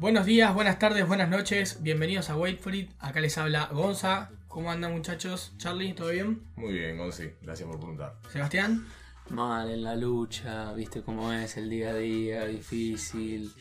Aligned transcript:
Buenos 0.00 0.24
días, 0.24 0.54
buenas 0.54 0.78
tardes, 0.78 1.06
buenas 1.06 1.28
noches. 1.28 1.82
Bienvenidos 1.82 2.30
a 2.30 2.36
Wait 2.36 2.58
for 2.58 2.74
It. 2.74 2.90
Acá 3.00 3.20
les 3.20 3.36
habla 3.36 3.66
Gonza. 3.66 4.30
¿Cómo 4.48 4.70
andan 4.70 4.92
muchachos? 4.92 5.52
Charlie, 5.58 5.92
¿todo 5.92 6.08
bien? 6.08 6.42
Muy 6.56 6.72
bien, 6.72 6.96
Gonzi, 6.96 7.32
gracias 7.42 7.68
por 7.68 7.76
preguntar. 7.76 8.16
Sebastián. 8.32 8.86
Mal 9.28 9.70
en 9.70 9.84
la 9.84 9.94
lucha, 9.96 10.72
viste 10.72 11.02
cómo 11.02 11.30
es 11.34 11.58
el 11.58 11.68
día 11.68 11.90
a 11.90 11.94
día, 11.96 12.46
difícil. 12.46 13.52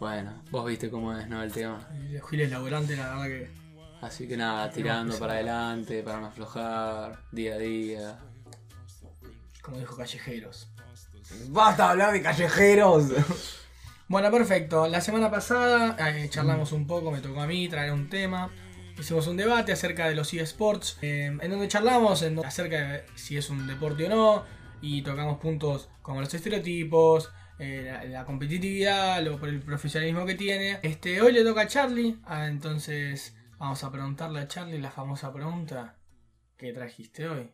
Bueno, 0.00 0.42
vos 0.50 0.66
viste 0.66 0.90
cómo 0.90 1.16
es, 1.16 1.28
¿no? 1.28 1.40
El 1.44 1.52
tema. 1.52 1.88
Los 2.10 2.28
giles 2.28 2.50
laburantes, 2.50 2.98
la 2.98 3.10
verdad 3.10 3.26
que. 3.26 3.50
Así 4.00 4.26
que 4.26 4.36
nada, 4.36 4.72
tirando 4.72 5.16
para 5.16 5.34
adelante, 5.34 6.02
para 6.02 6.18
no 6.18 6.26
aflojar, 6.26 7.20
día 7.30 7.54
a 7.54 7.58
día. 7.58 8.18
Como 9.62 9.78
dijo 9.78 9.96
Callejeros. 9.96 10.68
¡Basta 11.50 11.84
de 11.84 11.90
hablar 11.90 12.12
de 12.12 12.20
callejeros! 12.20 13.60
Bueno, 14.06 14.30
perfecto. 14.30 14.86
La 14.86 15.00
semana 15.00 15.30
pasada 15.30 15.96
eh, 16.10 16.28
charlamos 16.28 16.72
un 16.72 16.86
poco, 16.86 17.10
me 17.10 17.20
tocó 17.20 17.40
a 17.40 17.46
mí 17.46 17.68
traer 17.68 17.92
un 17.92 18.08
tema. 18.10 18.50
Hicimos 18.98 19.26
un 19.26 19.36
debate 19.36 19.72
acerca 19.72 20.08
de 20.08 20.14
los 20.14 20.32
eSports, 20.32 20.98
eh, 21.02 21.36
en 21.40 21.50
donde 21.50 21.68
charlamos 21.68 22.22
acerca 22.44 22.76
de 22.76 23.04
si 23.14 23.36
es 23.36 23.50
un 23.50 23.66
deporte 23.66 24.06
o 24.06 24.08
no, 24.08 24.44
y 24.80 25.02
tocamos 25.02 25.38
puntos 25.38 25.88
como 26.02 26.20
los 26.20 26.32
estereotipos, 26.32 27.32
eh, 27.58 27.82
la, 27.86 28.04
la 28.04 28.24
competitividad, 28.24 29.22
lo, 29.22 29.44
el 29.46 29.60
profesionalismo 29.60 30.26
que 30.26 30.34
tiene. 30.34 30.78
Este, 30.82 31.20
hoy 31.20 31.32
le 31.32 31.42
toca 31.42 31.62
a 31.62 31.66
Charlie, 31.66 32.18
ah, 32.24 32.46
entonces 32.46 33.34
vamos 33.58 33.82
a 33.82 33.90
preguntarle 33.90 34.40
a 34.40 34.48
Charlie 34.48 34.78
la 34.78 34.90
famosa 34.90 35.32
pregunta 35.32 35.96
que 36.56 36.72
trajiste 36.72 37.26
hoy. 37.26 37.50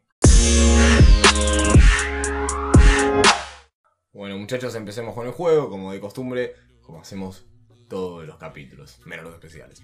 Bueno, 4.12 4.36
muchachos, 4.38 4.74
empecemos 4.74 5.14
con 5.14 5.26
el 5.26 5.32
juego, 5.32 5.70
como 5.70 5.92
de 5.92 6.00
costumbre, 6.00 6.54
como 6.82 7.00
hacemos 7.00 7.44
todos 7.88 8.26
los 8.26 8.36
capítulos, 8.38 8.98
menos 9.06 9.24
los 9.24 9.34
especiales. 9.34 9.82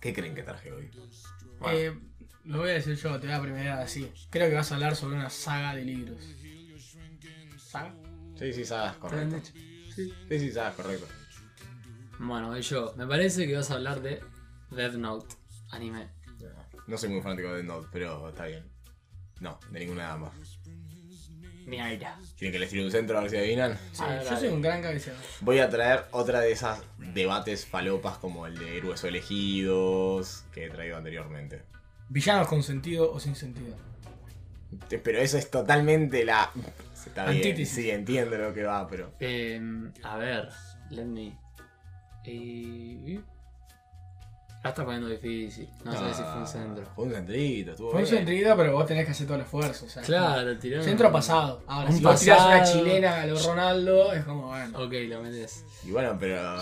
¿Qué 0.00 0.12
creen 0.12 0.34
que 0.34 0.42
traje 0.42 0.70
hoy? 0.72 0.90
Bueno, 1.58 1.78
Eh, 1.78 1.98
lo 2.44 2.58
voy 2.58 2.70
a 2.70 2.74
decir 2.74 2.96
yo, 2.96 3.18
te 3.18 3.26
voy 3.26 3.34
a 3.36 3.40
premiar 3.40 3.78
así. 3.80 4.12
Creo 4.30 4.48
que 4.50 4.54
vas 4.54 4.70
a 4.70 4.74
hablar 4.74 4.96
sobre 4.96 5.16
una 5.16 5.30
saga 5.30 5.74
de 5.74 5.84
libros. 5.84 6.22
¿Saga? 7.58 7.94
sí, 8.38 8.52
sí, 8.52 8.64
sabes, 8.64 8.92
¿Está 8.92 9.08
bien 9.16 9.30
correcto. 9.30 9.50
Sí, 9.94 10.12
sí, 10.28 10.38
sí, 10.38 10.52
sabes, 10.52 10.74
correcto. 10.74 11.06
Bueno, 12.18 12.56
yo. 12.58 12.94
Me 12.96 13.06
parece 13.06 13.46
que 13.46 13.54
vas 13.56 13.70
a 13.70 13.74
hablar 13.74 14.02
de 14.02 14.20
Death 14.70 14.94
Note, 14.94 15.34
anime. 15.70 16.10
No 16.86 16.96
soy 16.98 17.08
muy 17.08 17.22
fanático 17.22 17.48
de 17.48 17.56
Death 17.56 17.66
Note, 17.66 17.88
pero 17.90 18.28
está 18.28 18.46
bien. 18.46 18.70
No, 19.40 19.58
de 19.70 19.80
ninguna 19.80 20.04
de 20.06 20.12
ambas. 20.12 20.55
Mierda. 21.66 22.18
¿Quieren 22.38 22.52
que 22.52 22.58
les 22.60 22.70
tire 22.70 22.84
un 22.84 22.90
centro 22.92 23.18
a 23.18 23.22
ver 23.22 23.30
si 23.30 23.36
adivinan? 23.36 23.76
Sí, 23.92 24.02
A 24.02 24.06
ver, 24.08 24.18
yo 24.20 24.24
dale. 24.26 24.40
soy 24.40 24.48
un 24.50 24.62
gran 24.62 24.80
cabeceador. 24.82 25.20
Voy 25.40 25.58
a 25.58 25.68
traer 25.68 26.04
otra 26.12 26.40
de 26.40 26.52
esas 26.52 26.80
debates 26.98 27.66
falopas 27.66 28.18
como 28.18 28.46
el 28.46 28.56
de 28.56 28.76
héroes 28.78 29.02
o 29.04 29.08
elegidos 29.08 30.44
que 30.52 30.66
he 30.66 30.70
traído 30.70 30.96
anteriormente. 30.96 31.62
Villanos 32.08 32.46
con 32.48 32.62
sentido 32.62 33.10
o 33.12 33.18
sin 33.18 33.34
sentido. 33.34 33.74
Pero 34.88 35.18
eso 35.18 35.38
es 35.38 35.50
totalmente 35.50 36.24
la. 36.24 36.50
Está 37.06 37.24
bien, 37.26 37.36
Antítesis. 37.38 37.74
sí, 37.74 37.90
entiendo 37.90 38.36
lo 38.38 38.52
que 38.54 38.62
va, 38.64 38.86
pero. 38.88 39.12
Eh, 39.20 39.60
a 40.02 40.16
ver, 40.18 40.48
let 40.90 41.04
me. 41.04 41.36
Eh, 42.24 43.20
la 44.66 44.70
está 44.70 44.84
poniendo 44.84 45.08
difícil. 45.08 45.68
No 45.84 45.92
sé 45.92 46.14
si 46.14 46.22
fue 46.22 46.36
un 46.40 46.46
centro. 46.46 46.84
Fue 46.94 47.04
un 47.06 47.12
centrito, 47.12 47.70
estuvo 47.72 47.90
Fue 47.90 48.00
un 48.02 48.04
bien. 48.08 48.16
centrito, 48.18 48.56
pero 48.56 48.72
vos 48.72 48.86
tenés 48.86 49.04
que 49.06 49.10
hacer 49.12 49.26
todo 49.26 49.36
el 49.36 49.42
esfuerzo. 49.42 49.86
O 49.86 49.88
sea, 49.88 50.02
Claro, 50.02 50.58
tiró. 50.58 50.82
Centro 50.82 51.10
pasado. 51.12 51.62
Ahora, 51.66 51.90
Un 51.90 51.96
si 51.96 52.02
vos 52.04 52.20
tirás 52.20 52.40
una 52.44 52.58
pasado. 52.58 52.78
chilena 52.84 53.22
a 53.22 53.26
lo 53.26 53.38
Ronaldo, 53.42 54.12
es 54.12 54.24
como, 54.24 54.46
bueno. 54.48 54.78
Ok, 54.78 54.92
lo 55.08 55.22
metes. 55.22 55.64
Y 55.84 55.90
bueno, 55.90 56.16
pero. 56.18 56.56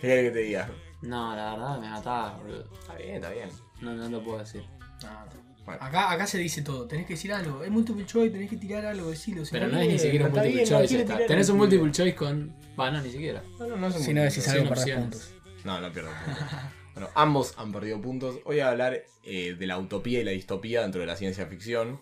¿Qué 0.00 0.08
querés 0.08 0.24
que 0.24 0.30
te 0.30 0.38
diga? 0.44 0.70
No, 1.02 1.34
la 1.36 1.52
verdad 1.52 1.78
me 1.80 1.88
mataba, 1.90 2.36
boludo. 2.38 2.64
Está 2.80 2.94
bien, 2.96 3.14
está 3.16 3.30
bien. 3.30 3.48
No, 3.80 3.94
no 3.94 4.08
lo 4.08 4.22
puedo 4.24 4.38
decir. 4.38 4.64
no, 5.02 5.10
no. 5.10 5.44
Bueno. 5.64 5.82
Acá, 5.82 6.10
acá 6.12 6.26
se 6.26 6.36
dice 6.36 6.60
todo. 6.60 6.86
Tenés 6.86 7.06
que 7.06 7.14
decir 7.14 7.32
algo. 7.32 7.64
Es 7.64 7.70
multiple 7.70 8.04
choice, 8.04 8.30
tenés 8.30 8.50
que 8.50 8.58
tirar 8.58 8.84
algo, 8.84 9.08
decilo. 9.08 9.46
si 9.46 9.50
Pero 9.52 9.68
no 9.68 9.78
es 9.80 9.88
ni 9.88 9.98
siquiera 9.98 10.26
un 10.26 10.30
está 10.32 10.40
multiple 10.42 10.62
bien, 10.62 10.72
no 10.72 10.78
choice. 10.78 10.88
quiere 10.88 11.02
está. 11.04 11.14
tirar 11.14 11.28
Tenés 11.28 11.48
un 11.48 11.54
el- 11.54 11.58
multiple 11.60 11.90
choice 11.92 12.14
con. 12.14 12.54
Va, 12.78 12.90
no, 12.90 13.00
ni 13.00 13.10
siquiera. 13.10 13.42
No, 13.58 13.66
no, 13.68 13.76
no 13.78 13.86
es 13.86 13.96
un 13.96 14.02
Si 14.02 14.12
no 14.12 14.22
decís 14.22 14.46
algo, 14.48 14.60
Sin 14.60 14.68
perdés 14.68 14.82
opciones. 14.84 15.04
puntos. 15.04 15.64
No, 15.64 15.80
no 15.80 15.90
pierdo 15.92 16.10
puntos. 16.10 16.44
Bueno, 16.94 17.08
ambos 17.16 17.54
han 17.58 17.72
perdido 17.72 18.00
puntos. 18.00 18.38
Hoy 18.44 18.60
a 18.60 18.70
hablar 18.70 19.02
eh, 19.24 19.56
de 19.58 19.66
la 19.66 19.78
utopía 19.78 20.20
y 20.20 20.24
la 20.24 20.30
distopía 20.30 20.82
dentro 20.82 21.00
de 21.00 21.08
la 21.08 21.16
ciencia 21.16 21.44
ficción. 21.46 22.00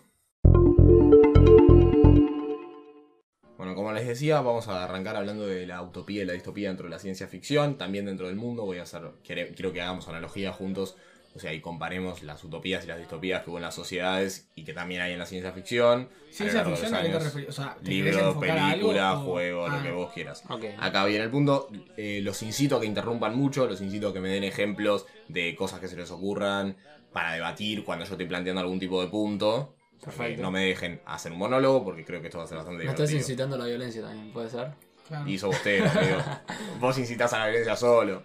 Bueno, 3.57 3.73
como 3.73 3.91
les 3.91 4.07
decía, 4.07 4.39
vamos 4.41 4.67
a 4.67 4.83
arrancar 4.83 5.15
hablando 5.15 5.47
de 5.47 5.65
la 5.65 5.81
utopía 5.81 6.21
y 6.21 6.25
la 6.25 6.33
distopía 6.33 6.67
dentro 6.67 6.83
de 6.83 6.91
la 6.91 6.99
ciencia 6.99 7.27
ficción, 7.27 7.79
también 7.79 8.05
dentro 8.05 8.27
del 8.27 8.35
mundo. 8.35 8.65
Voy 8.65 8.77
a 8.77 8.83
hacer, 8.83 9.01
quiero 9.23 9.73
que 9.73 9.81
hagamos 9.81 10.07
analogía 10.07 10.53
juntos, 10.53 10.95
o 11.35 11.39
sea, 11.39 11.51
y 11.53 11.61
comparemos 11.61 12.21
las 12.23 12.43
utopías 12.43 12.83
y 12.83 12.87
las 12.87 12.99
distopías 12.99 13.41
que 13.43 13.49
hubo 13.49 13.57
en 13.57 13.63
las 13.63 13.73
sociedades 13.75 14.49
y 14.55 14.63
que 14.63 14.73
también 14.73 15.01
hay 15.01 15.13
en 15.13 15.19
la 15.19 15.25
ciencia 15.25 15.51
ficción. 15.51 16.09
Ciencia 16.29 16.63
ficción, 16.63 16.91
los 16.91 16.99
¿a 16.99 17.01
qué 17.01 17.09
te 17.09 17.15
años. 17.15 17.23
referís? 17.23 17.49
O 17.49 17.51
sea, 17.51 17.75
¿te 17.75 17.89
querés 17.89 18.05
Libro, 18.15 18.27
algo 18.27 18.39
película, 18.39 19.13
o- 19.19 19.25
juego, 19.25 19.65
Ah, 19.67 19.77
lo 19.77 19.83
que 19.83 19.91
vos 19.91 20.13
quieras. 20.13 20.43
Acá 20.79 21.05
viene 21.05 21.23
el 21.25 21.31
punto, 21.31 21.69
eh, 21.97 22.19
los 22.23 22.41
incito 22.43 22.77
a 22.77 22.79
que 22.81 22.85
interrumpan 22.85 23.35
mucho, 23.35 23.65
los 23.67 23.81
incito 23.81 24.09
a 24.09 24.13
que 24.13 24.19
me 24.19 24.29
den 24.29 24.43
ejemplos 24.43 25.05
de 25.27 25.55
cosas 25.55 25.79
que 25.79 25.87
se 25.87 25.95
les 25.95 26.11
ocurran 26.11 26.77
para 27.11 27.33
debatir 27.33 27.83
cuando 27.83 28.05
yo 28.05 28.11
estoy 28.13 28.27
planteando 28.27 28.61
algún 28.61 28.79
tipo 28.79 29.01
de 29.01 29.07
punto. 29.07 29.75
Perfecto. 30.03 30.41
No 30.41 30.51
me 30.51 30.65
dejen 30.65 31.01
hacer 31.05 31.31
un 31.31 31.37
monólogo 31.37 31.83
porque 31.83 32.03
creo 32.03 32.19
que 32.21 32.27
esto 32.27 32.37
va 32.37 32.43
a 32.43 32.47
ser 32.47 32.57
bastante 32.57 32.83
Me 32.83 32.89
estás 32.89 33.07
divertido. 33.09 33.19
incitando 33.33 33.55
a 33.55 33.59
la 33.59 33.65
violencia 33.65 34.01
también, 34.01 34.33
¿puede 34.33 34.49
ser? 34.49 34.71
Claro. 35.07 35.29
Y 35.29 35.37
sos 35.37 35.55
usted, 35.55 35.85
amigo. 35.85 36.17
Vos 36.79 36.97
incitás 36.97 37.31
a 37.33 37.39
la 37.39 37.45
violencia 37.47 37.75
solo. 37.75 38.23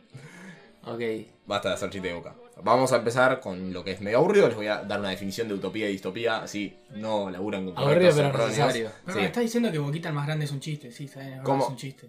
Ok. 0.85 1.01
Basta 1.47 1.69
de 1.69 1.75
hacer 1.75 1.91
chiste 1.91 2.09
de 2.09 2.15
boca. 2.15 2.35
Vamos 2.63 2.93
a 2.93 2.97
empezar 2.97 3.41
con 3.41 3.73
lo 3.73 3.85
que 3.85 3.93
es 3.93 4.01
medio 4.01 4.19
aburrido. 4.19 4.49
Les 4.49 4.57
voy 4.57 4.67
a 4.67 4.83
dar 4.83 4.99
una 5.01 5.11
definición 5.11 5.49
de 5.49 5.55
utopía 5.55 5.89
y 5.89 5.93
distopía. 5.93 6.43
Así 6.43 6.77
no 6.91 7.31
laburan 7.31 7.67
con 7.67 7.79
Aburrido, 7.79 8.11
pero 8.15 8.29
erróneos. 8.29 8.49
necesario. 8.51 8.91
Pero 9.05 9.15
Sí. 9.17 9.21
me 9.21 9.27
estás 9.27 9.43
diciendo 9.43 9.71
que 9.73 9.79
Boquita 9.79 10.09
el 10.09 10.15
más 10.15 10.27
grande 10.27 10.45
es 10.45 10.51
un 10.51 10.61
chiste. 10.61 10.91
Sí, 10.93 11.05
está 11.05 11.21
bien, 11.21 11.31
es 11.33 11.37
verdad, 11.39 11.45
¿Cómo? 11.47 11.65
es 11.65 11.71
un 11.71 11.77
chiste. 11.77 12.07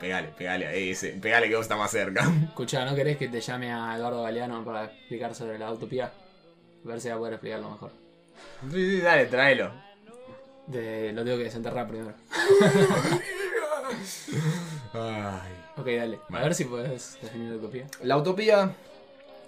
Pegale, 0.00 0.28
pegale 0.28 0.66
a 0.66 0.72
ese. 0.72 1.10
Pegale 1.12 1.48
que 1.48 1.54
vos 1.56 1.62
estás 1.64 1.78
más 1.78 1.90
cerca. 1.90 2.24
Escucha, 2.48 2.84
¿no 2.84 2.94
querés 2.94 3.16
que 3.16 3.28
te 3.28 3.40
llame 3.40 3.72
a 3.72 3.96
Eduardo 3.96 4.22
Galeano 4.22 4.64
para 4.64 4.84
explicar 4.86 5.34
sobre 5.34 5.58
la 5.58 5.70
utopía? 5.72 6.06
A 6.84 6.88
ver 6.88 7.00
si 7.00 7.08
va 7.08 7.14
a 7.14 7.18
poder 7.18 7.34
explicarlo 7.34 7.70
mejor. 7.70 7.90
Sí, 8.70 8.90
sí, 8.96 9.00
dale, 9.00 9.26
tráelo. 9.26 9.70
De- 10.66 11.12
lo 11.12 11.22
tengo 11.24 11.36
que 11.38 11.44
desenterrar 11.44 11.86
primero. 11.86 12.14
Ay. 14.94 15.52
Ok, 15.76 15.86
dale. 15.86 16.16
A 16.16 16.20
Vale. 16.32 16.44
ver 16.44 16.54
si 16.54 16.64
puedes 16.64 17.18
definir 17.20 17.50
la 17.50 17.56
utopía. 17.56 17.86
La 18.02 18.16
utopía, 18.16 18.72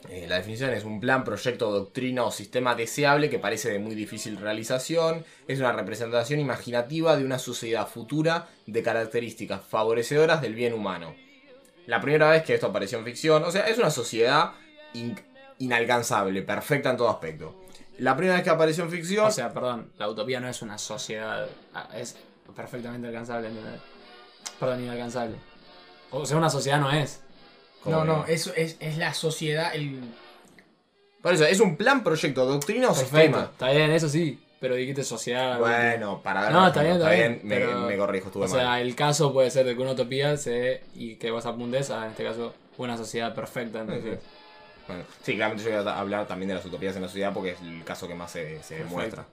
eh, 0.08 0.26
la 0.28 0.36
definición 0.36 0.70
es 0.70 0.84
un 0.84 1.00
plan, 1.00 1.24
proyecto, 1.24 1.70
doctrina 1.70 2.24
o 2.24 2.30
sistema 2.30 2.74
deseable 2.74 3.28
que 3.30 3.38
parece 3.38 3.70
de 3.70 3.78
muy 3.78 3.94
difícil 3.94 4.36
realización. 4.36 5.24
Es 5.48 5.58
una 5.58 5.72
representación 5.72 6.40
imaginativa 6.40 7.16
de 7.16 7.24
una 7.24 7.38
sociedad 7.38 7.86
futura 7.88 8.48
de 8.66 8.82
características 8.82 9.62
favorecedoras 9.68 10.40
del 10.40 10.54
bien 10.54 10.72
humano. 10.74 11.14
La 11.86 12.00
primera 12.00 12.30
vez 12.30 12.42
que 12.42 12.54
esto 12.54 12.66
apareció 12.66 12.98
en 12.98 13.04
ficción, 13.04 13.44
o 13.44 13.50
sea, 13.50 13.66
es 13.68 13.78
una 13.78 13.90
sociedad 13.90 14.52
in- 14.94 15.20
inalcanzable, 15.58 16.42
perfecta 16.42 16.90
en 16.90 16.96
todo 16.96 17.08
aspecto. 17.10 17.54
La 17.98 18.16
primera 18.16 18.34
vez 18.36 18.44
que 18.44 18.50
apareció 18.50 18.84
en 18.84 18.90
ficción... 18.90 19.26
O 19.26 19.30
sea, 19.30 19.52
perdón, 19.52 19.90
la 19.98 20.08
utopía 20.08 20.38
no 20.40 20.48
es 20.48 20.60
una 20.62 20.76
sociedad. 20.78 21.48
ah, 21.74 21.88
Es 21.96 22.16
perfectamente 22.54 23.06
alcanzable, 23.08 23.48
¿entendés? 23.48 23.80
Perdón, 24.60 24.84
inalcanzable. 24.84 25.36
O 26.10 26.26
sea, 26.26 26.36
una 26.36 26.50
sociedad 26.50 26.78
no 26.78 26.90
es. 26.92 27.20
¿Cómo 27.82 27.96
No, 27.96 28.02
que 28.02 28.08
no, 28.08 28.26
eso 28.26 28.52
es, 28.56 28.76
es 28.80 28.96
la 28.98 29.14
sociedad, 29.14 29.74
el... 29.74 30.00
Por 31.22 31.34
eso, 31.34 31.44
es 31.44 31.58
un 31.60 31.76
plan, 31.76 32.04
proyecto, 32.04 32.44
doctrina 32.46 32.88
o 32.88 32.94
Perfecto. 32.94 33.16
sistema. 33.18 33.50
Está 33.52 33.70
bien, 33.72 33.90
eso 33.90 34.08
sí. 34.08 34.40
Pero 34.60 34.74
dijiste 34.74 35.02
sociedad. 35.04 35.58
Bueno, 35.58 36.22
para 36.22 36.42
ver. 36.42 36.52
No, 36.52 36.66
está 36.66 36.82
bien, 36.82 36.94
está 36.96 37.10
bien. 37.10 37.40
me, 37.42 37.56
pero- 37.56 37.80
me 37.82 37.96
corrijo, 37.96 38.28
estuve 38.28 38.44
O 38.46 38.48
sea, 38.48 38.80
el 38.80 38.94
caso 38.94 39.32
puede 39.32 39.50
ser 39.50 39.66
de 39.66 39.74
que 39.76 39.82
una 39.82 39.90
utopía 39.92 40.36
se. 40.36 40.82
y 40.94 41.16
que 41.16 41.30
vos 41.30 41.44
apuntes 41.44 41.90
a, 41.90 42.04
en 42.06 42.12
este 42.12 42.24
caso, 42.24 42.54
una 42.78 42.96
sociedad 42.96 43.34
perfecta. 43.34 43.80
Entonces, 43.80 44.18
Bueno, 44.86 45.02
sí, 45.22 45.34
claramente 45.34 45.64
yo 45.70 45.82
voy 45.82 45.88
a 45.92 45.98
hablar 45.98 46.26
también 46.26 46.48
de 46.48 46.54
las 46.54 46.64
utopías 46.64 46.94
en 46.96 47.02
la 47.02 47.08
sociedad 47.08 47.32
porque 47.34 47.50
es 47.50 47.60
el 47.60 47.82
caso 47.84 48.06
que 48.08 48.14
más 48.14 48.30
se, 48.30 48.62
se 48.62 48.76
demuestra. 48.78 49.26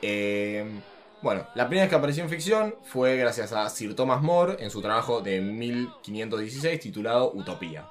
Eh, 0.00 0.64
bueno, 1.22 1.46
la 1.54 1.66
primera 1.68 1.84
vez 1.84 1.90
que 1.90 1.96
apareció 1.96 2.22
en 2.24 2.30
ficción 2.30 2.74
fue 2.82 3.16
gracias 3.16 3.52
a 3.52 3.68
Sir 3.68 3.94
Thomas 3.94 4.22
More 4.22 4.56
en 4.62 4.70
su 4.70 4.82
trabajo 4.82 5.20
de 5.20 5.40
1516 5.40 6.80
titulado 6.80 7.32
Utopía. 7.32 7.86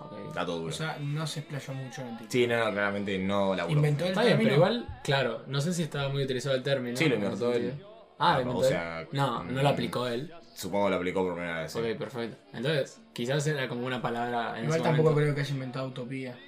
ok. 0.00 0.34
Dato 0.34 0.56
duro. 0.58 0.68
O 0.68 0.72
sea, 0.76 0.98
no 1.00 1.26
se 1.26 1.40
explayó 1.40 1.74
mucho 1.74 2.02
en 2.02 2.08
el 2.08 2.12
título. 2.18 2.30
sí, 2.30 2.46
no, 2.46 2.64
no, 2.64 2.70
claramente 2.72 3.18
no 3.18 3.54
laburó. 3.54 3.76
Inventó 3.76 4.04
el 4.04 4.10
Está 4.10 4.22
bien, 4.22 4.32
término. 4.38 4.50
pero 4.50 4.56
igual, 4.56 5.00
claro, 5.02 5.42
no 5.46 5.60
sé 5.60 5.72
si 5.72 5.82
estaba 5.82 6.08
muy 6.08 6.22
utilizado 6.24 6.54
el 6.54 6.62
término. 6.62 6.96
Sí, 6.96 7.08
lo 7.08 7.14
inventó 7.16 7.52
él. 7.52 7.82
Ah, 8.18 8.34
lo 8.34 8.38
O 8.38 8.42
inventó 8.42 8.68
sea, 8.68 9.00
él. 9.00 9.08
No, 9.12 9.44
no 9.44 9.60
mm, 9.60 9.62
lo 9.62 9.68
aplicó 9.68 10.06
él. 10.06 10.32
Supongo 10.54 10.86
que 10.86 10.90
lo 10.90 10.96
aplicó 10.96 11.22
por 11.22 11.34
primera 11.34 11.60
vez. 11.62 11.72
sí. 11.72 11.78
Ok, 11.78 11.98
perfecto. 11.98 12.36
Entonces, 12.54 13.00
quizás 13.12 13.46
era 13.46 13.68
como 13.68 13.84
una 13.86 14.00
palabra 14.00 14.58
en 14.58 14.64
Igual 14.64 14.80
ese 14.80 14.84
tampoco 14.88 15.10
momento. 15.10 15.20
creo 15.24 15.34
que 15.34 15.40
haya 15.42 15.52
inventado 15.54 15.88
utopía. 15.88 16.38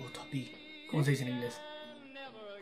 Utopía. 0.00 0.50
¿Cómo 0.90 1.04
se 1.04 1.10
dice 1.12 1.22
en 1.24 1.30
inglés? 1.36 1.60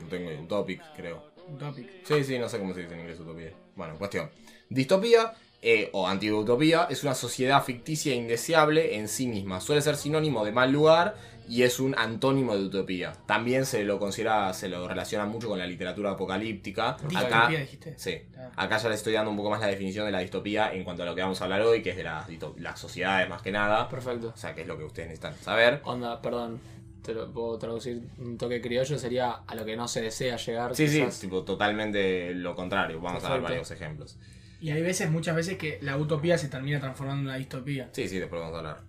No 0.01 0.07
tengo 0.09 0.43
Utopic, 0.43 0.83
creo. 0.95 1.26
Utopic. 1.49 1.89
Sí, 2.05 2.25
sí, 2.25 2.39
no 2.39 2.49
sé 2.49 2.59
cómo 2.59 2.75
se 2.75 2.83
dice 2.83 2.95
en 2.95 3.01
inglés 3.01 3.21
utopía. 3.21 3.53
Bueno, 3.75 3.97
cuestión. 3.99 4.31
Distopía 4.69 5.33
eh, 5.63 5.91
o 5.93 6.07
antiutopía, 6.07 6.87
es 6.91 7.03
una 7.03 7.15
sociedad 7.15 7.63
ficticia 7.63 8.13
e 8.13 8.17
indeseable 8.17 8.97
en 8.97 9.09
sí 9.09 9.27
misma. 9.27 9.61
Suele 9.61 9.81
ser 9.83 9.97
sinónimo 9.97 10.45
de 10.45 10.53
mal 10.53 10.71
lugar 10.73 11.17
y 11.49 11.63
es 11.63 11.79
un 11.79 11.95
antónimo 11.97 12.57
de 12.57 12.65
utopía. 12.65 13.13
También 13.27 13.67
se 13.67 13.85
lo 13.85 13.99
considera, 14.01 14.53
se 14.53 14.69
lo 14.69 14.87
relaciona 14.89 15.27
mucho 15.27 15.49
con 15.49 15.59
la 15.59 15.67
literatura 15.67 16.11
apocalíptica. 16.13 16.91
Acá, 16.91 17.07
Distopía, 17.09 17.61
dijiste. 17.61 17.95
sí, 17.97 18.23
Ah. 18.37 18.51
acá 18.65 18.79
ya 18.79 18.89
le 18.89 18.95
estoy 18.97 19.13
dando 19.13 19.31
un 19.31 19.37
poco 19.37 19.51
más 19.51 19.61
la 19.61 19.69
definición 19.69 20.07
de 20.07 20.13
la 20.13 20.19
distopía 20.21 20.73
en 20.73 20.83
cuanto 20.85 21.03
a 21.05 21.07
lo 21.07 21.15
que 21.15 21.23
vamos 21.23 21.41
a 21.41 21.45
hablar 21.45 21.63
hoy, 21.63 21.83
que 21.83 21.91
es 21.91 21.97
de 21.97 22.03
las, 22.05 22.27
las 22.59 22.79
sociedades 22.81 23.29
más 23.29 23.43
que 23.43 23.53
nada. 23.53 23.89
Perfecto. 23.89 24.33
O 24.35 24.37
sea, 24.37 24.55
que 24.55 24.63
es 24.63 24.67
lo 24.67 24.77
que 24.77 24.85
ustedes 24.85 25.09
necesitan 25.09 25.35
saber. 25.41 25.81
Onda, 25.85 26.21
perdón, 26.21 26.61
te 27.07 27.15
lo 27.15 27.33
puedo 27.33 27.57
traducir 27.57 28.03
un 28.19 28.37
toque 28.37 28.61
criollo, 28.61 28.99
sería 28.99 29.31
a 29.47 29.55
lo 29.55 29.65
que 29.65 29.77
no 29.77 29.87
se 29.87 30.03
desea 30.03 30.37
llegar. 30.37 30.75
Sí, 30.75 30.89
sí, 30.89 30.99
quizás. 30.99 31.21
tipo 31.21 31.45
totalmente 31.45 32.35
lo 32.35 32.55
contrario. 32.57 33.01
Vamos 33.01 33.25
a 33.25 33.29
dar 33.31 33.41
varios 33.41 33.71
ejemplos. 33.71 34.19
Y 34.61 34.71
hay 34.71 34.83
veces, 34.83 35.09
muchas 35.11 35.37
veces, 35.37 35.57
que 35.57 35.79
la 35.83 35.97
utopía 35.97 36.37
se 36.37 36.49
termina 36.49 36.81
transformando 36.81 37.21
en 37.23 37.27
una 37.29 37.37
distopía. 37.37 37.89
Sí, 37.93 38.09
sí, 38.09 38.19
después 38.19 38.41
vamos 38.41 38.55
a 38.57 38.59
hablar. 38.59 38.81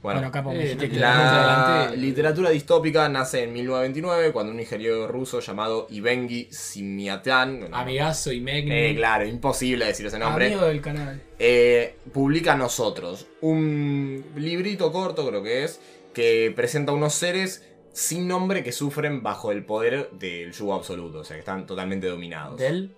Bueno, 0.00 0.18
Bueno, 0.20 0.28
acá 0.28 0.44
eh, 0.52 0.88
La- 0.94 1.92
literatura 1.94 2.50
distópica 2.50 3.08
nace 3.08 3.44
en 3.44 3.52
1929 3.52 4.32
cuando 4.32 4.50
un 4.52 4.58
ingeniero 4.58 5.06
ruso 5.06 5.38
llamado 5.38 5.86
Ivengi 5.90 6.48
Simiatian, 6.50 7.70
no, 7.70 7.76
Amigazo 7.76 8.32
y 8.32 8.40
Megni. 8.40 8.72
eh, 8.72 8.94
claro, 8.96 9.24
imposible 9.26 9.84
decir 9.84 10.06
ese 10.06 10.18
nombre, 10.18 10.46
Amigo 10.46 10.64
del 10.66 10.80
canal. 10.80 11.22
eh, 11.38 11.94
publica 12.12 12.56
Nosotros, 12.56 13.26
un 13.42 14.24
librito 14.36 14.90
corto 14.90 15.24
creo 15.28 15.42
que 15.42 15.62
es, 15.64 15.80
que 16.12 16.52
presenta 16.54 16.92
unos 16.92 17.14
seres 17.14 17.68
sin 17.92 18.26
nombre 18.26 18.62
que 18.62 18.72
sufren 18.72 19.22
bajo 19.22 19.52
el 19.52 19.64
poder 19.64 20.10
del 20.12 20.52
yugo 20.52 20.74
absoluto, 20.74 21.20
o 21.20 21.24
sea 21.24 21.36
que 21.36 21.40
están 21.40 21.66
totalmente 21.66 22.06
dominados. 22.06 22.58
Del. 22.58 22.96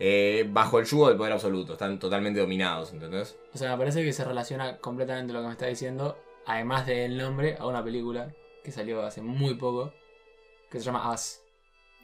Eh, 0.00 0.46
bajo 0.48 0.78
el 0.78 0.86
yugo 0.86 1.08
del 1.08 1.16
poder 1.16 1.32
absoluto, 1.32 1.72
están 1.72 1.98
totalmente 1.98 2.38
dominados, 2.38 2.92
¿entendés? 2.92 3.36
O 3.52 3.58
sea, 3.58 3.72
me 3.72 3.78
parece 3.78 4.04
que 4.04 4.12
se 4.12 4.24
relaciona 4.24 4.78
completamente 4.78 5.32
lo 5.32 5.40
que 5.40 5.46
me 5.46 5.52
está 5.52 5.66
diciendo, 5.66 6.16
además 6.46 6.86
del 6.86 7.16
nombre, 7.16 7.56
a 7.58 7.66
una 7.66 7.82
película 7.82 8.32
que 8.62 8.70
salió 8.70 9.02
hace 9.02 9.22
muy 9.22 9.54
poco, 9.54 9.92
que 10.70 10.78
se 10.78 10.84
llama 10.84 11.12
As. 11.12 11.42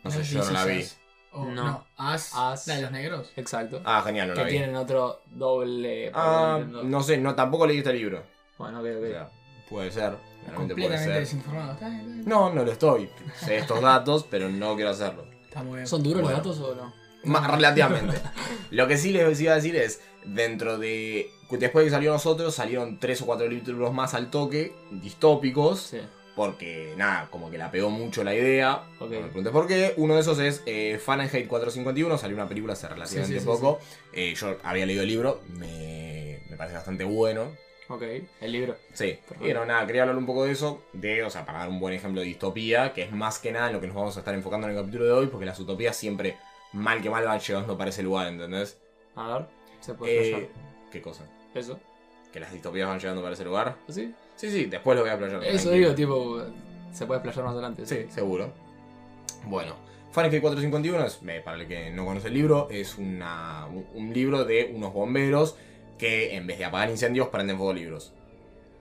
No 0.02 0.10
sé, 0.10 0.24
si 0.24 0.34
yo 0.34 0.44
no 0.44 0.50
la 0.50 0.64
vi. 0.64 0.84
No. 1.32 1.50
no. 1.50 1.86
As. 1.96 2.32
As. 2.34 2.66
La 2.66 2.76
de 2.76 2.82
los 2.82 2.90
negros. 2.90 3.32
Exacto. 3.36 3.80
Ah, 3.84 4.02
genial, 4.04 4.28
no 4.28 4.34
la 4.34 4.40
que 4.40 4.46
vi. 4.46 4.58
tienen 4.58 4.76
otro 4.76 5.20
doble. 5.26 6.10
Ah, 6.14 6.60
no 6.66 7.02
sé, 7.02 7.16
no, 7.18 7.34
tampoco 7.34 7.66
leí 7.66 7.78
este 7.78 7.92
libro. 7.92 8.24
Bueno, 8.58 8.80
ok, 8.80 8.86
ok. 8.96 9.04
O 9.04 9.08
sea, 9.08 9.30
puede 9.68 9.90
ser, 9.90 10.16
realmente 10.46 10.74
puede 10.74 10.86
Completamente 10.88 11.04
ser. 11.12 11.20
desinformado. 11.20 11.72
Está 11.72 11.88
bien, 11.88 12.00
está 12.00 12.12
bien. 12.14 12.24
No, 12.28 12.52
no 12.52 12.64
lo 12.64 12.72
estoy. 12.72 13.08
Sé 13.40 13.56
estos 13.58 13.80
datos, 13.80 14.26
pero 14.30 14.48
no 14.48 14.74
quiero 14.76 14.90
hacerlo. 14.90 15.24
Está 15.44 15.62
muy 15.62 15.76
bien. 15.76 15.86
¿Son 15.86 16.02
duros 16.02 16.22
Bueno. 16.22 16.38
los 16.38 16.46
datos 16.58 16.60
o 16.70 16.74
no? 16.74 16.92
Más 17.24 17.50
relativamente. 17.50 18.16
Lo 18.70 18.86
que 18.86 18.98
sí 18.98 19.10
les 19.12 19.40
iba 19.40 19.52
a 19.52 19.56
decir 19.56 19.76
es, 19.76 20.00
dentro 20.24 20.78
de... 20.78 21.30
Después 21.50 21.84
de 21.84 21.88
que 21.88 21.90
salió 21.94 22.12
nosotros, 22.12 22.54
salieron 22.54 22.98
tres 22.98 23.22
o 23.22 23.26
cuatro 23.26 23.46
libros 23.48 23.92
más 23.94 24.14
al 24.14 24.30
toque, 24.30 24.74
distópicos, 24.90 25.80
Sí. 25.80 26.00
porque 26.34 26.92
nada, 26.96 27.28
como 27.30 27.48
que 27.50 27.58
la 27.58 27.70
pegó 27.70 27.90
mucho 27.90 28.24
la 28.24 28.34
idea. 28.34 28.82
Ok. 28.98 29.10
No 29.12 29.20
me 29.20 29.26
preguntes 29.26 29.52
por 29.52 29.66
qué. 29.68 29.94
Uno 29.96 30.14
de 30.16 30.20
esos 30.22 30.38
es 30.40 30.62
eh, 30.66 31.00
Fahrenheit 31.02 31.46
451, 31.46 32.18
salió 32.18 32.36
una 32.36 32.48
película 32.48 32.72
hace 32.72 32.88
relativamente 32.88 33.34
Sí, 33.34 33.34
sí, 33.34 33.40
sí, 33.40 33.46
poco. 33.46 33.78
Eh, 34.12 34.34
yo 34.34 34.56
había 34.64 34.84
leído 34.84 35.02
el 35.02 35.08
libro, 35.08 35.40
me, 35.56 36.40
me 36.50 36.56
parece 36.56 36.74
bastante 36.76 37.04
bueno. 37.04 37.52
Ok, 37.88 38.02
el 38.40 38.52
libro. 38.52 38.76
Sí, 38.94 39.18
Perfecto. 39.28 39.46
y 39.48 39.52
no, 39.52 39.66
nada, 39.66 39.86
quería 39.86 40.02
hablar 40.02 40.16
un 40.16 40.24
poco 40.26 40.44
de 40.44 40.52
eso, 40.52 40.82
de, 40.94 41.22
o 41.22 41.28
sea, 41.30 41.44
para 41.44 41.58
dar 41.60 41.68
un 41.68 41.80
buen 41.80 41.92
ejemplo 41.92 42.20
de 42.22 42.26
distopía, 42.26 42.92
que 42.94 43.02
es 43.02 43.12
más 43.12 43.38
que 43.38 43.52
nada 43.52 43.66
en 43.66 43.74
lo 43.74 43.80
que 43.80 43.86
nos 43.86 43.96
vamos 43.96 44.16
a 44.16 44.20
estar 44.20 44.34
enfocando 44.34 44.66
en 44.66 44.74
el 44.74 44.80
capítulo 44.80 45.04
de 45.04 45.12
hoy, 45.12 45.26
porque 45.26 45.44
las 45.44 45.60
utopías 45.60 45.94
siempre, 45.94 46.36
mal 46.72 47.02
que 47.02 47.10
mal, 47.10 47.24
van 47.24 47.38
llegando 47.40 47.76
para 47.76 47.90
ese 47.90 48.02
lugar, 48.02 48.28
¿entendés? 48.28 48.78
A 49.16 49.34
ver, 49.38 49.46
se 49.80 49.94
puede 49.94 50.30
Eh. 50.30 50.50
¿Qué 50.90 51.02
cosa? 51.02 51.24
Eso. 51.54 51.78
¿Que 52.32 52.40
las 52.40 52.52
distopías 52.52 52.88
van 52.88 52.98
llegando 52.98 53.20
para 53.22 53.34
ese 53.34 53.44
lugar? 53.44 53.76
¿Sí? 53.88 54.14
Sí, 54.36 54.50
sí, 54.50 54.64
después 54.64 54.96
lo 54.96 55.02
voy 55.02 55.10
a 55.10 55.18
playar. 55.18 55.44
Eso 55.44 55.68
tranquilo. 55.68 55.72
digo, 55.74 55.94
tipo, 55.94 56.42
se 56.92 57.04
puede 57.06 57.18
explayar 57.20 57.44
más 57.44 57.52
adelante. 57.52 57.84
Sí, 57.86 58.06
seguro. 58.08 58.52
Bueno, 59.46 59.76
Fahrenheit 60.10 60.40
451, 60.42 61.04
es, 61.06 61.20
eh, 61.26 61.42
para 61.44 61.58
el 61.60 61.68
que 61.68 61.90
no 61.90 62.06
conoce 62.06 62.28
el 62.28 62.34
libro, 62.34 62.68
es 62.70 62.96
una, 62.96 63.66
un, 63.66 63.86
un 63.94 64.12
libro 64.14 64.44
de 64.44 64.72
unos 64.74 64.92
bomberos 64.94 65.56
que 65.98 66.34
en 66.34 66.46
vez 66.46 66.58
de 66.58 66.64
apagar 66.64 66.90
incendios 66.90 67.28
prenden 67.28 67.56
fuego 67.56 67.72
libros. 67.72 68.12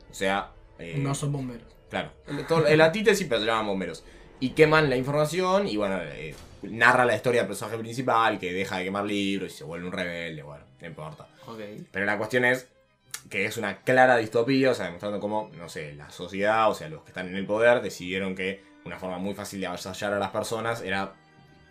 O 0.10 0.14
sea... 0.14 0.52
eh, 0.80 0.96
No 0.98 1.14
son 1.16 1.32
bomberos. 1.32 1.68
Claro, 1.90 2.12
el, 2.28 2.46
todo- 2.48 2.66
el 2.68 2.82
antítesis, 2.82 3.28
pero 3.28 3.42
se 3.42 3.48
llaman 3.48 3.68
bomberos. 3.68 4.04
Y 4.40 4.50
queman 4.50 4.90
la 4.90 4.98
información 4.98 5.68
y 5.68 5.78
bueno, 5.78 6.00
eh, 6.02 6.36
narra 6.64 7.06
la 7.06 7.16
historia 7.16 7.42
del 7.42 7.48
personaje 7.48 7.78
principal 7.78 8.40
que 8.40 8.52
deja 8.52 8.78
de 8.78 8.84
quemar 8.86 9.06
libros 9.06 9.54
y 9.54 9.58
se 9.58 9.64
vuelve 9.64 9.86
un 9.88 9.94
rebelde, 9.94 10.42
bueno, 10.44 10.64
no 10.82 10.88
importa. 10.88 11.28
Ok. 11.48 11.60
Pero 11.92 12.06
la 12.06 12.18
cuestión 12.18 12.44
es 12.46 12.68
que 13.30 13.46
es 13.46 13.56
una 13.58 13.78
clara 13.84 14.18
distopía, 14.18 14.72
o 14.72 14.74
sea, 14.74 14.86
demostrando 14.88 15.20
cómo, 15.20 15.50
no 15.58 15.70
sé, 15.70 15.94
la 15.94 16.10
sociedad, 16.10 16.70
o 16.70 16.74
sea, 16.74 16.90
los 16.90 17.04
que 17.04 17.10
están 17.12 17.28
en 17.30 17.36
el 17.38 17.46
poder, 17.46 17.82
decidieron 17.82 18.36
que 18.36 18.62
una 18.86 18.98
forma 19.00 19.18
muy 19.18 19.34
fácil 19.34 19.62
de 19.62 19.68
avasallar 19.68 20.14
a 20.14 20.20
las 20.20 20.32
personas 20.32 20.82
era 20.82 21.14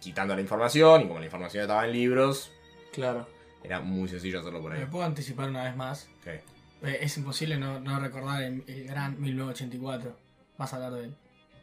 quitando 0.00 0.34
la 0.34 0.40
información 0.40 1.02
y 1.02 1.06
como 1.08 1.18
la 1.18 1.26
información 1.26 1.62
estaba 1.62 1.84
en 1.84 1.92
libros, 1.92 2.52
Claro. 2.92 3.26
Era 3.64 3.80
muy 3.80 4.08
sencillo 4.08 4.40
hacerlo 4.40 4.60
por 4.60 4.72
ahí. 4.72 4.80
Me 4.80 4.86
puedo 4.86 5.04
anticipar 5.04 5.48
una 5.50 5.64
vez 5.64 5.76
más. 5.76 6.08
Ok. 6.20 6.26
Eh, 6.26 6.98
Es 7.00 7.16
imposible 7.16 7.56
no, 7.58 7.78
no 7.80 7.98
recordar 8.00 8.42
el, 8.42 8.64
el 8.66 8.84
gran 8.86 9.20
1984. 9.20 10.16
Vas 10.58 10.72
a 10.72 10.76
hablar 10.76 10.92
de 10.94 11.04
él. 11.04 11.14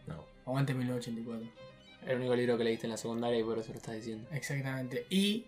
No. 0.07 0.23
Aguante 0.45 0.73
1984. 0.73 1.47
El 2.07 2.17
único 2.19 2.35
libro 2.35 2.57
que 2.57 2.63
leíste 2.63 2.85
en 2.87 2.91
la 2.91 2.97
secundaria 2.97 3.39
y 3.39 3.43
por 3.43 3.57
eso 3.59 3.69
lo 3.71 3.77
estás 3.77 3.95
diciendo. 3.95 4.27
Exactamente. 4.31 5.05
Y 5.09 5.45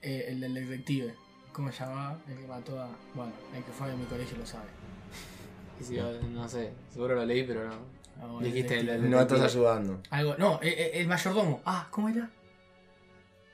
eh, 0.00 0.26
el 0.28 0.40
del 0.40 0.54
detective. 0.54 1.14
¿Cómo 1.52 1.70
se 1.70 1.84
llamaba? 1.84 2.18
El 2.28 2.38
que 2.38 2.46
mató 2.46 2.80
a. 2.80 2.88
Bueno, 3.14 3.32
el 3.54 3.62
que 3.62 3.72
fue 3.72 3.88
de 3.88 3.96
mi 3.96 4.04
colegio 4.06 4.38
lo 4.38 4.46
sabe. 4.46 4.64
Y 5.80 5.84
si, 5.84 5.96
no 5.96 6.48
sé, 6.48 6.70
seguro 6.92 7.14
lo 7.14 7.24
leí, 7.26 7.44
pero 7.44 7.66
no. 7.66 7.74
Ah, 8.20 8.36
el 8.40 8.44
Dijiste 8.44 8.78
el- 8.80 8.88
el- 8.88 9.10
No 9.10 9.20
estás 9.20 9.40
ayudando. 9.40 10.00
Algo. 10.10 10.36
No, 10.38 10.60
eh, 10.62 10.92
el 10.94 11.08
mayordomo. 11.08 11.60
Ah, 11.64 11.88
¿cómo 11.90 12.08
era? 12.08 12.30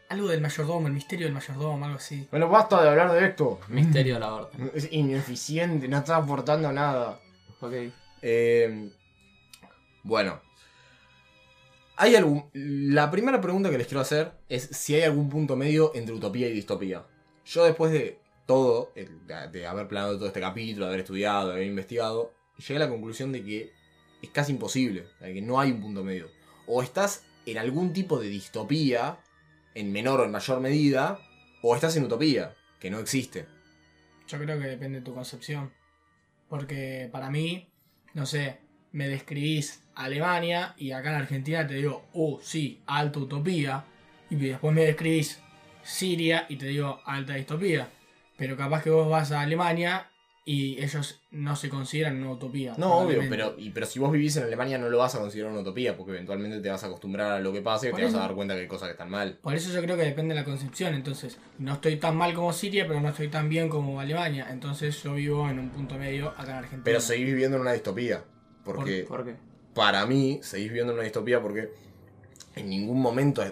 Algo 0.08 0.28
del 0.28 0.40
mayordomo, 0.40 0.86
el 0.86 0.94
misterio 0.94 1.26
del 1.26 1.34
mayordomo, 1.34 1.84
algo 1.84 1.98
así. 1.98 2.26
Bueno, 2.30 2.48
basta 2.48 2.82
de 2.82 2.88
hablar 2.88 3.12
de 3.12 3.26
esto. 3.26 3.60
Misterio 3.68 4.14
de 4.14 4.20
la 4.20 4.34
orden. 4.34 4.70
Es 4.74 4.88
ineficiente, 4.90 5.86
no 5.86 5.98
está 5.98 6.16
aportando 6.16 6.72
nada. 6.72 7.20
Ok. 7.60 7.72
Eh, 8.22 8.90
bueno. 10.02 10.40
Hay 11.96 12.14
algún. 12.16 12.48
La 12.54 13.10
primera 13.10 13.40
pregunta 13.40 13.70
que 13.70 13.78
les 13.78 13.86
quiero 13.86 14.00
hacer 14.00 14.32
es 14.48 14.62
si 14.62 14.94
hay 14.94 15.02
algún 15.02 15.28
punto 15.28 15.56
medio 15.56 15.92
entre 15.94 16.14
utopía 16.14 16.48
y 16.48 16.52
distopía. 16.52 17.04
Yo 17.44 17.64
después 17.64 17.92
de 17.92 18.20
todo, 18.46 18.92
de 18.94 19.66
haber 19.66 19.88
planeado 19.88 20.16
todo 20.16 20.28
este 20.28 20.40
capítulo, 20.40 20.86
de 20.86 20.90
haber 20.92 21.00
estudiado, 21.00 21.48
de 21.48 21.54
haber 21.54 21.66
investigado, 21.66 22.32
llegué 22.56 22.76
a 22.76 22.86
la 22.86 22.88
conclusión 22.88 23.30
de 23.30 23.44
que 23.44 23.72
es 24.22 24.30
casi 24.30 24.52
imposible, 24.52 25.06
de 25.20 25.34
que 25.34 25.42
no 25.42 25.60
hay 25.60 25.70
un 25.70 25.82
punto 25.82 26.02
medio. 26.02 26.30
O 26.66 26.82
estás 26.82 27.24
en 27.46 27.58
algún 27.58 27.92
tipo 27.92 28.18
de 28.18 28.28
distopía, 28.28 29.18
en 29.78 29.92
menor 29.92 30.20
o 30.20 30.24
en 30.24 30.32
mayor 30.32 30.60
medida, 30.60 31.20
o 31.62 31.74
estás 31.74 31.96
en 31.96 32.04
utopía, 32.04 32.54
que 32.80 32.90
no 32.90 32.98
existe. 32.98 33.46
Yo 34.26 34.38
creo 34.38 34.58
que 34.58 34.66
depende 34.66 34.98
de 34.98 35.04
tu 35.04 35.14
concepción. 35.14 35.72
Porque 36.48 37.08
para 37.12 37.30
mí, 37.30 37.68
no 38.14 38.26
sé, 38.26 38.58
me 38.92 39.08
describís 39.08 39.84
Alemania 39.94 40.74
y 40.78 40.92
acá 40.92 41.10
en 41.10 41.16
Argentina 41.16 41.66
te 41.66 41.74
digo, 41.74 42.06
oh, 42.12 42.40
sí, 42.42 42.82
alta 42.86 43.20
utopía. 43.20 43.84
Y 44.30 44.36
después 44.36 44.74
me 44.74 44.84
describís 44.84 45.40
Siria 45.82 46.46
y 46.48 46.56
te 46.56 46.66
digo 46.66 47.00
alta 47.04 47.34
distopía. 47.34 47.88
Pero 48.36 48.56
capaz 48.56 48.82
que 48.82 48.90
vos 48.90 49.08
vas 49.08 49.32
a 49.32 49.42
Alemania 49.42 50.10
y 50.50 50.82
ellos 50.82 51.20
no 51.30 51.56
se 51.56 51.68
consideran 51.68 52.22
una 52.22 52.30
utopía. 52.30 52.72
No, 52.78 53.00
obvio, 53.00 53.20
pero, 53.28 53.54
y, 53.58 53.68
pero 53.68 53.84
si 53.84 53.98
vos 53.98 54.10
vivís 54.10 54.34
en 54.38 54.44
Alemania 54.44 54.78
no 54.78 54.88
lo 54.88 54.96
vas 54.96 55.14
a 55.14 55.18
considerar 55.18 55.52
una 55.52 55.60
utopía, 55.60 55.94
porque 55.94 56.12
eventualmente 56.12 56.60
te 56.60 56.70
vas 56.70 56.82
a 56.82 56.86
acostumbrar 56.86 57.32
a 57.32 57.40
lo 57.40 57.52
que 57.52 57.60
pasa 57.60 57.86
y 57.86 57.90
Por 57.90 58.00
te 58.00 58.06
vas 58.06 58.14
a 58.14 58.20
dar 58.20 58.34
cuenta 58.34 58.54
que 58.54 58.62
hay 58.62 58.66
cosas 58.66 58.88
que 58.88 58.92
están 58.92 59.10
mal. 59.10 59.38
Por 59.42 59.54
eso 59.54 59.70
yo 59.70 59.82
creo 59.82 59.98
que 59.98 60.04
depende 60.04 60.34
de 60.34 60.40
la 60.40 60.46
concepción. 60.46 60.94
Entonces, 60.94 61.36
no 61.58 61.74
estoy 61.74 61.96
tan 61.96 62.16
mal 62.16 62.32
como 62.32 62.54
Siria, 62.54 62.88
pero 62.88 62.98
no 62.98 63.10
estoy 63.10 63.28
tan 63.28 63.50
bien 63.50 63.68
como 63.68 64.00
Alemania. 64.00 64.46
Entonces 64.50 65.02
yo 65.02 65.12
vivo 65.12 65.50
en 65.50 65.58
un 65.58 65.68
punto 65.68 65.96
medio 65.98 66.30
acá 66.30 66.52
en 66.52 66.56
Argentina. 66.56 66.82
Pero 66.82 67.00
seguís 67.02 67.26
viviendo 67.26 67.58
en 67.58 67.60
una 67.60 67.74
distopía. 67.74 68.24
Porque 68.64 69.04
¿Por 69.06 69.26
qué? 69.26 69.34
para 69.74 70.06
mí, 70.06 70.40
seguís 70.42 70.68
viviendo 70.68 70.92
en 70.92 70.98
una 70.98 71.04
distopía 71.04 71.42
porque 71.42 71.74
en 72.56 72.70
ningún 72.70 73.02
momento 73.02 73.44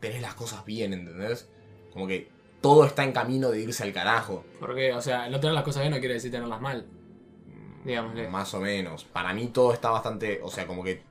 tenés 0.00 0.20
las 0.20 0.34
cosas 0.34 0.66
bien, 0.66 0.92
¿entendés? 0.92 1.48
Como 1.94 2.06
que 2.06 2.28
todo 2.60 2.84
está 2.84 3.04
en 3.04 3.12
camino 3.12 3.50
de 3.50 3.60
irse 3.60 3.82
al 3.82 3.92
carajo. 3.92 4.44
Porque, 4.60 4.92
o 4.92 5.00
sea, 5.00 5.28
no 5.28 5.38
tener 5.40 5.54
las 5.54 5.64
cosas 5.64 5.82
bien 5.82 5.92
no 5.92 5.98
quiere 5.98 6.14
decir 6.14 6.30
tenerlas 6.30 6.60
mal. 6.60 6.86
Digámosle. 7.84 8.28
Más 8.28 8.52
o 8.54 8.60
menos. 8.60 9.04
Para 9.04 9.32
mí 9.32 9.46
todo 9.48 9.72
está 9.72 9.90
bastante. 9.90 10.40
O 10.42 10.50
sea, 10.50 10.66
como 10.66 10.82
que 10.82 11.02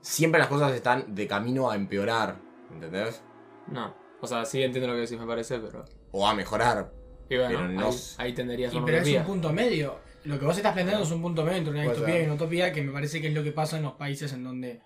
siempre 0.00 0.38
las 0.38 0.48
cosas 0.48 0.72
están 0.72 1.14
de 1.14 1.26
camino 1.26 1.70
a 1.70 1.74
empeorar, 1.76 2.36
¿entendés? 2.72 3.22
No. 3.66 3.94
O 4.20 4.26
sea, 4.26 4.44
sí 4.44 4.62
entiendo 4.62 4.88
lo 4.88 4.94
que 4.94 5.00
decís, 5.00 5.18
me 5.18 5.26
parece, 5.26 5.58
pero. 5.58 5.84
O 6.12 6.26
a 6.26 6.34
mejorar. 6.34 6.92
Y 7.28 7.36
bueno, 7.36 7.58
Pero 7.58 7.68
no 7.68 7.88
ahí, 7.88 7.94
ahí 8.18 8.32
tendería 8.32 8.68
a 8.68 8.84
pero 8.84 8.98
es 8.98 9.08
un 9.16 9.24
punto 9.24 9.52
medio. 9.52 9.98
Lo 10.24 10.38
que 10.38 10.44
vos 10.44 10.56
estás 10.56 10.74
planteando 10.74 11.04
es 11.04 11.10
un 11.10 11.22
punto 11.22 11.44
medio 11.44 11.58
entre 11.58 11.72
una 11.72 11.82
distopía 11.84 12.14
ser. 12.14 12.22
y 12.22 12.24
una 12.26 12.34
utopía 12.34 12.72
que 12.72 12.82
me 12.82 12.92
parece 12.92 13.20
que 13.20 13.28
es 13.28 13.34
lo 13.34 13.42
que 13.42 13.52
pasa 13.52 13.78
en 13.78 13.84
los 13.84 13.94
países 13.94 14.32
en 14.32 14.44
donde. 14.44 14.82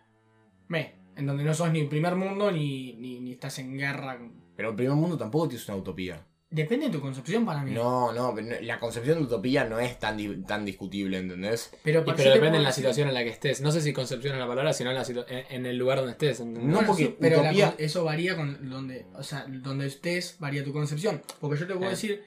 Me. 0.68 1.02
En 1.16 1.26
donde 1.26 1.44
no 1.44 1.54
sos 1.54 1.70
ni 1.70 1.84
primer 1.84 2.16
mundo 2.16 2.50
ni, 2.50 2.94
ni, 2.94 3.20
ni 3.20 3.32
estás 3.32 3.58
en 3.58 3.76
guerra. 3.76 4.18
con- 4.18 4.43
Pero 4.56 4.70
el 4.70 4.76
primer 4.76 4.94
mundo 4.94 5.16
tampoco 5.16 5.48
tienes 5.48 5.66
una 5.68 5.78
utopía. 5.78 6.26
Depende 6.50 6.86
de 6.86 6.92
tu 6.92 7.00
concepción 7.00 7.44
para 7.44 7.62
mí. 7.64 7.72
No, 7.72 8.12
no, 8.12 8.32
pero 8.32 8.60
la 8.60 8.78
concepción 8.78 9.18
de 9.18 9.24
utopía 9.24 9.64
no 9.64 9.80
es 9.80 9.98
tan, 9.98 10.16
di- 10.16 10.42
tan 10.42 10.64
discutible, 10.64 11.18
¿entendés? 11.18 11.72
Pero, 11.82 12.04
pero 12.04 12.30
depende 12.30 12.58
en 12.58 12.62
la 12.62 12.68
decir- 12.70 12.82
situación 12.82 13.08
en 13.08 13.14
la 13.14 13.24
que 13.24 13.30
estés. 13.30 13.60
No 13.60 13.72
sé 13.72 13.80
si 13.80 13.92
concepción 13.92 14.34
es 14.34 14.38
la 14.40 14.46
palabra, 14.46 14.72
sino 14.72 14.90
en, 14.90 14.96
la 14.96 15.02
en, 15.04 15.44
en 15.50 15.66
el 15.66 15.76
lugar 15.76 15.98
donde 15.98 16.12
estés. 16.12 16.38
¿entendés? 16.38 16.64
No, 16.64 16.74
Bueno, 16.74 16.86
porque 16.86 17.06
sí, 17.06 17.16
pero 17.18 17.42
la 17.42 17.50
utopía- 17.50 17.74
eso 17.78 18.04
varía 18.04 18.36
con 18.36 18.70
donde, 18.70 19.06
o 19.16 19.22
sea, 19.24 19.46
donde 19.48 19.86
estés, 19.86 20.36
varía 20.38 20.62
tu 20.62 20.72
concepción. 20.72 21.22
Porque 21.40 21.58
yo 21.58 21.66
te 21.66 21.74
puedo 21.74 21.88
Eh. 21.88 21.90
decir, 21.90 22.22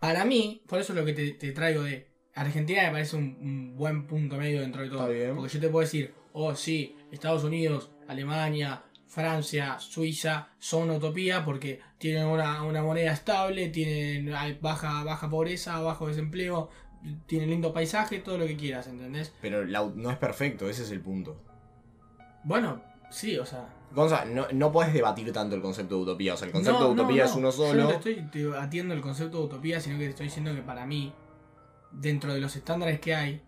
para 0.00 0.24
mí, 0.24 0.62
por 0.66 0.80
eso 0.80 0.92
es 0.92 0.98
lo 0.98 1.04
que 1.04 1.12
te, 1.12 1.30
te 1.32 1.52
traigo 1.52 1.82
de 1.84 2.08
Argentina 2.34 2.82
me 2.84 2.90
parece 2.92 3.16
un, 3.16 3.36
un 3.40 3.76
buen 3.76 4.06
punto 4.08 4.36
medio 4.36 4.62
dentro 4.62 4.82
de 4.82 4.88
todo. 4.88 5.00
Está 5.02 5.12
bien. 5.12 5.36
Porque 5.36 5.52
yo 5.54 5.60
te 5.60 5.68
puedo 5.68 5.82
decir, 5.84 6.12
oh 6.32 6.56
sí, 6.56 6.96
Estados 7.12 7.44
Unidos, 7.44 7.90
Alemania, 8.08 8.82
Francia, 9.10 9.76
Suiza 9.80 10.48
son 10.60 10.88
utopía 10.90 11.44
porque 11.44 11.80
tienen 11.98 12.26
una, 12.26 12.62
una 12.62 12.80
moneda 12.82 13.12
estable, 13.12 13.68
tienen 13.68 14.32
baja, 14.62 15.02
baja 15.02 15.28
pobreza, 15.28 15.80
bajo 15.80 16.06
desempleo, 16.06 16.70
tienen 17.26 17.50
lindo 17.50 17.72
paisaje, 17.72 18.20
todo 18.20 18.38
lo 18.38 18.46
que 18.46 18.56
quieras, 18.56 18.86
¿entendés? 18.86 19.32
Pero 19.42 19.64
la 19.64 19.84
no 19.94 20.10
es 20.12 20.16
perfecto, 20.16 20.70
ese 20.70 20.84
es 20.84 20.92
el 20.92 21.00
punto. 21.00 21.42
Bueno, 22.44 22.80
sí, 23.10 23.36
o 23.36 23.44
sea, 23.44 23.68
Gonza, 23.92 24.24
no, 24.24 24.46
no 24.52 24.70
puedes 24.70 24.94
debatir 24.94 25.32
tanto 25.32 25.56
el 25.56 25.62
concepto 25.62 25.96
de 25.96 26.02
utopía. 26.02 26.34
O 26.34 26.36
sea, 26.36 26.46
el 26.46 26.52
concepto 26.52 26.78
No, 26.78 26.86
de 26.86 26.92
utopía 26.92 27.24
no. 27.24 27.30
es 27.30 27.34
uno 27.36 27.50
Yo 27.50 27.64
no 27.64 27.68
solo. 27.72 27.88
te 27.88 27.94
estoy 28.12 28.30
te 28.30 28.56
atiendo 28.56 28.94
el 28.94 29.00
concepto 29.00 29.38
de 29.38 29.44
utopía, 29.46 29.80
sino 29.80 29.98
que 29.98 30.04
te 30.04 30.10
estoy 30.10 30.26
diciendo 30.26 30.54
que 30.54 30.62
para 30.62 30.86
mí, 30.86 31.12
dentro 31.90 32.32
de 32.32 32.40
los 32.40 32.54
estándares 32.54 33.00
que 33.00 33.16
hay, 33.16 33.42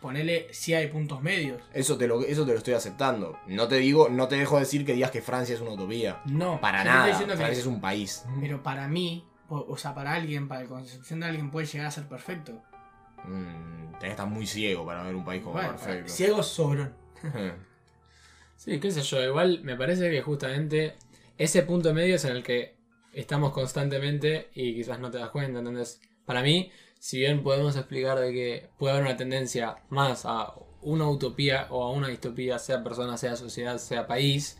ponele 0.00 0.48
si 0.52 0.74
hay 0.74 0.88
puntos 0.88 1.22
medios. 1.22 1.62
Eso 1.74 1.96
te, 1.98 2.06
lo, 2.06 2.22
eso 2.24 2.44
te 2.46 2.52
lo 2.52 2.58
estoy 2.58 2.74
aceptando. 2.74 3.38
No 3.46 3.68
te 3.68 3.76
digo, 3.76 4.08
no 4.08 4.28
te 4.28 4.36
dejo 4.36 4.58
decir 4.58 4.84
que 4.86 4.94
digas 4.94 5.10
que 5.10 5.20
Francia 5.22 5.54
es 5.54 5.60
una 5.60 5.72
utopía. 5.72 6.20
No, 6.26 6.60
Para 6.60 6.82
nada. 6.84 6.98
estoy 7.00 7.10
diciendo 7.12 7.34
que- 7.34 7.38
Francia 7.38 7.60
es 7.60 7.66
un 7.66 7.80
país. 7.80 8.24
Pero 8.40 8.62
para 8.62 8.88
mí, 8.88 9.24
o, 9.48 9.58
o 9.68 9.76
sea, 9.76 9.94
para 9.94 10.14
alguien, 10.14 10.48
para 10.48 10.62
la 10.62 10.68
concepción 10.68 11.20
de 11.20 11.26
alguien 11.26 11.50
puede 11.50 11.66
llegar 11.66 11.86
a 11.86 11.90
ser 11.90 12.08
perfecto. 12.08 12.62
Mm, 13.24 13.90
tenés 13.92 14.00
que 14.00 14.08
estar 14.10 14.26
muy 14.26 14.46
ciego 14.46 14.86
para 14.86 15.02
ver 15.02 15.14
un 15.14 15.24
país 15.24 15.42
como 15.42 15.54
Bueno, 15.54 15.70
perfecto. 15.70 16.10
ciegos 16.12 16.46
sobran. 16.48 16.94
Sí, 18.56 18.78
qué 18.78 18.90
sé 18.90 19.00
yo. 19.02 19.22
Igual 19.22 19.60
me 19.62 19.74
parece 19.76 20.10
que 20.10 20.20
justamente 20.22 20.96
ese 21.38 21.62
punto 21.62 21.94
medio 21.94 22.16
es 22.16 22.24
en 22.26 22.36
el 22.36 22.42
que 22.42 22.76
estamos 23.12 23.52
constantemente 23.52 24.50
y 24.54 24.74
quizás 24.74 24.98
no 25.00 25.10
te 25.10 25.16
das 25.18 25.30
cuenta. 25.30 25.60
Entonces, 25.60 26.00
para 26.26 26.42
mí, 26.42 26.70
si 27.00 27.18
bien 27.18 27.42
podemos 27.42 27.76
explicar 27.76 28.20
de 28.20 28.30
que 28.30 28.68
puede 28.78 28.92
haber 28.92 29.06
una 29.06 29.16
tendencia 29.16 29.78
más 29.88 30.26
a 30.26 30.54
una 30.82 31.08
utopía 31.08 31.66
o 31.70 31.82
a 31.82 31.90
una 31.90 32.08
distopía, 32.08 32.58
sea 32.58 32.84
persona, 32.84 33.16
sea 33.16 33.36
sociedad, 33.36 33.78
sea 33.78 34.06
país, 34.06 34.58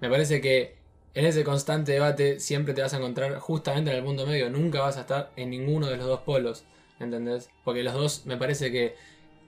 me 0.00 0.10
parece 0.10 0.40
que 0.40 0.74
en 1.14 1.24
ese 1.24 1.44
constante 1.44 1.92
debate 1.92 2.40
siempre 2.40 2.74
te 2.74 2.82
vas 2.82 2.92
a 2.92 2.96
encontrar 2.98 3.38
justamente 3.38 3.92
en 3.92 3.98
el 3.98 4.04
punto 4.04 4.26
medio. 4.26 4.50
Nunca 4.50 4.80
vas 4.80 4.96
a 4.96 5.02
estar 5.02 5.30
en 5.36 5.50
ninguno 5.50 5.86
de 5.86 5.96
los 5.96 6.06
dos 6.06 6.20
polos, 6.22 6.64
¿entendés? 6.98 7.50
Porque 7.64 7.84
los 7.84 7.94
dos 7.94 8.26
me 8.26 8.36
parece 8.36 8.72
que 8.72 8.96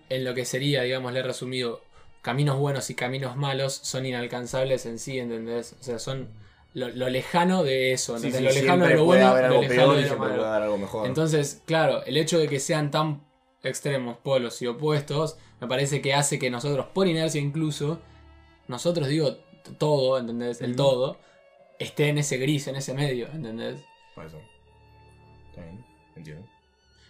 en 0.08 0.24
lo 0.24 0.32
que 0.32 0.44
sería, 0.44 0.82
digamos, 0.82 1.12
le 1.12 1.18
he 1.20 1.24
resumido, 1.24 1.82
caminos 2.22 2.56
buenos 2.56 2.88
y 2.88 2.94
caminos 2.94 3.36
malos 3.36 3.74
son 3.74 4.06
inalcanzables 4.06 4.86
en 4.86 5.00
sí, 5.00 5.18
¿entendés? 5.18 5.74
O 5.80 5.82
sea, 5.82 5.98
son 5.98 6.28
lo, 6.74 6.88
lo 6.88 7.08
lejano 7.08 7.64
de 7.64 7.92
eso, 7.92 8.18
sí, 8.18 8.30
lo 8.30 8.40
lejano 8.40 8.86
de 8.86 8.94
lo 8.94 9.04
bueno, 9.04 9.28
haber 9.28 9.50
lo 9.50 9.60
lejano 9.62 9.68
peor 9.68 9.96
de 9.96 10.02
lo 10.02 10.06
siempre 10.06 10.28
malo. 10.28 10.34
puede 10.36 10.48
haber 10.48 10.62
algo 10.62 10.78
mejor. 10.78 11.06
Entonces, 11.06 11.62
claro, 11.64 12.04
el 12.04 12.16
hecho 12.16 12.38
de 12.38 12.48
que 12.48 12.60
sean 12.60 12.90
tan 12.90 13.24
extremos, 13.62 14.18
polos 14.18 14.60
y 14.62 14.66
opuestos, 14.66 15.38
me 15.60 15.66
parece 15.66 16.00
que 16.00 16.14
hace 16.14 16.38
que 16.38 16.50
nosotros, 16.50 16.86
por 16.94 17.08
inercia 17.08 17.40
incluso, 17.40 18.00
nosotros 18.68 19.08
digo 19.08 19.36
todo, 19.78 20.18
¿entendés? 20.18 20.60
El 20.60 20.76
todo, 20.76 21.18
esté 21.78 22.08
en 22.08 22.18
ese 22.18 22.36
gris, 22.38 22.68
en 22.68 22.76
ese 22.76 22.94
medio, 22.94 23.26
¿entendés? 23.28 23.80
Por 24.14 24.26
eso. 24.26 24.40
Entiendo. 26.14 26.46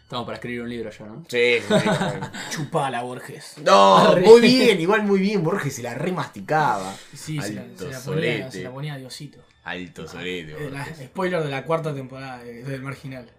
Estamos 0.09 0.25
para 0.25 0.37
escribir 0.37 0.63
un 0.63 0.71
libro 0.71 0.89
ya, 0.91 1.05
¿no? 1.05 1.23
Sí. 1.29 1.57
Chupala, 2.51 3.03
Borges. 3.03 3.57
No, 3.63 3.99
Arre. 3.99 4.23
muy 4.23 4.41
bien, 4.41 4.81
igual 4.81 5.03
muy 5.03 5.21
bien. 5.21 5.43
Borges 5.45 5.75
se 5.75 5.83
la 5.83 5.93
remasticaba. 5.93 6.95
Sí, 7.15 7.39
se 7.43 7.53
la, 7.53 7.61
Alto 7.61 7.85
se 7.85 7.91
la 7.91 8.01
ponía, 8.01 8.51
se 8.51 8.63
la 8.63 8.71
ponía 8.71 8.95
a 8.95 8.97
Diosito. 8.97 9.39
Alto 9.65 10.09
solete, 10.09 10.53
Eh, 10.53 10.71
la- 10.71 10.87
spoiler 10.87 11.43
de 11.43 11.51
la 11.51 11.63
cuarta 11.67 11.95
temporada 11.95 12.39
de- 12.43 12.63
del 12.63 12.81
Marginal. 12.81 13.31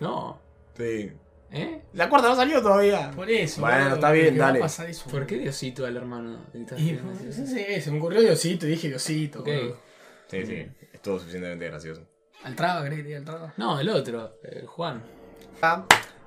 No. 0.00 0.40
Sí. 0.78 1.12
¿Eh? 1.52 1.82
La 1.92 2.08
cuarta 2.08 2.30
no 2.30 2.36
salió 2.36 2.62
todavía. 2.62 3.10
Por 3.10 3.28
eso. 3.30 3.60
Bueno, 3.60 3.96
está 3.96 4.10
bien, 4.12 4.38
dale. 4.38 4.60
eso, 4.64 5.10
¿Por 5.10 5.26
qué. 5.26 5.36
Diosito 5.36 5.84
al 5.84 5.94
hermano? 5.98 6.38
Y, 6.54 6.94
pues, 6.94 7.34
sí, 7.36 7.46
sí, 7.46 7.80
se 7.82 7.90
me 7.90 7.98
ocurrió 7.98 8.22
Diosito 8.22 8.66
y 8.66 8.70
dije 8.70 8.88
Diosito. 8.88 9.40
Ok. 9.40 9.46
boludo. 9.48 9.78
Sí, 10.30 10.46
sí. 10.46 10.66
Estuvo 10.94 11.18
suficientemente 11.18 11.66
gracioso. 11.66 12.00
Al 12.44 12.56
trago, 12.56 12.82
¿querés 12.82 12.96
que 12.98 13.02
te 13.02 13.08
diga 13.08 13.18
al 13.18 13.24
trago? 13.26 13.52
No, 13.58 13.78
el 13.78 13.88
otro, 13.90 14.38
el 14.42 14.66
Juan. 14.66 15.02
Ah, 15.62 15.84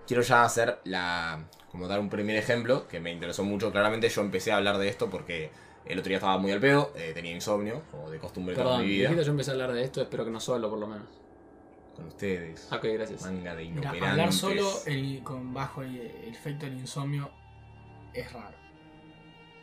Quiero 0.08 0.24
ya 0.24 0.44
hacer 0.44 0.80
la. 0.86 1.46
Como 1.72 1.88
dar 1.88 2.00
un 2.00 2.10
primer 2.10 2.36
ejemplo 2.36 2.88
que 2.88 3.00
me 3.00 3.12
interesó 3.12 3.44
mucho. 3.44 3.72
Claramente 3.72 4.10
yo 4.10 4.22
empecé 4.22 4.52
a 4.52 4.58
hablar 4.58 4.80
de 4.80 4.90
esto 4.90 5.10
porque 5.10 5.52
el 5.86 6.00
otro 6.00 6.10
día 6.10 6.18
estaba 6.18 6.38
muy 6.40 6.52
al 6.52 6.60
pedo, 6.60 6.92
eh, 6.96 7.12
tenía 7.14 7.32
insomnio, 7.32 7.84
como 7.92 8.10
de 8.10 8.18
costumbre 8.18 8.56
toda 8.56 8.66
Perdón, 8.66 8.82
mi 8.82 8.88
vida. 8.88 9.10
dijiste 9.10 9.26
yo 9.26 9.32
empecé 9.32 9.52
a 9.52 9.54
hablar 9.54 9.74
de 9.74 9.84
esto, 9.84 10.02
espero 10.02 10.26
que 10.26 10.32
no 10.32 10.40
solo 10.40 10.68
por 10.70 10.80
lo 10.80 10.88
menos. 10.88 11.08
Con 11.96 12.08
ustedes. 12.08 12.68
Ok, 12.72 12.86
gracias. 12.94 13.22
Manga 13.22 13.56
de 13.56 13.66
Mira, 13.66 13.92
hablar 13.92 14.34
solo 14.34 14.68
el, 14.88 15.22
con 15.24 15.54
bajo 15.54 15.84
el, 15.84 15.96
el 16.00 16.30
efecto 16.34 16.66
del 16.66 16.80
insomnio 16.80 17.30
es 18.14 18.32
raro. 18.34 18.56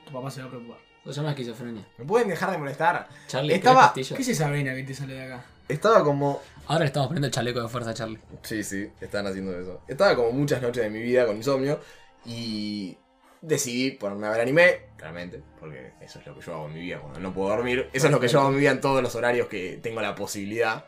Tu 0.04 0.12
papá 0.12 0.30
se 0.30 0.40
va 0.42 0.46
a 0.46 0.50
preocupar. 0.50 0.78
Se 1.04 1.12
llama 1.12 1.30
esquizofrenia. 1.30 1.86
¿Me 1.98 2.04
pueden 2.04 2.28
dejar 2.28 2.50
de 2.50 2.58
molestar? 2.58 3.08
Charlie, 3.26 3.48
¿querés 3.48 3.64
Estaba-? 3.64 3.92
¿Qué 3.94 4.00
es 4.00 4.28
esa 4.28 4.50
vena 4.50 4.74
que 4.74 4.82
te 4.84 4.94
sale 4.94 5.14
de 5.14 5.22
acá? 5.22 5.44
Estaba 5.68 6.02
como. 6.04 6.40
Ahora 6.66 6.80
le 6.80 6.86
estamos 6.86 7.08
poniendo 7.08 7.26
el 7.26 7.32
chaleco 7.32 7.60
de 7.62 7.68
fuerza 7.68 7.90
a 7.90 7.94
Charlie. 7.94 8.18
Sí, 8.42 8.62
sí, 8.64 8.88
están 9.00 9.26
haciendo 9.26 9.58
eso. 9.58 9.82
Estaba 9.86 10.14
como 10.16 10.32
muchas 10.32 10.60
noches 10.62 10.82
de 10.82 10.90
mi 10.90 11.00
vida 11.00 11.26
con 11.26 11.36
insomnio 11.36 11.80
y 12.24 12.96
decidí 13.40 13.92
ponerme 13.92 14.26
a 14.26 14.30
ver 14.30 14.40
anime, 14.40 14.80
claramente, 14.96 15.42
porque 15.60 15.92
eso 16.00 16.18
es 16.18 16.26
lo 16.26 16.34
que 16.34 16.40
yo 16.44 16.54
hago 16.54 16.66
en 16.66 16.74
mi 16.74 16.80
vida 16.80 16.98
cuando 17.00 17.20
no 17.20 17.32
puedo 17.32 17.50
dormir. 17.50 17.88
Eso 17.92 18.06
es 18.06 18.12
lo 18.12 18.18
que 18.18 18.26
yo 18.28 18.40
hago 18.40 18.48
en 18.48 18.54
mi 18.54 18.60
vida 18.60 18.70
en 18.72 18.80
todos 18.80 19.02
los 19.02 19.14
horarios 19.14 19.46
que 19.48 19.78
tengo 19.82 20.00
la 20.00 20.14
posibilidad. 20.14 20.84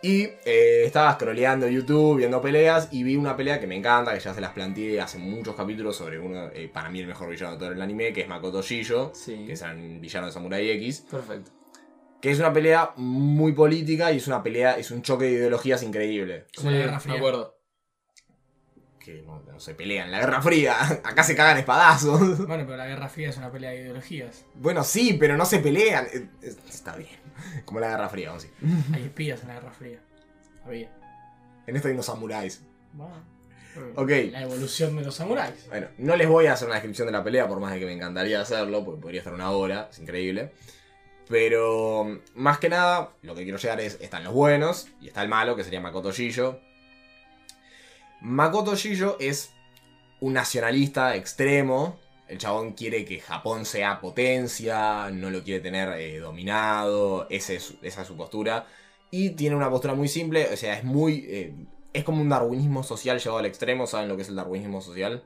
Y 0.00 0.28
eh, 0.44 0.84
estaba 0.84 1.12
scrolleando 1.14 1.66
YouTube, 1.66 2.18
viendo 2.18 2.40
peleas 2.40 2.88
y 2.92 3.02
vi 3.02 3.16
una 3.16 3.36
pelea 3.36 3.58
que 3.58 3.66
me 3.66 3.74
encanta, 3.74 4.14
que 4.14 4.20
ya 4.20 4.32
se 4.32 4.40
las 4.40 4.52
planteé 4.52 5.00
hace 5.00 5.18
muchos 5.18 5.56
capítulos 5.56 5.96
sobre 5.96 6.20
uno, 6.20 6.50
eh, 6.54 6.70
para 6.72 6.88
mí 6.88 7.00
el 7.00 7.08
mejor 7.08 7.28
villano 7.28 7.54
de 7.54 7.58
todo 7.58 7.72
el 7.72 7.82
anime, 7.82 8.12
que 8.12 8.20
es 8.20 8.28
Makoto 8.28 8.62
Shijo, 8.62 9.10
Sí. 9.12 9.44
que 9.46 9.54
es 9.54 9.62
un 9.62 10.00
villano 10.00 10.26
de 10.26 10.32
Samurai 10.32 10.70
X. 10.70 11.04
Perfecto. 11.10 11.50
Que 12.20 12.30
es 12.30 12.38
una 12.38 12.52
pelea 12.52 12.92
muy 12.96 13.52
política 13.52 14.10
y 14.12 14.16
es 14.16 14.26
una 14.26 14.42
pelea, 14.42 14.76
es 14.76 14.90
un 14.90 15.02
choque 15.02 15.26
de 15.26 15.32
ideologías 15.32 15.82
increíble. 15.82 16.46
Como 16.56 16.70
la 16.70 16.78
Guerra 16.78 17.00
Fría. 17.00 17.14
Me 17.14 17.18
acuerdo. 17.18 17.58
Que 18.98 19.22
no, 19.22 19.40
no 19.40 19.60
se 19.60 19.74
pelean, 19.74 20.10
la 20.10 20.18
Guerra 20.18 20.42
Fría, 20.42 20.76
acá 21.04 21.22
se 21.22 21.36
cagan 21.36 21.58
espadazos. 21.58 22.46
Bueno, 22.46 22.64
pero 22.64 22.76
la 22.76 22.86
Guerra 22.86 23.08
Fría 23.08 23.30
es 23.30 23.36
una 23.36 23.50
pelea 23.50 23.70
de 23.70 23.80
ideologías. 23.82 24.44
Bueno, 24.54 24.84
sí, 24.84 25.16
pero 25.18 25.36
no 25.36 25.46
se 25.46 25.60
pelean. 25.60 26.06
Eh, 26.06 26.28
eh, 26.42 26.54
Está 26.68 26.96
bien. 26.96 27.16
Como 27.64 27.80
la 27.80 27.88
Guerra 27.90 28.08
Fría, 28.08 28.28
vamos 28.28 28.44
a 28.44 28.46
decir. 28.48 28.94
Hay 28.94 29.04
espías 29.04 29.42
en 29.42 29.48
la 29.48 29.54
Guerra 29.54 29.72
Fría. 29.72 30.00
Había. 30.64 30.90
En 31.66 31.76
esto 31.76 31.88
hay 31.88 31.94
unos 31.94 32.06
samuráis. 32.06 32.62
Bueno, 32.92 33.22
Ok. 33.94 34.10
La 34.32 34.42
evolución 34.42 34.96
de 34.96 35.04
los 35.04 35.14
samuráis. 35.14 35.66
Bueno, 35.68 35.88
no 35.98 36.16
les 36.16 36.28
voy 36.28 36.46
a 36.46 36.54
hacer 36.54 36.66
una 36.66 36.76
descripción 36.76 37.06
de 37.06 37.12
la 37.12 37.22
pelea, 37.22 37.46
por 37.46 37.60
más 37.60 37.72
de 37.72 37.80
que 37.80 37.86
me 37.86 37.92
encantaría 37.92 38.40
hacerlo, 38.40 38.84
porque 38.84 39.00
podría 39.00 39.20
estar 39.20 39.32
una 39.32 39.50
hora, 39.50 39.88
es 39.90 39.98
increíble. 39.98 40.52
Pero, 41.28 42.20
más 42.34 42.58
que 42.58 42.68
nada, 42.68 43.10
lo 43.22 43.34
que 43.34 43.42
quiero 43.42 43.58
llegar 43.58 43.80
es, 43.80 43.98
están 44.00 44.24
los 44.24 44.32
buenos 44.32 44.88
y 45.00 45.08
está 45.08 45.22
el 45.22 45.28
malo, 45.28 45.56
que 45.56 45.64
sería 45.64 45.80
Makoto 45.80 46.10
Shijo. 46.10 46.58
Makoto 48.20 48.74
Shijo 48.74 49.16
es 49.20 49.50
un 50.20 50.32
nacionalista 50.32 51.16
extremo. 51.16 51.98
El 52.28 52.38
chabón 52.38 52.72
quiere 52.72 53.04
que 53.04 53.20
Japón 53.20 53.64
sea 53.64 54.00
potencia, 54.00 55.10
no 55.10 55.30
lo 55.30 55.42
quiere 55.42 55.60
tener 55.60 55.88
eh, 55.98 56.18
dominado, 56.18 57.26
esa 57.30 57.52
es 57.54 58.06
su 58.06 58.16
postura. 58.16 58.66
Y 59.10 59.30
tiene 59.30 59.56
una 59.56 59.70
postura 59.70 59.94
muy 59.94 60.08
simple, 60.08 60.48
o 60.52 60.56
sea, 60.56 60.76
es 60.76 60.84
muy... 60.84 61.24
eh, 61.28 61.54
es 61.94 62.04
como 62.04 62.20
un 62.20 62.28
darwinismo 62.28 62.82
social 62.82 63.18
llevado 63.18 63.38
al 63.38 63.46
extremo, 63.46 63.86
¿saben 63.86 64.08
lo 64.08 64.16
que 64.16 64.22
es 64.22 64.28
el 64.28 64.36
darwinismo 64.36 64.82
social? 64.82 65.24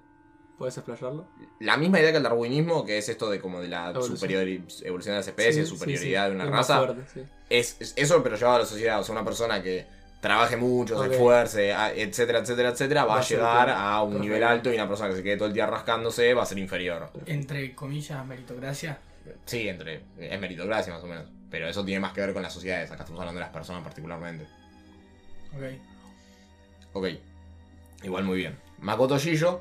¿Puedes 0.62 0.78
explayarlo? 0.78 1.26
La 1.58 1.76
misma 1.76 1.98
idea 1.98 2.12
que 2.12 2.18
el 2.18 2.22
darwinismo, 2.22 2.84
que 2.84 2.96
es 2.96 3.08
esto 3.08 3.28
de 3.28 3.40
como 3.40 3.60
de 3.60 3.66
la 3.66 3.90
Evolución. 3.90 4.30
evolución 4.84 5.14
de 5.14 5.18
las 5.18 5.26
especies, 5.26 5.68
Sí, 5.68 5.76
superioridad 5.76 6.26
sí. 6.26 6.28
de 6.30 6.34
una 6.36 6.44
Es 6.44 6.50
raza, 6.50 6.78
fuerte, 6.78 7.02
sí. 7.12 7.20
es, 7.50 7.76
es 7.80 7.94
eso 7.96 8.22
pero 8.22 8.36
llevado 8.36 8.56
a 8.58 8.60
la 8.60 8.64
sociedad, 8.66 9.00
o 9.00 9.02
sea, 9.02 9.12
una 9.12 9.24
persona 9.24 9.60
que 9.60 9.84
trabaje 10.20 10.56
mucho, 10.56 11.02
se 11.02 11.10
esfuerce, 11.10 11.72
a- 11.72 11.92
etcétera, 11.92 12.38
etcétera, 12.38 12.68
etcétera, 12.68 13.04
va 13.06 13.14
Va 13.16 13.20
a 13.20 13.24
llegar 13.24 13.70
a 13.70 14.02
un 14.04 14.10
Perfecto. 14.12 14.22
nivel 14.22 14.44
alto 14.44 14.70
y 14.70 14.76
una 14.76 14.86
persona 14.86 15.10
que 15.10 15.16
se 15.16 15.22
quede 15.24 15.36
todo 15.36 15.48
el 15.48 15.52
día 15.52 15.66
rascándose 15.66 16.32
va 16.32 16.44
a 16.44 16.46
ser 16.46 16.58
inferior. 16.58 17.10
Entre 17.26 17.74
comillas, 17.74 18.24
meritocracia. 18.24 19.00
Sí, 19.44 19.68
entre 19.68 20.02
es 20.16 20.40
meritocracia 20.40 20.92
más 20.94 21.02
o 21.02 21.08
menos, 21.08 21.26
pero 21.50 21.66
eso 21.66 21.84
tiene 21.84 21.98
más 21.98 22.12
que 22.12 22.20
ver 22.20 22.32
con 22.32 22.42
las 22.44 22.52
sociedades, 22.52 22.88
acá 22.92 23.02
estamos 23.02 23.18
hablando 23.18 23.40
de 23.40 23.46
las 23.46 23.52
personas 23.52 23.82
particularmente. 23.82 24.46
Ok. 25.56 25.64
Ok. 26.92 27.06
Igual 28.04 28.22
muy 28.22 28.36
bien. 28.38 28.56
Makoto 28.78 29.18
Shijo 29.18 29.60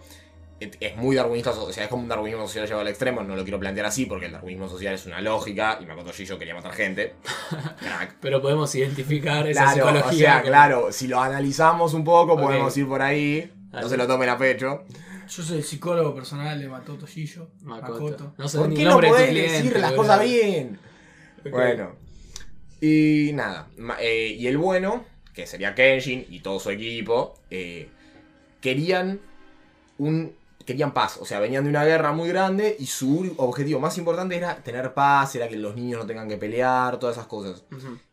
es 0.80 0.96
muy 0.98 1.16
darwinista, 1.16 1.52
o 1.52 1.72
sea, 1.74 1.84
es 1.86 1.90
como 1.90 2.04
un 2.04 2.10
darwinismo 2.10 2.48
social 2.48 2.66
llevado 2.66 2.82
al 2.82 2.88
extremo, 2.90 3.24
no 3.24 3.36
lo 3.36 3.44
quiero 3.44 3.60
plantear 3.60 3.88
así 3.88 4.06
porque 4.06 4.28
el 4.28 4.32
darwinismo 4.34 4.70
social 4.70 4.94
es 4.94 5.06
una 5.06 5.20
lógica 5.22 5.80
y 5.82 5.86
Makoto 5.86 6.12
Shijo 6.12 6.38
quería 6.38 6.54
matar 6.54 6.74
gente. 6.74 7.16
Crack. 7.80 8.16
Pero 8.22 8.42
podemos 8.42 8.74
identificar 8.76 9.48
esa 9.48 9.64
Claro, 9.74 9.86
o 9.86 9.88
psicología. 9.88 10.20
sea, 10.20 10.34
como- 10.42 10.48
claro, 10.52 10.92
si 10.92 11.08
lo 11.08 11.20
analizamos 11.22 11.94
un 11.94 12.04
poco 12.04 12.38
podemos 12.38 12.76
ir 12.78 12.88
por 12.88 13.02
ahí, 13.02 13.52
no 13.72 13.90
se 13.90 13.98
lo 13.98 14.06
tomen 14.08 14.30
a 14.30 14.38
pecho. 14.38 14.84
Yo 15.30 15.44
soy 15.44 15.58
el 15.60 15.64
psicólogo 15.64 16.14
personal 16.14 16.60
de 16.60 16.68
Matoto 16.68 17.08
Shillo. 17.08 17.50
Makoto. 17.62 17.94
Makoto. 17.94 18.34
No 18.38 18.48
sé 18.50 18.58
¿Por 18.58 18.74
qué 18.74 18.84
no 18.84 19.00
de 19.00 19.08
podés 19.08 19.30
cliente, 19.30 19.52
decir 19.54 19.80
las 19.80 19.94
cosas 19.94 20.22
bien? 20.24 20.78
Bueno. 21.50 21.96
Y 22.82 23.32
nada. 23.34 23.68
eh, 24.00 24.36
y 24.38 24.48
el 24.48 24.58
bueno, 24.58 25.06
que 25.34 25.48
sería 25.48 25.74
Kenshin 25.74 26.26
y 26.30 26.40
todo 26.42 26.60
su 26.60 26.70
equipo, 26.70 27.36
eh, 27.50 27.90
querían 28.60 29.22
un. 29.98 30.34
Querían 30.66 30.94
paz, 30.94 31.18
o 31.20 31.26
sea, 31.26 31.40
venían 31.40 31.64
de 31.64 31.70
una 31.70 31.84
guerra 31.84 32.12
muy 32.12 32.30
grande 32.30 32.76
y 32.78 32.86
su 32.86 33.34
objetivo 33.38 33.80
más 33.80 33.98
importante 33.98 34.36
era 34.36 34.56
tener 34.64 34.94
paz, 34.94 35.36
era 35.36 35.48
que 35.48 35.56
los 35.56 35.76
niños 35.76 36.02
no 36.02 36.06
tengan 36.06 36.28
que 36.28 36.38
pelear, 36.38 37.00
todas 37.00 37.18
esas 37.18 37.28
cosas. 37.28 37.64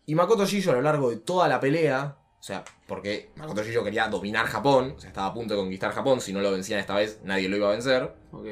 Y 0.06 0.14
Makoto 0.14 0.46
Shijo 0.46 0.70
a 0.70 0.74
lo 0.74 0.82
largo 0.82 1.10
de 1.10 1.16
toda 1.16 1.48
la 1.48 1.60
pelea, 1.60 2.16
o 2.38 2.42
sea, 2.42 2.64
porque 2.86 3.30
Makoto 3.36 3.62
Shijo 3.62 3.84
quería 3.84 4.08
dominar 4.08 4.46
Japón, 4.46 4.94
o 4.96 5.00
sea, 5.00 5.08
estaba 5.08 5.26
a 5.26 5.34
punto 5.34 5.54
de 5.54 5.60
conquistar 5.60 5.92
Japón, 5.92 6.20
si 6.20 6.32
no 6.32 6.40
lo 6.40 6.52
vencían 6.52 6.80
esta 6.80 6.94
vez 6.94 7.20
nadie 7.24 7.48
lo 7.48 7.56
iba 7.56 7.68
a 7.68 7.72
vencer. 7.72 8.14
Ok. 8.32 8.46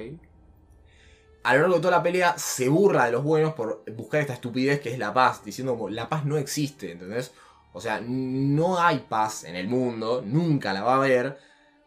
A 1.44 1.54
lo 1.54 1.60
largo 1.60 1.76
de 1.76 1.80
toda 1.80 1.98
la 1.98 2.02
pelea 2.02 2.36
se 2.36 2.68
burla 2.68 3.06
de 3.06 3.12
los 3.12 3.22
buenos 3.22 3.54
por 3.54 3.84
buscar 3.94 4.20
esta 4.20 4.32
estupidez 4.32 4.80
que 4.80 4.92
es 4.92 4.98
la 4.98 5.14
paz, 5.14 5.44
diciendo 5.44 5.74
como 5.74 5.88
la 5.88 6.08
paz 6.08 6.24
no 6.24 6.36
existe, 6.36 6.92
¿entendés? 6.92 7.32
O 7.72 7.80
sea, 7.80 8.00
no 8.00 8.80
hay 8.80 9.04
paz 9.08 9.44
en 9.44 9.54
el 9.54 9.68
mundo, 9.68 10.22
nunca 10.26 10.72
la 10.72 10.82
va 10.82 10.94
a 10.94 10.96
haber. 10.96 11.38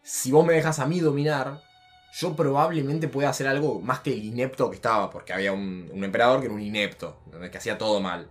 Si 0.01 0.32
vos 0.32 0.46
me 0.46 0.54
dejas 0.54 0.80
a 0.80 0.86
mí 0.86 1.00
dominar, 1.00 1.62
yo 2.13 2.36
probablemente 2.36 3.08
pueda 3.08 3.30
hacer 3.30 3.48
algo 3.48 3.80
más 3.82 4.00
que 4.00 4.12
el 4.13 4.24
inepto 4.24 4.70
que 4.70 4.75
estaba, 4.75 5.10
porque 5.10 5.34
había 5.34 5.51
un, 5.54 5.89
un 5.94 6.04
emperador 6.04 6.39
que 6.39 6.46
era 6.48 6.56
un 6.56 6.62
inepto, 6.62 7.20
que 7.51 7.58
hacía 7.58 7.78
todo 7.78 8.00
mal. 8.01 8.30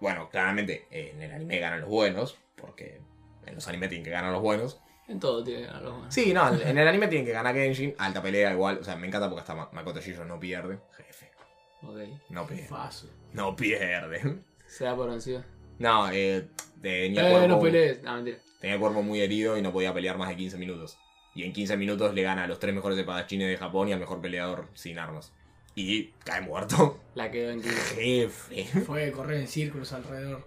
Bueno, 0.00 0.28
claramente 0.30 0.86
en 0.90 1.20
el 1.22 1.30
anime 1.32 1.58
ganan 1.58 1.80
los 1.82 1.90
buenos, 1.90 2.36
porque 2.56 3.00
en 3.46 3.54
los 3.54 3.68
animes 3.68 3.88
tienen 3.90 4.04
que 4.04 4.10
ganar 4.10 4.32
los 4.32 4.40
buenos. 4.42 4.80
En 5.08 5.18
todo 5.20 5.42
tiene 5.44 5.60
que 5.62 5.66
ganar 5.66 5.82
los 5.82 5.92
buenos. 5.94 6.14
Sí, 6.14 6.32
no, 6.32 6.48
en 6.54 6.78
el 6.78 6.88
anime 6.88 7.08
tienen 7.08 7.26
que 7.26 7.32
ganar 7.32 7.54
Genshin, 7.54 7.94
alta 7.98 8.22
pelea 8.22 8.52
igual, 8.52 8.78
o 8.80 8.84
sea, 8.84 8.96
me 8.96 9.06
encanta 9.06 9.28
porque 9.28 9.40
hasta 9.40 9.54
Ma- 9.54 9.68
Makoto 9.72 10.00
no 10.26 10.40
pierde, 10.40 10.78
jefe, 10.96 11.30
Ok. 11.82 11.98
no 12.30 12.46
pierde, 12.46 12.68
Fácil. 12.68 13.10
no 13.32 13.54
pierde. 13.56 14.42
Se 14.66 14.84
da 14.84 14.94
por 14.96 15.10
vencido. 15.10 15.44
No, 15.78 16.10
eh, 16.12 16.48
tenía, 16.80 17.26
Eh, 17.28 17.30
cuerpo, 17.32 17.48
no 17.48 17.60
pelees. 17.60 18.02
No, 18.02 18.14
mentira. 18.14 18.38
tenía 18.60 18.74
el 18.74 18.80
cuerpo 18.80 19.02
muy 19.02 19.20
herido 19.20 19.56
y 19.58 19.62
no 19.62 19.72
podía 19.72 19.92
pelear 19.92 20.16
más 20.16 20.28
de 20.28 20.36
15 20.36 20.56
minutos. 20.58 20.96
Y 21.34 21.44
en 21.44 21.52
15 21.52 21.76
minutos 21.76 22.14
le 22.14 22.22
gana 22.22 22.44
a 22.44 22.46
los 22.46 22.58
tres 22.58 22.74
mejores 22.74 22.98
espadachines 22.98 23.48
de 23.48 23.56
Japón 23.56 23.88
y 23.88 23.92
al 23.92 24.00
mejor 24.00 24.20
peleador 24.20 24.68
sin 24.74 24.98
armas. 24.98 25.32
Y 25.74 26.08
cae 26.24 26.40
muerto. 26.40 27.00
La 27.14 27.30
quedó 27.30 27.50
en 27.50 27.62
15. 27.62 27.78
Jefe. 27.94 28.80
Fue 28.80 29.10
correr 29.12 29.40
en 29.40 29.48
círculos 29.48 29.92
alrededor. 29.92 30.46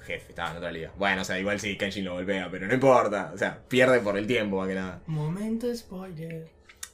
Jefe, 0.00 0.30
estaba 0.30 0.50
en 0.50 0.56
otra 0.58 0.72
liga. 0.72 0.92
Bueno, 0.96 1.22
o 1.22 1.24
sea, 1.24 1.38
igual 1.38 1.60
sí, 1.60 1.76
Kenshin 1.76 2.04
lo 2.04 2.14
golpea, 2.14 2.50
pero 2.50 2.66
no 2.66 2.74
importa. 2.74 3.30
O 3.34 3.38
sea, 3.38 3.62
pierde 3.68 4.00
por 4.00 4.18
el 4.18 4.26
tiempo, 4.26 4.58
más 4.58 4.68
que 4.68 4.74
nada. 4.74 5.00
Momento 5.06 5.74
spoiler. 5.74 6.48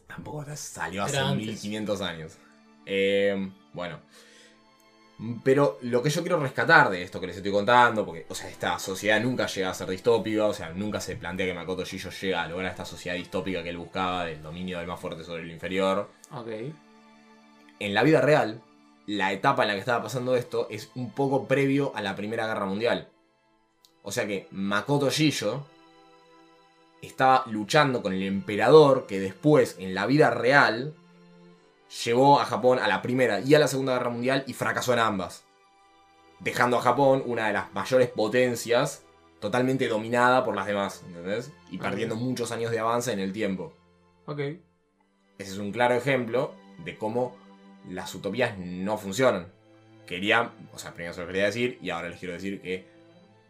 Tampoco 0.06 0.44
te 0.44 0.56
salió 0.56 1.02
hace 1.02 1.16
Era 1.16 1.28
antes. 1.28 1.46
1500 1.46 2.00
años. 2.02 2.38
Eh, 2.86 3.50
bueno. 3.72 4.00
Pero 5.44 5.78
lo 5.82 6.02
que 6.02 6.10
yo 6.10 6.22
quiero 6.22 6.40
rescatar 6.40 6.90
de 6.90 7.02
esto 7.02 7.20
que 7.20 7.28
les 7.28 7.36
estoy 7.36 7.52
contando, 7.52 8.04
porque, 8.04 8.26
o 8.28 8.34
sea, 8.34 8.50
esta 8.50 8.78
sociedad 8.80 9.20
nunca 9.20 9.46
llega 9.46 9.70
a 9.70 9.74
ser 9.74 9.88
distópica, 9.88 10.46
o 10.46 10.54
sea, 10.54 10.70
nunca 10.70 11.00
se 11.00 11.14
plantea 11.16 11.46
que 11.46 11.54
Makoto 11.54 11.84
Shijo 11.84 12.10
llega 12.10 12.42
a 12.42 12.48
lograr 12.48 12.70
esta 12.70 12.84
sociedad 12.84 13.16
distópica 13.16 13.62
que 13.62 13.70
él 13.70 13.78
buscaba, 13.78 14.24
del 14.24 14.42
dominio 14.42 14.78
del 14.78 14.88
más 14.88 14.98
fuerte 14.98 15.22
sobre 15.22 15.42
el 15.42 15.50
inferior. 15.52 16.10
Ok. 16.32 16.48
En 17.78 17.94
la 17.94 18.02
vida 18.02 18.20
real, 18.20 18.60
la 19.06 19.32
etapa 19.32 19.62
en 19.62 19.68
la 19.68 19.74
que 19.74 19.80
estaba 19.80 20.02
pasando 20.02 20.34
esto 20.34 20.66
es 20.68 20.90
un 20.96 21.12
poco 21.12 21.46
previo 21.46 21.92
a 21.94 22.02
la 22.02 22.16
Primera 22.16 22.46
Guerra 22.46 22.66
Mundial. 22.66 23.08
O 24.02 24.10
sea 24.10 24.26
que 24.26 24.48
Makoto 24.50 25.10
Shijo 25.10 25.64
estaba 27.02 27.44
luchando 27.46 28.02
con 28.02 28.12
el 28.12 28.22
emperador 28.22 29.06
que 29.06 29.20
después, 29.20 29.76
en 29.78 29.94
la 29.94 30.06
vida 30.06 30.30
real, 30.30 30.94
llevó 32.02 32.40
a 32.40 32.44
Japón 32.44 32.78
a 32.78 32.88
la 32.88 33.02
Primera 33.02 33.40
y 33.40 33.54
a 33.54 33.58
la 33.58 33.68
Segunda 33.68 33.94
Guerra 33.94 34.10
Mundial 34.10 34.44
y 34.46 34.52
fracasó 34.52 34.92
en 34.92 34.98
ambas. 34.98 35.44
Dejando 36.40 36.78
a 36.78 36.82
Japón 36.82 37.22
una 37.26 37.46
de 37.46 37.52
las 37.52 37.72
mayores 37.72 38.08
potencias 38.08 39.04
totalmente 39.40 39.88
dominada 39.88 40.44
por 40.44 40.56
las 40.56 40.66
demás, 40.66 41.02
¿entendés? 41.06 41.52
Y 41.70 41.78
perdiendo 41.78 42.16
muchos 42.16 42.50
años 42.50 42.70
de 42.70 42.78
avance 42.78 43.12
en 43.12 43.20
el 43.20 43.32
tiempo. 43.32 43.72
Ok. 44.26 44.38
Ese 44.38 45.52
es 45.52 45.58
un 45.58 45.72
claro 45.72 45.94
ejemplo 45.94 46.54
de 46.84 46.96
cómo 46.96 47.36
las 47.88 48.14
utopías 48.14 48.56
no 48.58 48.96
funcionan. 48.96 49.48
Quería, 50.06 50.52
o 50.72 50.78
sea, 50.78 50.94
primero 50.94 51.14
se 51.14 51.20
lo 51.20 51.26
quería 51.26 51.44
decir 51.44 51.78
y 51.82 51.90
ahora 51.90 52.08
les 52.08 52.18
quiero 52.18 52.34
decir 52.34 52.60
que 52.60 52.86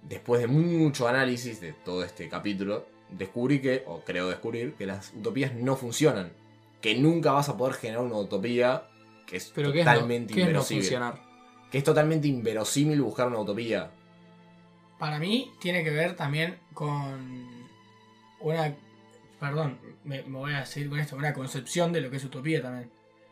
después 0.02 0.40
de 0.40 0.46
mucho 0.46 1.08
análisis 1.08 1.60
de 1.60 1.72
todo 1.72 2.04
este 2.04 2.28
capítulo, 2.28 2.86
descubrí 3.10 3.60
que, 3.60 3.84
o 3.86 4.00
creo 4.00 4.28
descubrir, 4.28 4.74
que 4.74 4.86
las 4.86 5.12
utopías 5.14 5.54
no 5.54 5.76
funcionan. 5.76 6.32
Que 6.84 6.94
nunca 6.94 7.32
vas 7.32 7.48
a 7.48 7.56
poder 7.56 7.76
generar 7.76 8.02
una 8.02 8.16
utopía 8.16 8.86
que 9.26 9.38
es 9.38 9.50
Pero 9.54 9.72
¿qué 9.72 9.80
es, 9.80 9.86
no, 9.86 9.92
totalmente 9.92 10.34
¿qué 10.34 10.40
es 10.40 10.44
no 10.44 10.50
inverosímil. 10.50 10.82
funcionar? 10.82 11.22
que 11.70 11.78
es 11.78 11.84
totalmente 11.84 12.28
inverosímil 12.28 13.00
buscar 13.00 13.26
una 13.26 13.38
utopía. 13.38 13.90
Para 14.98 15.18
mí 15.18 15.50
tiene 15.62 15.82
que 15.82 15.88
ver 15.88 16.14
también 16.14 16.58
con 16.74 17.48
una... 18.38 18.76
Perdón, 19.40 19.78
me, 20.04 20.24
me 20.24 20.38
voy 20.38 20.52
a 20.52 20.66
seguir 20.66 20.90
con 20.90 21.00
esto, 21.00 21.16
una 21.16 21.32
concepción 21.32 21.90
de 21.90 22.02
lo 22.02 22.10
que 22.10 22.18
es 22.18 22.24
utopía 22.24 22.60
también. 22.60 22.90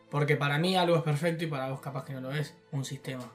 Porque 0.09 0.35
para 0.35 0.57
mí 0.57 0.75
algo 0.75 0.97
es 0.97 1.03
perfecto 1.03 1.43
y 1.43 1.47
para 1.47 1.69
vos 1.69 1.79
capaz 1.79 2.05
que 2.05 2.13
no 2.13 2.21
lo 2.21 2.31
es, 2.31 2.55
un 2.71 2.83
sistema. 2.83 3.31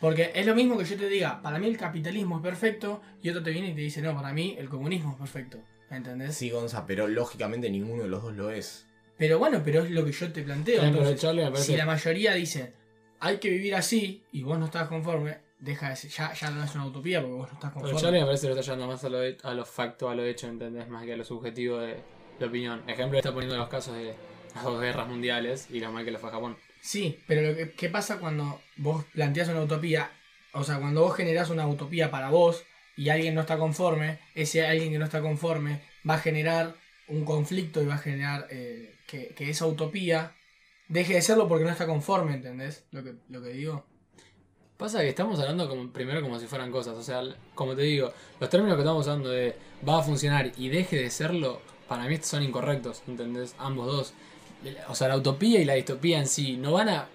Porque 0.00 0.32
es 0.34 0.44
lo 0.44 0.56
mismo 0.56 0.76
que 0.76 0.84
yo 0.84 0.96
te 0.96 1.08
diga, 1.08 1.40
para 1.40 1.60
mí 1.60 1.68
el 1.68 1.78
capitalismo 1.78 2.38
es 2.38 2.42
perfecto 2.42 3.00
y 3.22 3.30
otro 3.30 3.44
te 3.44 3.52
viene 3.52 3.68
y 3.68 3.74
te 3.74 3.80
dice, 3.80 4.02
no, 4.02 4.12
para 4.16 4.32
mí 4.32 4.56
el 4.58 4.68
comunismo 4.68 5.12
es 5.12 5.18
perfecto. 5.18 5.58
¿Entendés? 5.88 6.34
Sí, 6.34 6.50
Gonza, 6.50 6.84
pero 6.84 7.06
lógicamente 7.06 7.70
ninguno 7.70 8.02
de 8.02 8.08
los 8.08 8.24
dos 8.24 8.34
lo 8.34 8.50
es. 8.50 8.87
Pero 9.18 9.38
bueno, 9.38 9.60
pero 9.64 9.82
es 9.82 9.90
lo 9.90 10.04
que 10.04 10.12
yo 10.12 10.32
te 10.32 10.42
planteo. 10.42 10.82
Entonces, 10.82 11.20
si 11.64 11.76
la 11.76 11.84
mayoría 11.84 12.34
dice, 12.34 12.72
hay 13.20 13.38
que 13.38 13.50
vivir 13.50 13.74
así 13.74 14.22
y 14.32 14.42
vos 14.42 14.58
no 14.58 14.66
estás 14.66 14.88
conforme, 14.88 15.38
deja 15.58 15.90
de 15.90 15.96
ser, 15.96 16.10
ya, 16.10 16.32
ya 16.32 16.50
no 16.50 16.62
es 16.62 16.74
una 16.74 16.86
utopía 16.86 17.20
porque 17.20 17.34
vos 17.34 17.48
no 17.48 17.54
estás 17.54 17.72
Pero 17.72 17.80
conforme. 17.82 18.00
Charlie 18.00 18.20
me 18.20 18.26
parece 18.26 18.42
que 18.42 18.54
lo 18.54 18.60
está 18.60 18.72
llevando 18.72 18.86
más 18.86 19.04
a 19.04 19.08
lo, 19.08 19.18
a 19.18 19.54
lo 19.54 19.64
facto, 19.64 20.08
a 20.08 20.14
lo 20.14 20.24
hecho, 20.24 20.46
¿entendés? 20.46 20.88
Más 20.88 21.04
que 21.04 21.14
a 21.14 21.16
lo 21.16 21.24
subjetivo 21.24 21.78
de 21.78 21.96
la 22.38 22.46
opinión. 22.46 22.82
Ejemplo, 22.86 23.18
está 23.18 23.32
poniendo 23.32 23.56
los 23.56 23.68
casos 23.68 23.96
de 23.96 24.14
las 24.54 24.64
dos 24.64 24.80
guerras 24.80 25.08
mundiales 25.08 25.66
y 25.70 25.80
lo 25.80 25.90
mal 25.90 26.04
que 26.04 26.12
le 26.12 26.18
fue 26.18 26.30
a 26.30 26.32
Japón. 26.32 26.56
Sí, 26.80 27.18
pero 27.26 27.42
lo 27.42 27.56
que 27.56 27.72
¿qué 27.72 27.88
pasa 27.88 28.18
cuando 28.18 28.60
vos 28.76 29.04
planteas 29.12 29.48
una 29.48 29.62
utopía? 29.62 30.12
O 30.52 30.62
sea, 30.62 30.78
cuando 30.78 31.02
vos 31.02 31.16
generás 31.16 31.50
una 31.50 31.66
utopía 31.66 32.10
para 32.10 32.30
vos 32.30 32.62
y 32.96 33.08
alguien 33.08 33.34
no 33.34 33.40
está 33.40 33.58
conforme, 33.58 34.20
ese 34.34 34.64
alguien 34.64 34.92
que 34.92 34.98
no 34.98 35.04
está 35.04 35.20
conforme 35.20 35.82
va 36.08 36.14
a 36.14 36.18
generar 36.18 36.74
un 37.08 37.24
conflicto 37.24 37.82
y 37.82 37.86
va 37.86 37.94
a 37.94 37.98
generar 37.98 38.46
eh, 38.50 38.94
que, 39.08 39.34
que 39.34 39.50
esa 39.50 39.66
utopía 39.66 40.36
deje 40.86 41.14
de 41.14 41.22
serlo 41.22 41.48
porque 41.48 41.64
no 41.64 41.70
está 41.70 41.86
conforme, 41.86 42.34
¿entendés? 42.34 42.84
Lo 42.92 43.02
que, 43.02 43.14
lo 43.28 43.42
que 43.42 43.48
digo. 43.48 43.84
Pasa 44.76 45.00
que 45.00 45.08
estamos 45.08 45.40
hablando 45.40 45.68
como, 45.68 45.90
primero 45.92 46.22
como 46.22 46.38
si 46.38 46.46
fueran 46.46 46.70
cosas. 46.70 46.96
O 46.96 47.02
sea, 47.02 47.20
como 47.56 47.74
te 47.74 47.82
digo, 47.82 48.12
los 48.38 48.48
términos 48.48 48.76
que 48.76 48.82
estamos 48.82 49.04
usando 49.04 49.28
de 49.30 49.56
va 49.86 49.98
a 49.98 50.02
funcionar 50.02 50.52
y 50.56 50.68
deje 50.68 50.96
de 51.02 51.10
serlo, 51.10 51.60
para 51.88 52.04
mí 52.04 52.16
son 52.22 52.44
incorrectos, 52.44 53.02
¿entendés? 53.08 53.56
Ambos 53.58 53.86
dos. 53.88 54.12
O 54.88 54.94
sea, 54.94 55.08
la 55.08 55.16
utopía 55.16 55.58
y 55.60 55.64
la 55.64 55.74
distopía 55.74 56.18
en 56.20 56.28
sí 56.28 56.56
no 56.56 56.72
van 56.72 56.88
a. 56.90 57.08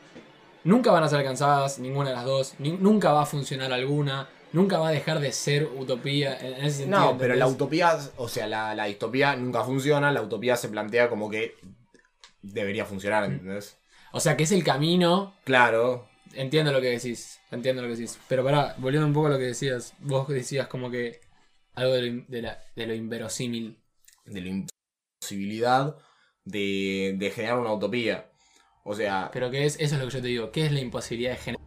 Nunca 0.65 0.91
van 0.91 1.03
a 1.03 1.09
ser 1.09 1.19
alcanzadas, 1.19 1.79
ninguna 1.79 2.09
de 2.09 2.15
las 2.15 2.25
dos. 2.25 2.53
ni- 2.59 2.71
nunca 2.77 3.13
va 3.13 3.21
a 3.23 3.25
funcionar 3.25 3.71
alguna. 3.71 4.27
Nunca 4.51 4.77
va 4.77 4.89
a 4.89 4.91
dejar 4.91 5.19
de 5.19 5.31
ser 5.31 5.65
utopía 5.65 6.37
en 6.37 6.53
ese 6.65 6.79
sentido. 6.79 6.99
No, 6.99 7.17
pero 7.17 7.33
la 7.35 7.47
utopía, 7.47 7.97
o 8.17 8.27
sea, 8.27 8.45
la, 8.45 8.75
la 8.75 8.85
distopía 8.85 9.35
nunca 9.35 9.63
funciona, 9.63 10.11
la 10.11 10.21
utopía 10.21 10.55
se 10.55 10.69
plantea 10.69 11.09
como 11.09 11.29
que 11.29 11.55
debería 12.43 12.85
funcionar, 12.85 13.23
¿entendés? 13.23 13.77
O 14.11 14.19
sea, 14.19 14.37
que 14.37 14.43
es 14.43 14.51
el 14.51 14.63
camino. 14.63 15.33
Claro, 15.43 16.07
Entiendo 16.35 16.71
lo 16.71 16.81
que 16.81 16.87
decís. 16.89 17.39
Entiendo 17.51 17.81
lo 17.83 17.87
que 17.89 17.95
decís. 17.95 18.19
Pero 18.27 18.43
pará, 18.43 18.75
volviendo 18.79 19.07
un 19.07 19.13
poco 19.13 19.27
a 19.27 19.31
lo 19.31 19.37
que 19.37 19.45
decías. 19.45 19.93
Vos 19.99 20.27
decías 20.27 20.67
como 20.67 20.89
que. 20.89 21.21
Algo 21.75 21.93
de 21.93 22.01
lo, 22.01 22.07
in- 22.07 22.25
de 22.27 22.41
la- 22.41 22.59
de 22.75 22.87
lo 22.87 22.93
inverosímil. 22.95 23.77
de 24.25 24.41
la 24.41 24.49
imposibilidad 25.21 25.95
de, 26.45 27.15
de 27.17 27.31
generar 27.31 27.59
una 27.59 27.73
utopía. 27.73 28.29
O 28.83 28.93
sea, 28.95 29.29
Pero 29.33 29.49
que 29.51 29.65
es, 29.65 29.75
eso 29.79 29.95
es 29.95 30.01
lo 30.01 30.07
que 30.07 30.13
yo 30.13 30.21
te 30.21 30.27
digo, 30.27 30.51
¿qué 30.51 30.65
es 30.65 30.71
la 30.71 30.79
imposibilidad 30.81 31.31
de 31.31 31.37
generar? 31.37 31.63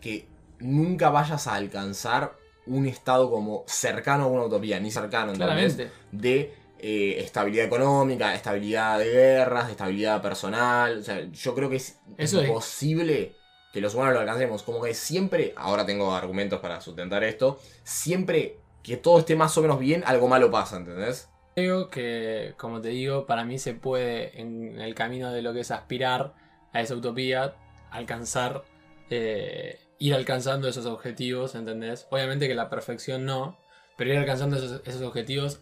que 0.00 0.26
nunca 0.60 1.10
vayas 1.10 1.46
a 1.46 1.54
alcanzar 1.54 2.36
un 2.66 2.86
estado 2.86 3.30
como 3.30 3.64
cercano 3.66 4.24
a 4.24 4.26
una 4.28 4.44
utopía, 4.44 4.80
ni 4.80 4.90
cercano, 4.90 5.32
¿entendés? 5.32 5.74
Claramente. 5.74 5.90
de 6.12 6.54
eh, 6.82 7.20
estabilidad 7.20 7.66
económica, 7.66 8.34
estabilidad 8.34 8.98
de 8.98 9.10
guerras, 9.10 9.70
estabilidad 9.70 10.20
personal. 10.22 10.98
O 10.98 11.02
sea, 11.02 11.20
yo 11.30 11.54
creo 11.54 11.68
que 11.70 11.76
es 11.76 11.98
Eso 12.18 12.40
es- 12.40 12.48
imposible 12.48 13.34
que 13.72 13.80
los 13.80 13.94
humanos 13.94 14.14
lo 14.14 14.20
alcancemos. 14.20 14.62
Como 14.62 14.82
que 14.82 14.94
siempre, 14.94 15.52
ahora 15.56 15.86
tengo 15.86 16.12
argumentos 16.14 16.60
para 16.60 16.80
sustentar 16.80 17.22
esto, 17.24 17.60
siempre 17.84 18.56
que 18.82 18.96
todo 18.96 19.18
esté 19.18 19.36
más 19.36 19.56
o 19.58 19.62
menos 19.62 19.78
bien, 19.78 20.02
algo 20.06 20.26
malo 20.26 20.50
pasa, 20.50 20.76
¿entendés? 20.78 21.28
Creo 21.54 21.90
que, 21.90 22.54
como 22.56 22.80
te 22.80 22.88
digo, 22.88 23.26
para 23.26 23.44
mí 23.44 23.58
se 23.58 23.74
puede, 23.74 24.40
en 24.40 24.80
el 24.80 24.94
camino 24.94 25.32
de 25.32 25.42
lo 25.42 25.52
que 25.52 25.60
es 25.60 25.70
aspirar 25.70 26.34
a 26.72 26.80
esa 26.80 26.94
utopía, 26.94 27.54
alcanzar, 27.90 28.64
eh, 29.10 29.78
ir 29.98 30.14
alcanzando 30.14 30.68
esos 30.68 30.86
objetivos, 30.86 31.54
¿entendés? 31.54 32.06
Obviamente 32.10 32.48
que 32.48 32.54
la 32.54 32.70
perfección 32.70 33.26
no, 33.26 33.58
pero 33.96 34.12
ir 34.12 34.18
alcanzando 34.18 34.56
esos, 34.56 34.80
esos 34.86 35.02
objetivos, 35.02 35.60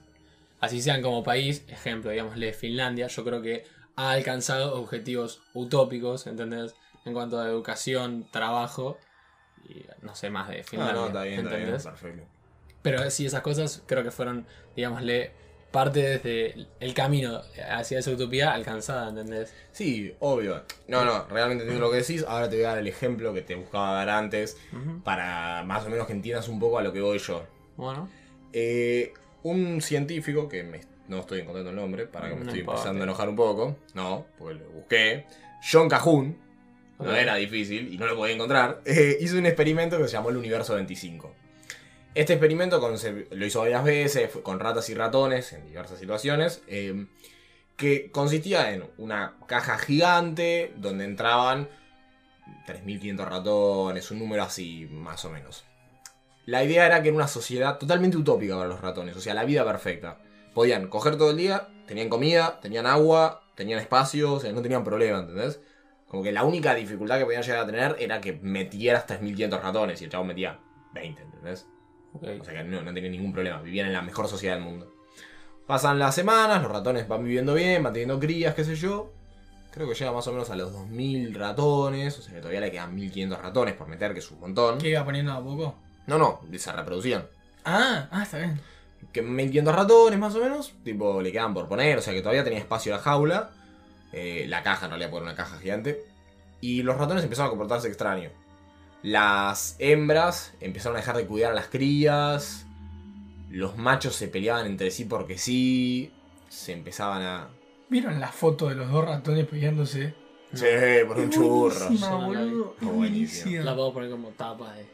así 0.61 0.83
sean 0.83 1.03
como 1.03 1.23
país, 1.23 1.65
ejemplo, 1.69 2.11
digámosle 2.11 2.53
Finlandia, 2.53 3.07
yo 3.07 3.25
creo 3.25 3.43
que 3.43 3.65
ha 3.97 4.11
alcanzado 4.13 4.81
objetivos 4.81 5.41
utópicos, 5.55 6.27
¿entendés? 6.27 6.75
En 7.05 7.13
cuanto 7.13 7.41
a 7.41 7.49
educación, 7.49 8.29
trabajo, 8.31 8.99
y 9.65 9.87
no 10.03 10.15
sé 10.15 10.31
más 10.31 10.49
de 10.49 10.61
Ah, 10.61 10.65
Finlandia, 10.65 10.95
no, 10.95 11.07
está 11.07 11.23
bien, 11.25 11.41
está 11.41 11.57
bien, 11.57 11.71
perfecto. 11.71 12.23
Pero 12.83 13.11
sí, 13.11 13.27
esas 13.27 13.43
cosas 13.43 13.83
creo 13.87 14.03
que 14.03 14.11
fueron, 14.11 14.47
digámosle, 14.77 15.33
parte 15.73 16.01
desde 16.01 16.67
el 16.81 16.95
camino 16.95 17.43
hacia 17.71 17.99
esa 17.99 18.11
utopía 18.11 18.53
alcanzada, 18.53 19.09
¿entendés? 19.09 19.53
Sí, 19.73 20.15
obvio. 20.21 20.63
No, 20.87 21.05
no, 21.05 21.27
realmente 21.29 21.65
entiendo 21.65 21.87
lo 21.87 21.91
que 21.93 21.99
decís. 21.99 22.25
Ahora 22.27 22.49
te 22.49 22.57
voy 22.57 22.65
a 22.65 22.69
dar 22.69 22.79
el 22.79 22.87
ejemplo 22.87 23.35
que 23.35 23.43
te 23.43 23.55
buscaba 23.55 23.93
dar 23.95 24.09
antes 24.09 24.57
para 25.05 25.63
más 25.65 25.85
o 25.85 25.91
menos 25.91 26.07
que 26.07 26.13
entiendas 26.13 26.49
un 26.49 26.59
poco 26.59 26.79
a 26.79 26.83
lo 26.83 26.93
que 26.93 27.01
voy 27.01 27.19
yo. 27.19 27.45
Bueno, 27.77 28.09
Eh, 28.53 29.13
un 29.43 29.81
científico, 29.81 30.49
que 30.49 30.63
me- 30.63 30.81
no 31.09 31.21
estoy 31.21 31.41
encontrando 31.41 31.71
el 31.71 31.77
nombre, 31.77 32.07
para 32.07 32.29
que 32.29 32.35
me 32.35 32.41
No 32.41 32.47
estoy 32.47 32.61
importa. 32.61 32.81
empezando 32.81 33.03
a 33.03 33.05
enojar 33.05 33.29
un 33.29 33.37
poco. 33.37 33.77
No, 33.95 34.27
porque 34.39 34.55
lo 34.63 34.71
busqué. 34.71 35.27
John 35.71 35.89
Cajun, 35.89 36.37
no 36.99 37.15
era 37.15 37.37
difícil 37.37 37.93
y 37.95 37.99
no 37.99 38.07
lo 38.07 38.17
podía 38.17 38.35
encontrar, 38.35 38.81
eh, 38.85 39.17
hizo 39.21 39.39
un 39.39 39.47
experimento 39.47 39.97
que 39.99 40.05
se 40.05 40.13
llamó 40.13 40.31
el 40.31 40.37
Universo 40.37 40.75
25. 40.75 41.35
Este 42.15 42.33
experimento 42.33 42.81
lo 43.31 43.47
hizo 43.47 43.61
varias 43.61 43.85
veces, 43.85 44.31
fue 44.31 44.43
con 44.43 44.59
ratas 44.59 44.89
y 44.91 44.95
ratones 44.95 45.53
en 45.53 45.65
diversas 45.67 45.99
situaciones, 46.01 46.63
eh, 46.67 47.07
que 47.77 48.11
consistía 48.11 48.73
en 48.73 48.85
una 48.99 49.37
caja 49.47 49.79
gigante 49.79 50.73
donde 50.77 51.05
entraban 51.05 51.69
3.500 52.67 53.29
ratones, 53.29 54.11
un 54.11 54.19
número 54.19 54.43
así 54.43 54.89
más 54.91 55.25
o 55.25 55.31
menos. 55.31 55.65
La 56.49 56.65
idea 56.65 56.87
era 56.87 57.03
que 57.03 57.09
era 57.09 57.15
una 57.15 57.29
sociedad 57.29 57.77
totalmente 57.77 58.17
utópica 58.17 58.57
para 58.57 58.71
los 58.71 58.81
ratones, 58.81 59.15
o 59.15 59.21
sea, 59.21 59.35
la 59.35 59.45
vida 59.45 59.67
perfecta. 59.67 60.17
Podían 60.55 60.89
coger 60.89 61.19
todo 61.19 61.33
el 61.33 61.37
día, 61.37 61.69
tenían 61.87 62.09
comida, 62.09 62.59
tenían 62.63 62.87
agua, 62.87 63.43
tenían 63.55 63.79
espacio, 63.81 64.33
o 64.33 64.41
sea, 64.41 64.51
no 64.53 64.63
tenían 64.63 64.83
problema, 64.83 65.19
¿entendés? 65.19 65.61
Como 66.07 66.23
que 66.23 66.33
la 66.33 66.45
única 66.45 66.75
dificultad 66.75 67.19
que 67.19 67.27
podían 67.27 67.43
llegar 67.43 67.59
a 67.59 67.67
tener 67.67 67.97
era 67.99 68.23
que 68.23 68.33
metieras 68.41 69.07
3.500 69.07 69.61
ratones 69.61 70.01
y 70.01 70.05
el 70.05 70.11
chavo 70.11 70.25
metía 70.25 70.59
20, 70.95 71.21
¿entendés? 71.21 71.67
O 72.15 72.21
sea 72.43 72.55
que 72.55 72.65
no, 72.65 72.81
no 72.81 72.95
tenían 72.95 73.13
ningún 73.13 73.35
problema, 73.35 73.61
vivían 73.61 73.89
en 73.89 73.93
la 73.93 74.01
mejor 74.01 74.27
sociedad 74.27 74.55
del 74.55 74.65
mundo. 74.65 74.91
Pasan 75.67 75.99
las 75.99 76.15
semanas, 76.15 76.63
los 76.63 76.73
ratones 76.73 77.07
van 77.07 77.25
viviendo 77.25 77.53
bien, 77.53 77.83
van 77.83 77.93
teniendo 77.93 78.19
crías, 78.19 78.55
qué 78.55 78.65
sé 78.65 78.75
yo. 78.75 79.13
Creo 79.71 79.87
que 79.87 79.95
llega 79.95 80.13
más 80.13 80.27
o 80.27 80.33
menos 80.33 80.49
a 80.49 80.57
los 80.57 80.73
2.000 80.73 81.35
ratones, 81.35 82.19
o 82.19 82.23
sea 82.23 82.33
que 82.33 82.41
todavía 82.41 82.63
le 82.63 82.71
quedan 82.71 82.97
1.500 82.97 83.39
ratones 83.39 83.75
por 83.75 83.87
meter, 83.87 84.15
que 84.15 84.21
es 84.21 84.31
un 84.31 84.41
montón. 84.41 84.79
¿Qué 84.79 84.89
iba 84.89 85.05
poniendo 85.05 85.35
a 85.35 85.45
poco? 85.45 85.88
No, 86.09 86.19
no, 86.19 86.41
se 86.59 86.73
reproducían. 86.73 87.27
Ah, 87.65 88.09
ah, 88.11 88.23
está 88.25 88.39
bien. 88.39 88.61
Que 89.13 89.23
1.500 89.25 89.73
ratones 89.73 90.19
más 90.19 90.35
o 90.35 90.41
menos, 90.41 90.75
tipo, 90.85 91.23
le 91.23 91.31
quedan 91.31 91.55
por 91.55 91.69
poner, 91.69 91.99
o 91.99 92.03
sea 92.03 92.13
que 92.15 92.21
todavía 92.21 92.43
tenía 92.45 92.59
espacio 92.59 92.93
la 92.93 92.99
jaula. 92.99 93.51
eh, 94.13 94.47
la 94.49 94.63
caja 94.63 94.87
en 94.87 94.91
realidad, 94.93 95.11
por 95.11 95.23
una 95.23 95.35
caja 95.37 95.59
gigante. 95.59 96.03
Y 96.61 96.83
los 96.83 96.97
ratones 96.97 97.23
empezaron 97.25 97.49
a 97.49 97.51
comportarse 97.51 97.89
extraño. 97.89 98.31
Las 99.03 99.77
hembras 99.79 100.55
empezaron 100.61 100.97
a 100.97 101.01
dejar 101.01 101.17
de 101.17 101.27
cuidar 101.27 101.53
a 101.53 101.55
las 101.55 101.69
crías. 101.69 102.67
Los 103.51 103.77
machos 103.77 104.17
se 104.17 104.29
peleaban 104.29 104.67
entre 104.67 104.91
sí 104.91 105.05
porque 105.05 105.39
sí. 105.39 106.13
Se 106.49 106.73
empezaban 106.73 107.23
a. 107.23 107.49
¿Vieron 107.91 108.19
la 108.21 108.33
foto 108.33 108.69
de 108.69 108.75
los 108.75 108.91
dos 108.91 109.05
ratones 109.05 109.47
peleándose? 109.47 110.15
Sí, 110.53 110.65
por 111.07 111.19
un 111.19 111.31
churro. 111.31 111.79
Buenísima, 111.79 112.17
boludo. 112.27 112.75
Buenísima. 112.81 113.63
La 113.65 113.75
puedo 113.75 113.93
poner 113.93 114.11
como 114.11 114.31
tapa 114.31 114.73
de 114.75 114.87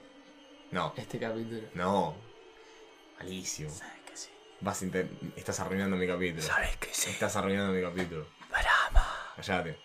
No, 0.74 0.92
este 0.96 1.18
capítulo. 1.18 1.60
no. 1.74 2.14
Malísimo. 3.18 3.70
Sabes 3.70 4.00
que 4.06 4.16
sí. 4.16 4.28
Vas 4.60 4.82
inter- 4.82 5.08
Estás 5.36 5.60
arruinando 5.60 5.96
mi 5.96 6.06
capítulo. 6.06 6.42
Sabes 6.42 6.76
que 6.78 6.88
sí. 6.92 7.10
Estás 7.10 7.36
arruinando 7.36 7.72
mi 7.72 7.80
capítulo. 7.80 8.26
Callate. 9.36 9.78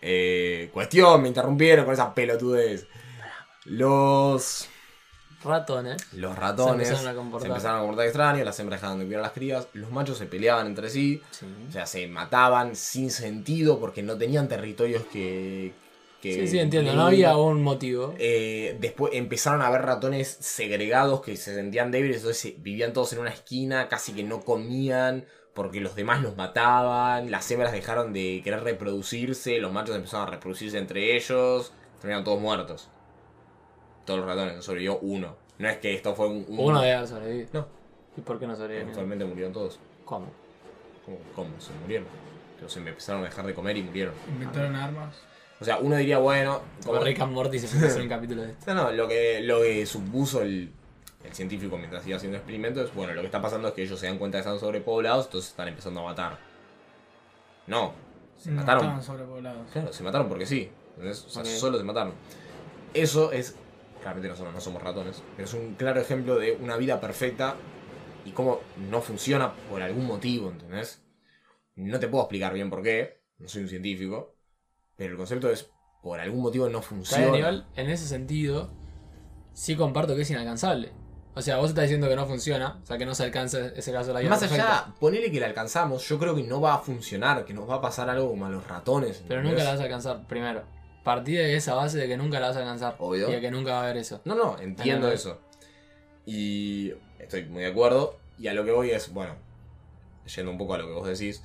Eh, 0.00 0.70
cuestión, 0.72 1.22
me 1.22 1.28
interrumpieron 1.28 1.84
con 1.84 1.94
esa 1.94 2.12
pelotudez. 2.14 2.86
Los. 3.64 4.68
Ratones. 5.44 6.12
Los 6.14 6.36
ratones 6.36 6.86
Se 6.88 6.94
empezaron 6.94 7.12
a 7.12 7.16
comportar. 7.16 7.46
se 7.46 7.52
empezaron 7.52 7.76
a 7.76 7.80
comportar 7.80 8.06
extraños, 8.06 8.44
las 8.44 8.58
hembras 8.60 8.80
dejaron 8.80 9.00
de 9.00 9.06
cuidar 9.06 9.20
a 9.20 9.22
las 9.24 9.32
crías, 9.32 9.66
los 9.72 9.90
machos 9.90 10.16
se 10.18 10.26
peleaban 10.26 10.68
entre 10.68 10.88
sí, 10.88 11.20
Sí. 11.32 11.46
o 11.68 11.72
sea, 11.72 11.84
se 11.86 12.06
mataban 12.06 12.76
sin 12.76 13.10
sentido 13.10 13.80
porque 13.80 14.02
no 14.04 14.16
tenían 14.16 14.48
territorios 14.48 15.04
que. 15.12 15.74
Que 16.22 16.32
Sí, 16.32 16.46
sí, 16.48 16.58
entiendo. 16.58 16.94
No 16.94 17.02
había 17.06 17.36
un 17.36 17.62
motivo. 17.62 18.14
Eh, 18.18 18.78
después 18.80 19.12
empezaron 19.14 19.60
a 19.60 19.66
haber 19.66 19.82
ratones 19.82 20.28
segregados 20.40 21.20
que 21.20 21.36
se 21.36 21.54
sentían 21.54 21.90
débiles, 21.90 22.18
entonces 22.18 22.40
se- 22.40 22.56
vivían 22.58 22.92
todos 22.94 23.12
en 23.12 23.18
una 23.18 23.30
esquina, 23.30 23.88
casi 23.88 24.12
que 24.14 24.22
no 24.22 24.40
comían 24.40 25.26
porque 25.52 25.80
los 25.80 25.94
demás 25.96 26.22
los 26.22 26.34
mataban, 26.36 27.30
las 27.30 27.50
hembras 27.50 27.72
dejaron 27.72 28.14
de 28.14 28.40
querer 28.42 28.62
reproducirse, 28.62 29.58
los 29.58 29.70
machos 29.72 29.94
empezaron 29.96 30.28
a 30.28 30.30
reproducirse 30.30 30.78
entre 30.78 31.14
ellos, 31.16 31.74
terminaron 32.00 32.24
todos 32.24 32.40
muertos. 32.40 32.88
Todos 34.06 34.20
los 34.20 34.28
ratones, 34.28 34.56
no 34.56 34.62
sobrevivió 34.62 34.98
uno. 35.00 35.36
No 35.58 35.68
es 35.68 35.76
que 35.78 35.92
esto 35.94 36.14
fue 36.14 36.28
un... 36.28 36.46
un- 36.48 36.58
Uno 36.58 36.80
debe 36.80 37.06
sobrevivir. 37.06 37.48
No, 37.52 37.66
¿Y 38.16 38.20
por 38.22 38.38
qué 38.38 38.46
no 38.46 38.56
sobrevivió? 38.56 38.88
actualmente 38.88 39.24
murieron 39.24 39.52
todos. 39.52 39.78
¿Cómo? 40.04 40.26
¿Cómo? 41.04 41.18
¿Cómo? 41.34 41.50
Se 41.60 41.72
murieron. 41.82 42.06
Se 42.66 42.78
empezaron 42.78 43.22
a 43.22 43.24
dejar 43.24 43.44
de 43.44 43.54
comer 43.54 43.76
y 43.76 43.82
murieron. 43.82 44.14
Inventaron 44.28 44.74
armas. 44.76 45.16
O 45.62 45.64
sea, 45.64 45.78
uno 45.78 45.96
diría, 45.96 46.18
bueno... 46.18 46.60
Como 46.84 46.98
Rick 46.98 47.20
and 47.20 47.32
Morty 47.32 47.58
se 47.60 47.68
puede 47.68 47.86
hacer 47.86 48.02
un 48.02 48.08
capítulo 48.08 48.42
de 48.42 48.50
esto. 48.50 48.66
No, 48.74 48.82
no, 48.82 48.90
lo 48.90 49.06
que, 49.06 49.40
lo 49.42 49.60
que 49.60 49.86
supuso 49.86 50.42
el, 50.42 50.72
el 51.24 51.32
científico 51.32 51.78
mientras 51.78 52.04
iba 52.04 52.16
haciendo 52.16 52.36
experimentos 52.36 52.88
es, 52.88 52.94
bueno, 52.94 53.14
lo 53.14 53.20
que 53.20 53.26
está 53.26 53.40
pasando 53.40 53.68
es 53.68 53.74
que 53.74 53.84
ellos 53.84 53.98
se 53.98 54.06
dan 54.06 54.18
cuenta 54.18 54.38
que 54.38 54.40
están 54.40 54.58
sobrepoblados, 54.58 55.26
entonces 55.26 55.50
están 55.50 55.68
empezando 55.68 56.00
a 56.00 56.04
matar. 56.04 56.38
No, 57.68 57.92
se 58.36 58.50
no 58.50 58.56
mataron. 58.56 58.82
estaban 58.82 59.02
sobrepoblados. 59.04 59.70
Claro, 59.70 59.92
se 59.92 60.02
mataron 60.02 60.28
porque 60.28 60.46
sí. 60.46 60.68
¿entendés? 60.94 61.24
O 61.24 61.28
sea, 61.28 61.44
solo 61.44 61.78
se 61.78 61.84
mataron. 61.84 62.14
Eso 62.92 63.30
es, 63.30 63.54
claramente 64.00 64.28
nosotros 64.28 64.52
no 64.52 64.60
somos 64.60 64.82
ratones, 64.82 65.22
pero 65.36 65.46
es 65.46 65.54
un 65.54 65.76
claro 65.76 66.00
ejemplo 66.00 66.38
de 66.40 66.58
una 66.60 66.76
vida 66.76 67.00
perfecta 67.00 67.54
y 68.24 68.32
cómo 68.32 68.60
no 68.90 69.00
funciona 69.00 69.52
por 69.70 69.80
algún 69.80 70.06
motivo, 70.06 70.50
¿entendés? 70.50 71.02
No 71.76 72.00
te 72.00 72.08
puedo 72.08 72.24
explicar 72.24 72.52
bien 72.52 72.68
por 72.68 72.82
qué, 72.82 73.22
no 73.38 73.48
soy 73.48 73.62
un 73.62 73.68
científico, 73.68 74.34
pero 75.02 75.14
el 75.14 75.18
concepto 75.18 75.50
es, 75.50 75.68
por 76.00 76.20
algún 76.20 76.42
motivo 76.42 76.68
no 76.68 76.80
funciona. 76.80 77.24
bien, 77.24 77.36
igual, 77.36 77.66
en 77.74 77.90
ese 77.90 78.06
sentido, 78.06 78.70
sí 79.52 79.74
comparto 79.74 80.14
que 80.14 80.22
es 80.22 80.30
inalcanzable. 80.30 80.92
O 81.34 81.42
sea, 81.42 81.56
vos 81.56 81.70
estás 81.70 81.84
diciendo 81.84 82.08
que 82.08 82.14
no 82.14 82.26
funciona, 82.26 82.78
o 82.80 82.86
sea, 82.86 82.98
que 82.98 83.06
no 83.06 83.14
se 83.14 83.24
alcanza 83.24 83.66
ese 83.74 83.90
caso 83.90 84.08
de 84.08 84.14
la 84.14 84.20
vida 84.20 84.30
Más 84.30 84.38
perfecta. 84.38 84.84
allá, 84.84 84.94
ponele 85.00 85.32
que 85.32 85.40
la 85.40 85.46
alcanzamos, 85.46 86.06
yo 86.06 86.20
creo 86.20 86.36
que 86.36 86.44
no 86.44 86.60
va 86.60 86.74
a 86.74 86.78
funcionar, 86.78 87.44
que 87.44 87.52
nos 87.52 87.68
va 87.68 87.76
a 87.76 87.80
pasar 87.80 88.08
algo 88.10 88.28
como 88.28 88.46
a 88.46 88.50
los 88.50 88.64
ratones. 88.68 89.24
Pero 89.26 89.42
nunca 89.42 89.64
la 89.64 89.70
vas 89.70 89.80
a 89.80 89.84
alcanzar, 89.84 90.24
primero. 90.28 90.62
Partí 91.02 91.32
de 91.32 91.56
esa 91.56 91.74
base 91.74 91.98
de 91.98 92.06
que 92.06 92.16
nunca 92.16 92.38
la 92.38 92.48
vas 92.48 92.56
a 92.58 92.60
alcanzar. 92.60 92.94
Obvio. 93.00 93.28
Y 93.28 93.32
de 93.32 93.40
que 93.40 93.50
nunca 93.50 93.72
va 93.72 93.80
a 93.80 93.82
haber 93.84 93.96
eso. 93.96 94.20
No, 94.24 94.36
no, 94.36 94.56
entiendo 94.60 95.10
eso. 95.10 95.40
Y 96.26 96.92
estoy 97.18 97.44
muy 97.46 97.62
de 97.62 97.70
acuerdo. 97.70 98.20
Y 98.38 98.46
a 98.46 98.54
lo 98.54 98.64
que 98.64 98.70
voy 98.70 98.90
es, 98.90 99.12
bueno, 99.12 99.34
yendo 100.32 100.52
un 100.52 100.58
poco 100.58 100.74
a 100.74 100.78
lo 100.78 100.86
que 100.86 100.92
vos 100.92 101.08
decís. 101.08 101.42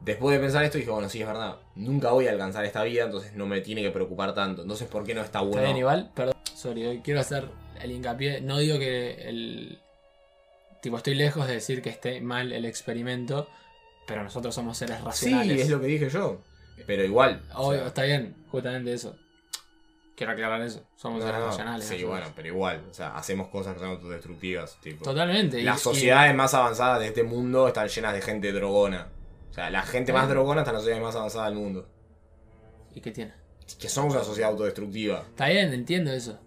Después 0.00 0.36
de 0.36 0.40
pensar 0.42 0.64
esto 0.64 0.78
dije, 0.78 0.90
bueno, 0.90 1.08
sí, 1.08 1.20
es 1.20 1.26
verdad. 1.26 1.56
Nunca 1.74 2.12
voy 2.12 2.26
a 2.28 2.30
alcanzar 2.30 2.64
esta 2.64 2.82
vida, 2.84 3.04
entonces 3.04 3.34
no 3.34 3.46
me 3.46 3.60
tiene 3.60 3.82
que 3.82 3.90
preocupar 3.90 4.34
tanto. 4.34 4.62
Entonces, 4.62 4.88
¿por 4.88 5.04
qué 5.04 5.14
no 5.14 5.22
está 5.22 5.40
bueno? 5.40 5.56
Está 5.56 5.64
bien, 5.64 5.76
igual, 5.76 6.10
perdón, 6.14 6.34
sorry, 6.54 6.86
hoy 6.86 7.00
quiero 7.00 7.20
hacer 7.20 7.48
el 7.82 7.90
hincapié. 7.92 8.40
No 8.40 8.58
digo 8.58 8.78
que 8.78 9.28
el. 9.28 9.78
Tipo, 10.80 10.96
estoy 10.96 11.14
lejos 11.16 11.46
de 11.48 11.54
decir 11.54 11.82
que 11.82 11.90
esté 11.90 12.20
mal 12.20 12.52
el 12.52 12.64
experimento, 12.64 13.48
pero 14.06 14.22
nosotros 14.22 14.54
somos 14.54 14.78
seres 14.78 14.98
Sí, 14.98 15.04
racionales. 15.04 15.60
es 15.62 15.68
lo 15.70 15.80
que 15.80 15.86
dije 15.86 16.08
yo. 16.08 16.40
Pero 16.86 17.04
igual. 17.04 17.42
o 17.54 17.66
Obvio, 17.68 17.78
sea, 17.80 17.88
está 17.88 18.02
bien, 18.04 18.36
justamente 18.50 18.92
eso. 18.92 19.16
Quiero 20.16 20.32
aclarar 20.32 20.62
eso. 20.62 20.84
Somos 20.96 21.20
no, 21.20 21.26
seres 21.26 21.40
no, 21.40 21.46
racionales. 21.48 21.84
Sí, 21.84 21.94
nosotros. 21.94 22.10
bueno, 22.10 22.32
pero 22.36 22.48
igual. 22.48 22.84
O 22.90 22.94
sea, 22.94 23.16
hacemos 23.16 23.48
cosas 23.48 23.74
que 23.74 23.80
son 23.80 23.90
autodestructivas. 23.90 24.80
Tipo. 24.80 25.04
Totalmente. 25.04 25.60
Las 25.62 25.80
y- 25.80 25.84
sociedades 25.84 26.34
más 26.34 26.54
avanzadas 26.54 27.00
de 27.00 27.08
este 27.08 27.24
mundo 27.24 27.66
están 27.68 27.88
llenas 27.88 28.14
de 28.14 28.22
gente 28.22 28.52
drogona. 28.52 29.08
O 29.50 29.54
sea, 29.54 29.70
la 29.70 29.82
gente 29.82 30.12
más 30.12 30.28
drogona 30.28 30.60
está 30.60 30.70
en 30.70 30.76
la 30.76 30.80
sociedad 30.80 31.00
más 31.00 31.16
avanzada 31.16 31.46
del 31.46 31.54
mundo. 31.54 31.88
¿Y 32.94 33.00
qué 33.00 33.10
tiene? 33.10 33.32
Que 33.78 33.88
somos 33.88 34.14
una 34.14 34.24
sociedad 34.24 34.50
autodestructiva. 34.50 35.24
Está 35.28 35.48
bien, 35.48 35.72
entiendo 35.72 36.12
eso. 36.12 36.40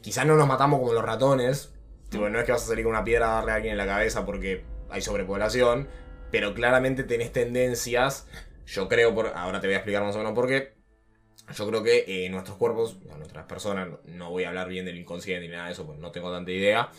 Quizás 0.00 0.26
no 0.26 0.36
nos 0.36 0.48
matamos 0.48 0.80
como 0.80 0.92
los 0.92 1.04
ratones. 1.04 1.72
Tipo, 2.08 2.28
no 2.28 2.38
es 2.38 2.44
que 2.44 2.52
vas 2.52 2.64
a 2.64 2.66
salir 2.66 2.84
con 2.84 2.92
una 2.92 3.04
piedra 3.04 3.30
a 3.30 3.34
darle 3.36 3.52
a 3.52 3.54
alguien 3.56 3.72
en 3.72 3.78
la 3.78 3.86
cabeza 3.86 4.26
porque 4.26 4.64
hay 4.90 5.00
sobrepoblación. 5.00 5.88
Pero 6.30 6.54
claramente 6.54 7.04
tenés 7.04 7.32
tendencias. 7.32 8.26
Yo 8.66 8.88
creo, 8.88 9.14
por, 9.14 9.28
ahora 9.28 9.60
te 9.60 9.66
voy 9.66 9.74
a 9.74 9.78
explicar 9.78 10.02
más 10.02 10.14
o 10.16 10.18
menos 10.18 10.32
por 10.32 10.48
qué. 10.48 10.74
Yo 11.54 11.68
creo 11.68 11.82
que 11.82 12.04
eh, 12.06 12.28
nuestros 12.30 12.56
cuerpos, 12.56 12.98
nuestras 13.18 13.46
personas, 13.46 13.88
no, 13.88 14.00
no 14.06 14.30
voy 14.30 14.44
a 14.44 14.48
hablar 14.48 14.68
bien 14.68 14.84
del 14.84 14.96
inconsciente 14.96 15.46
ni 15.46 15.52
nada 15.52 15.66
de 15.66 15.72
eso, 15.72 15.86
porque 15.86 16.00
no 16.00 16.10
tengo 16.10 16.32
tanta 16.32 16.50
idea. 16.50 16.90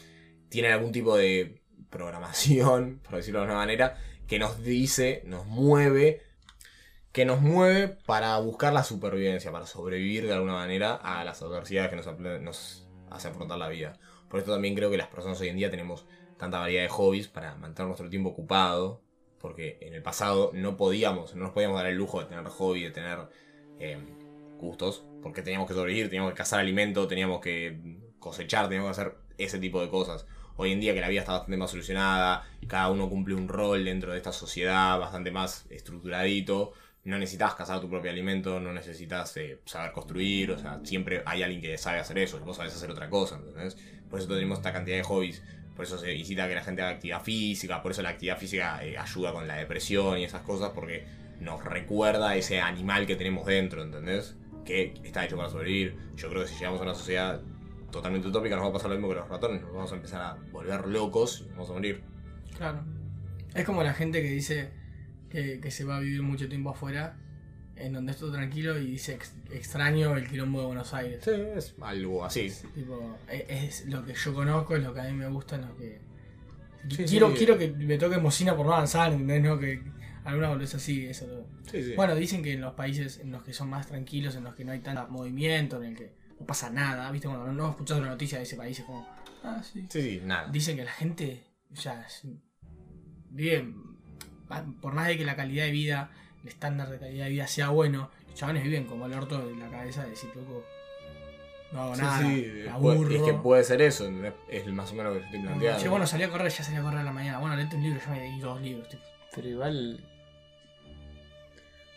tienen 0.49 0.71
algún 0.71 0.91
tipo 0.91 1.15
de 1.17 1.61
programación, 1.89 2.99
por 3.03 3.15
decirlo 3.15 3.39
de 3.39 3.45
alguna 3.45 3.59
manera, 3.59 3.97
que 4.27 4.39
nos 4.39 4.63
dice, 4.63 5.23
nos 5.25 5.45
mueve, 5.45 6.21
que 7.11 7.25
nos 7.25 7.41
mueve 7.41 7.87
para 7.87 8.37
buscar 8.39 8.73
la 8.73 8.83
supervivencia, 8.83 9.51
para 9.51 9.67
sobrevivir 9.67 10.25
de 10.25 10.33
alguna 10.33 10.53
manera 10.53 10.95
a 10.95 11.23
las 11.23 11.41
adversidades 11.41 11.89
que 11.89 11.95
nos, 11.95 12.41
nos 12.41 12.87
hace 13.11 13.27
afrontar 13.27 13.57
la 13.57 13.69
vida. 13.69 13.99
Por 14.29 14.39
esto 14.39 14.51
también 14.51 14.75
creo 14.75 14.89
que 14.89 14.97
las 14.97 15.07
personas 15.07 15.39
hoy 15.41 15.49
en 15.49 15.57
día 15.57 15.69
tenemos 15.69 16.05
tanta 16.37 16.59
variedad 16.59 16.83
de 16.83 16.89
hobbies 16.89 17.27
para 17.27 17.55
mantener 17.55 17.87
nuestro 17.87 18.09
tiempo 18.09 18.29
ocupado, 18.29 19.01
porque 19.39 19.77
en 19.81 19.93
el 19.93 20.01
pasado 20.01 20.51
no 20.53 20.77
podíamos, 20.77 21.35
no 21.35 21.43
nos 21.43 21.51
podíamos 21.51 21.77
dar 21.77 21.87
el 21.87 21.95
lujo 21.95 22.19
de 22.19 22.25
tener 22.25 22.45
hobby, 22.45 22.83
de 22.83 22.91
tener 22.91 23.19
eh, 23.79 23.97
gustos, 24.57 25.05
porque 25.21 25.41
teníamos 25.41 25.67
que 25.67 25.73
sobrevivir, 25.73 26.07
teníamos 26.07 26.31
que 26.31 26.37
cazar 26.37 26.59
alimento, 26.59 27.07
teníamos 27.07 27.41
que 27.41 27.99
cosechar, 28.19 28.67
teníamos 28.69 28.95
que 28.95 29.01
hacer 29.01 29.15
ese 29.37 29.59
tipo 29.59 29.81
de 29.81 29.89
cosas. 29.89 30.25
Hoy 30.55 30.71
en 30.71 30.79
día 30.79 30.93
que 30.93 31.01
la 31.01 31.09
vida 31.09 31.21
está 31.21 31.33
bastante 31.33 31.57
más 31.57 31.71
solucionada, 31.71 32.43
cada 32.67 32.89
uno 32.89 33.09
cumple 33.09 33.33
un 33.33 33.47
rol 33.47 33.85
dentro 33.85 34.11
de 34.11 34.17
esta 34.17 34.31
sociedad 34.31 34.99
bastante 34.99 35.31
más 35.31 35.65
estructuradito, 35.69 36.73
no 37.05 37.17
necesitas 37.17 37.55
cazar 37.55 37.81
tu 37.81 37.89
propio 37.89 38.11
alimento, 38.11 38.59
no 38.59 38.71
necesitas 38.71 39.35
eh, 39.37 39.59
saber 39.65 39.91
construir, 39.91 40.51
o 40.51 40.59
sea, 40.59 40.79
siempre 40.83 41.23
hay 41.25 41.43
alguien 41.43 41.61
que 41.61 41.77
sabe 41.77 41.99
hacer 41.99 42.17
eso, 42.19 42.37
y 42.37 42.41
vos 42.41 42.57
sabés 42.57 42.73
hacer 42.75 42.91
otra 42.91 43.09
cosa, 43.09 43.35
¿entendés? 43.35 43.77
Por 44.09 44.19
eso 44.19 44.29
tenemos 44.29 44.59
esta 44.59 44.71
cantidad 44.71 44.97
de 44.97 45.03
hobbies, 45.03 45.41
por 45.75 45.85
eso 45.85 45.97
se 45.97 46.13
incita 46.13 46.45
a 46.45 46.47
que 46.47 46.55
la 46.55 46.63
gente 46.63 46.81
haga 46.83 46.91
actividad 46.91 47.21
física, 47.23 47.81
por 47.81 47.91
eso 47.91 48.03
la 48.03 48.09
actividad 48.09 48.37
física 48.37 48.85
eh, 48.85 48.97
ayuda 48.97 49.33
con 49.33 49.47
la 49.47 49.55
depresión 49.55 50.19
y 50.19 50.23
esas 50.23 50.43
cosas, 50.43 50.69
porque 50.73 51.05
nos 51.39 51.63
recuerda 51.63 52.35
ese 52.35 52.61
animal 52.61 53.07
que 53.07 53.15
tenemos 53.15 53.45
dentro, 53.47 53.83
¿entendés? 53.83 54.35
Que 54.65 54.93
está 55.03 55.25
hecho 55.25 55.35
para 55.35 55.49
sobrevivir. 55.49 55.97
Yo 56.15 56.29
creo 56.29 56.43
que 56.43 56.47
si 56.47 56.55
llegamos 56.55 56.79
a 56.79 56.83
una 56.83 56.93
sociedad 56.93 57.41
totalmente 57.93 58.27
utópica 58.27 58.55
nos 58.57 58.65
va 58.65 58.69
a 58.69 58.73
pasar 58.73 58.89
lo 58.89 58.95
mismo 58.97 59.07
que 59.09 59.15
los 59.15 59.29
ratones, 59.29 59.61
nos 59.61 59.71
vamos 59.73 59.91
a 59.91 59.95
empezar 59.95 60.21
a 60.21 60.33
volver 60.51 60.85
locos 60.87 61.45
y 61.47 61.49
vamos 61.51 61.69
a 61.69 61.73
morir. 61.73 62.01
Claro. 62.57 62.83
Es 63.55 63.63
como 63.65 63.83
la 63.83 63.93
gente 63.93 64.21
que 64.21 64.29
dice 64.31 64.71
que, 65.29 65.59
que 65.61 65.71
se 65.71 65.85
va 65.85 65.97
a 65.97 65.99
vivir 66.01 66.21
mucho 66.23 66.49
tiempo 66.49 66.71
afuera, 66.71 67.15
en 67.75 67.93
donde 67.93 68.11
es 68.11 68.17
todo 68.17 68.31
tranquilo 68.31 68.77
y 68.77 68.85
dice 68.87 69.13
"Ex- 69.15 69.33
extraño 69.51 70.15
el 70.17 70.27
quilombo 70.27 70.59
de 70.61 70.65
Buenos 70.67 70.93
Aires. 70.93 71.23
Sí, 71.23 71.31
es 71.31 71.75
algo 71.81 72.23
así. 72.25 72.51
Tipo, 72.75 73.17
e- 73.29 73.45
es, 73.49 73.85
lo 73.87 74.03
que 74.05 74.13
yo 74.13 74.33
conozco, 74.33 74.75
es 74.75 74.83
lo 74.83 74.93
que 74.93 74.99
a 75.01 75.03
mí 75.05 75.13
me 75.13 75.27
gusta, 75.27 75.55
es 75.55 75.65
lo 75.65 75.75
que. 75.77 75.99
Sí, 76.89 77.05
quiero, 77.05 77.31
sí. 77.31 77.37
quiero 77.37 77.57
que 77.57 77.69
me 77.71 77.97
toque 77.97 78.17
bocina 78.17 78.55
por 78.57 78.65
no 78.65 78.73
avanzar, 78.73 79.11
¿entendés? 79.13 79.41
No 79.41 79.57
que 79.57 79.81
alguna 80.25 80.49
boludez 80.49 80.75
así, 80.75 81.05
eso. 81.05 81.25
sí. 81.71 81.93
Bueno, 81.95 82.13
dicen 82.15 82.43
que 82.43 82.53
en 82.53 82.61
los 82.61 82.73
países 82.73 83.19
en 83.19 83.31
los 83.31 83.41
que 83.43 83.53
son 83.53 83.69
más 83.69 83.87
tranquilos, 83.87 84.35
en 84.35 84.43
los 84.43 84.53
que 84.55 84.65
no 84.65 84.71
hay 84.73 84.79
tanto 84.79 85.07
movimiento, 85.09 85.81
en 85.81 85.91
el 85.91 85.95
que 85.97 86.11
no 86.43 86.47
pasa 86.47 86.69
nada, 86.69 87.09
¿viste? 87.09 87.27
Cuando 87.27 87.47
no, 87.47 87.53
no 87.53 87.69
escuchas 87.69 87.97
una 87.97 88.09
noticia 88.09 88.37
de 88.37 88.43
ese 88.43 88.57
país, 88.57 88.77
es 88.77 88.85
como. 88.85 89.07
Ah, 89.43 89.61
sí. 89.63 89.85
sí, 89.89 90.01
sí, 90.01 90.21
nada. 90.23 90.49
Dicen 90.49 90.75
que 90.75 90.83
la 90.83 90.91
gente 90.91 91.43
ya 91.71 92.05
vive, 93.29 93.73
por 94.81 94.93
más 94.93 95.07
de 95.07 95.17
que 95.17 95.25
la 95.25 95.35
calidad 95.35 95.65
de 95.65 95.71
vida, 95.71 96.11
el 96.41 96.49
estándar 96.49 96.89
de 96.89 96.99
calidad 96.99 97.25
de 97.25 97.31
vida 97.31 97.47
sea 97.47 97.69
bueno, 97.69 98.11
los 98.27 98.35
chavales 98.35 98.63
viven 98.63 98.85
como 98.85 99.05
el 99.05 99.13
orto 99.13 99.47
de 99.47 99.55
la 99.55 99.69
cabeza 99.69 100.03
de 100.03 100.11
decir, 100.11 100.29
loco, 100.35 100.65
no 101.71 101.81
hago 101.81 101.95
Sí, 101.95 102.01
nada, 102.01 102.19
sí, 102.21 102.67
aburro. 102.69 103.15
es 103.15 103.21
que 103.23 103.33
puede 103.33 103.63
ser 103.63 103.81
eso, 103.81 104.09
es 104.49 104.67
más 104.67 104.91
o 104.91 104.95
menos 104.95 105.13
lo 105.13 105.19
que 105.19 105.25
estoy 105.25 105.41
planteando. 105.41 105.81
Che, 105.81 105.89
bueno, 105.89 106.05
salí 106.05 106.23
a 106.23 106.29
correr, 106.29 106.51
ya 106.51 106.63
salí 106.63 106.77
a 106.77 106.81
correr 106.81 106.99
a 106.99 107.03
la 107.03 107.13
mañana. 107.13 107.39
Bueno, 107.39 107.55
léete 107.55 107.77
un 107.77 107.83
libro, 107.83 108.01
yo 108.03 108.11
me 108.11 108.19
leí 108.19 108.39
dos 108.39 108.61
libros. 108.61 108.89
tipo. 108.89 109.03
Pero 109.33 109.47
igual. 109.47 110.05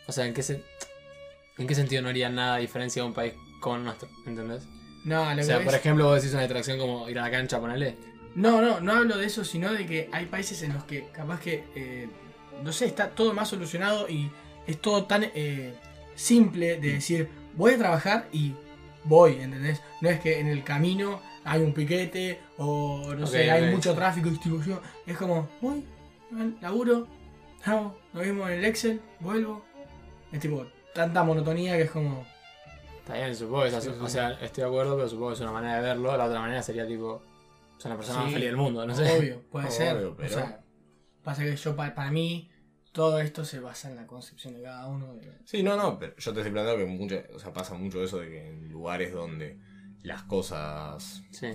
O 0.07 0.11
sea, 0.13 0.25
¿en 0.25 0.33
qué, 0.33 0.41
se... 0.41 0.63
¿en 1.57 1.67
qué 1.67 1.75
sentido 1.75 2.01
no 2.01 2.07
haría 2.07 2.29
nada 2.29 2.57
diferencia 2.57 3.03
de 3.03 3.09
un 3.09 3.13
país 3.13 3.33
con 3.59 3.83
nuestro? 3.83 4.09
¿Entendés? 4.25 4.67
No, 5.03 5.33
lo 5.33 5.41
O 5.41 5.43
sea, 5.43 5.63
por 5.63 5.73
ejemplo, 5.73 6.05
vos 6.05 6.15
decís 6.21 6.33
una 6.33 6.43
atracción 6.43 6.77
como 6.77 7.09
ir 7.09 7.17
a 7.19 7.23
la 7.23 7.31
cancha, 7.31 7.59
ponele. 7.59 7.95
No, 8.35 8.61
no, 8.61 8.79
no 8.81 8.93
hablo 8.93 9.17
de 9.17 9.25
eso, 9.25 9.43
sino 9.43 9.73
de 9.73 9.85
que 9.85 10.09
hay 10.11 10.25
países 10.25 10.61
en 10.61 10.73
los 10.73 10.83
que 10.83 11.07
capaz 11.11 11.39
que, 11.39 11.63
eh, 11.75 12.09
no 12.63 12.71
sé, 12.71 12.85
está 12.85 13.09
todo 13.09 13.33
más 13.33 13.49
solucionado 13.49 14.07
y 14.09 14.29
es 14.67 14.79
todo 14.79 15.05
tan 15.05 15.23
eh, 15.33 15.73
simple 16.15 16.79
de 16.79 16.93
decir, 16.93 17.29
voy 17.55 17.73
a 17.73 17.77
trabajar 17.77 18.27
y 18.31 18.53
voy, 19.05 19.39
¿entendés? 19.39 19.81
No 20.01 20.09
es 20.09 20.19
que 20.19 20.39
en 20.39 20.47
el 20.47 20.63
camino 20.63 21.21
hay 21.43 21.61
un 21.61 21.73
piquete 21.73 22.39
o, 22.57 23.13
no 23.17 23.25
sé, 23.25 23.49
hay 23.49 23.73
mucho 23.73 23.95
tráfico 23.95 24.27
y 24.27 24.31
distribución. 24.31 24.81
Es 25.05 25.17
como, 25.17 25.47
voy, 25.61 25.85
laburo, 26.61 27.07
vamos, 27.65 27.93
nos 28.13 28.23
vemos 28.23 28.49
en 28.49 28.59
el 28.59 28.65
Excel, 28.65 29.01
vuelvo. 29.19 29.65
Es 30.31 30.41
tipo, 30.41 30.67
tanta 30.93 31.23
monotonía 31.23 31.77
que 31.77 31.83
es 31.83 31.91
como... 31.91 32.25
Está 33.07 33.19
bien, 33.19 33.35
supongo 33.35 33.61
que 33.61 33.67
es 33.69 33.73
así. 33.73 33.87
Sí, 33.87 33.93
sí, 33.95 34.01
O 34.03 34.07
sí. 34.07 34.11
sea, 34.13 34.31
estoy 34.41 34.63
de 34.63 34.67
acuerdo, 34.67 34.95
pero 34.97 35.07
supongo 35.07 35.29
que 35.29 35.33
es 35.35 35.39
una 35.39 35.51
manera 35.53 35.75
de 35.77 35.81
verlo. 35.81 36.17
La 36.17 36.25
otra 36.25 36.41
manera 36.41 36.61
sería 36.61 36.85
tipo. 36.85 37.21
Soy 37.77 37.91
la 37.91 37.95
persona 37.97 38.23
más 38.23 38.33
feliz 38.33 38.47
del 38.47 38.57
mundo, 38.57 38.85
no 38.85 38.93
sé. 38.93 39.17
Obvio, 39.17 39.41
puede 39.49 39.71
ser. 39.71 39.95
Obvio, 39.95 40.11
O 40.11 40.15
pero- 40.17 40.29
sea, 40.29 40.61
pasa 41.23 41.43
que 41.43 41.55
yo, 41.55 41.75
pa- 41.75 41.93
para 41.95 42.11
mí, 42.11 42.49
todo 42.91 43.21
esto 43.21 43.45
se 43.45 43.59
basa 43.61 43.89
en 43.89 43.95
la 43.95 44.07
concepción 44.07 44.55
de 44.55 44.63
cada 44.63 44.87
uno. 44.87 45.13
de- 45.15 45.31
Sí, 45.45 45.63
no, 45.63 45.77
no, 45.77 45.97
pero 45.97 46.15
yo 46.17 46.33
te 46.33 46.39
estoy 46.41 46.51
planteando 46.51 46.83
que 46.83 46.91
mucha, 46.91 47.23
o 47.33 47.39
sea, 47.39 47.53
pasa 47.53 47.75
mucho 47.75 48.03
eso 48.03 48.17
de 48.19 48.29
que 48.29 48.47
en 48.49 48.67
lugares 48.69 49.13
donde 49.13 49.57
las 50.03 50.23
cosas 50.23 51.23
Sí. 51.31 51.47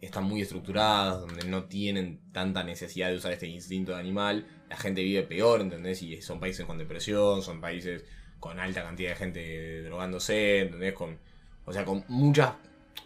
están 0.00 0.24
muy 0.24 0.40
estructuradas, 0.40 1.20
donde 1.20 1.46
no 1.46 1.64
tienen 1.66 2.20
tanta 2.32 2.64
necesidad 2.64 3.08
de 3.10 3.16
usar 3.16 3.32
este 3.32 3.46
instinto 3.46 3.92
de 3.92 4.00
animal, 4.00 4.46
la 4.68 4.76
gente 4.76 5.02
vive 5.02 5.22
peor, 5.22 5.60
¿entendés? 5.60 6.02
Y 6.02 6.20
son 6.22 6.40
países 6.40 6.64
con 6.66 6.78
depresión, 6.78 7.42
son 7.42 7.60
países 7.60 8.04
con 8.40 8.58
alta 8.60 8.82
cantidad 8.82 9.10
de 9.10 9.16
gente 9.16 9.82
drogándose, 9.82 10.60
¿entendés? 10.62 10.94
Con, 10.94 11.18
o 11.64 11.72
sea, 11.72 11.84
con 11.84 12.04
muchas 12.08 12.52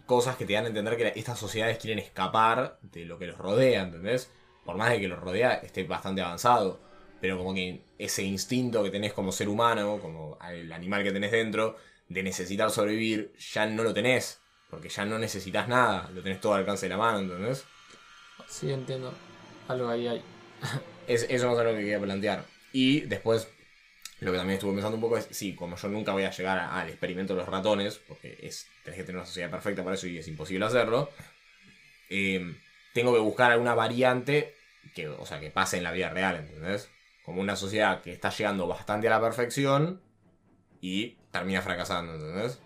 cosas 0.06 0.36
que 0.36 0.44
te 0.46 0.54
dan 0.54 0.64
a 0.64 0.68
entender 0.68 0.96
que 0.96 1.04
la- 1.04 1.10
estas 1.10 1.38
sociedades 1.38 1.78
quieren 1.78 1.98
escapar 1.98 2.78
de 2.82 3.04
lo 3.04 3.18
que 3.18 3.26
los 3.26 3.38
rodea, 3.38 3.82
¿entendés? 3.82 4.30
Por 4.64 4.76
más 4.76 4.90
de 4.90 5.00
que 5.00 5.08
los 5.08 5.20
rodea 5.20 5.54
esté 5.54 5.84
bastante 5.84 6.22
avanzado, 6.22 6.80
pero 7.20 7.36
como 7.38 7.54
que 7.54 7.82
ese 7.98 8.22
instinto 8.22 8.82
que 8.82 8.90
tenés 8.90 9.12
como 9.12 9.32
ser 9.32 9.48
humano, 9.48 9.98
como 10.00 10.38
el 10.50 10.72
animal 10.72 11.02
que 11.02 11.12
tenés 11.12 11.32
dentro, 11.32 11.76
de 12.08 12.22
necesitar 12.22 12.70
sobrevivir, 12.70 13.32
ya 13.38 13.66
no 13.66 13.82
lo 13.82 13.94
tenés. 13.94 14.40
Porque 14.68 14.88
ya 14.88 15.04
no 15.04 15.18
necesitas 15.18 15.66
nada, 15.68 16.10
lo 16.12 16.22
tenés 16.22 16.40
todo 16.40 16.54
al 16.54 16.60
alcance 16.60 16.86
de 16.86 16.90
la 16.90 16.96
mano, 16.96 17.18
¿entendés? 17.20 17.66
Sí, 18.48 18.70
entiendo. 18.72 19.12
Algo 19.68 19.88
ahí 19.88 20.06
hay. 20.08 20.22
Es, 21.06 21.26
eso 21.28 21.46
no 21.46 21.52
es 21.54 21.58
algo 21.58 21.72
que 21.72 21.78
quería 21.80 22.00
plantear. 22.00 22.44
Y 22.72 23.00
después, 23.02 23.48
lo 24.20 24.32
que 24.32 24.38
también 24.38 24.56
estuve 24.56 24.72
pensando 24.72 24.96
un 24.96 25.00
poco 25.00 25.16
es, 25.16 25.28
sí, 25.30 25.54
como 25.54 25.76
yo 25.76 25.88
nunca 25.88 26.12
voy 26.12 26.24
a 26.24 26.30
llegar 26.30 26.58
al 26.58 26.88
experimento 26.88 27.34
de 27.34 27.40
los 27.40 27.48
ratones, 27.48 27.98
porque 28.06 28.38
es, 28.42 28.66
tenés 28.84 28.98
que 28.98 29.04
tener 29.04 29.16
una 29.16 29.26
sociedad 29.26 29.50
perfecta 29.50 29.82
para 29.82 29.96
eso 29.96 30.06
y 30.06 30.18
es 30.18 30.28
imposible 30.28 30.66
hacerlo, 30.66 31.10
eh, 32.10 32.54
tengo 32.92 33.14
que 33.14 33.20
buscar 33.20 33.52
alguna 33.52 33.74
variante 33.74 34.54
que, 34.94 35.08
o 35.08 35.24
sea, 35.24 35.40
que 35.40 35.50
pase 35.50 35.78
en 35.78 35.84
la 35.84 35.92
vida 35.92 36.10
real, 36.10 36.36
¿entendés? 36.36 36.90
Como 37.24 37.40
una 37.40 37.56
sociedad 37.56 38.02
que 38.02 38.12
está 38.12 38.30
llegando 38.30 38.66
bastante 38.66 39.06
a 39.06 39.10
la 39.10 39.20
perfección 39.20 40.02
y 40.80 41.16
termina 41.30 41.62
fracasando, 41.62 42.14
¿entendés? 42.14 42.60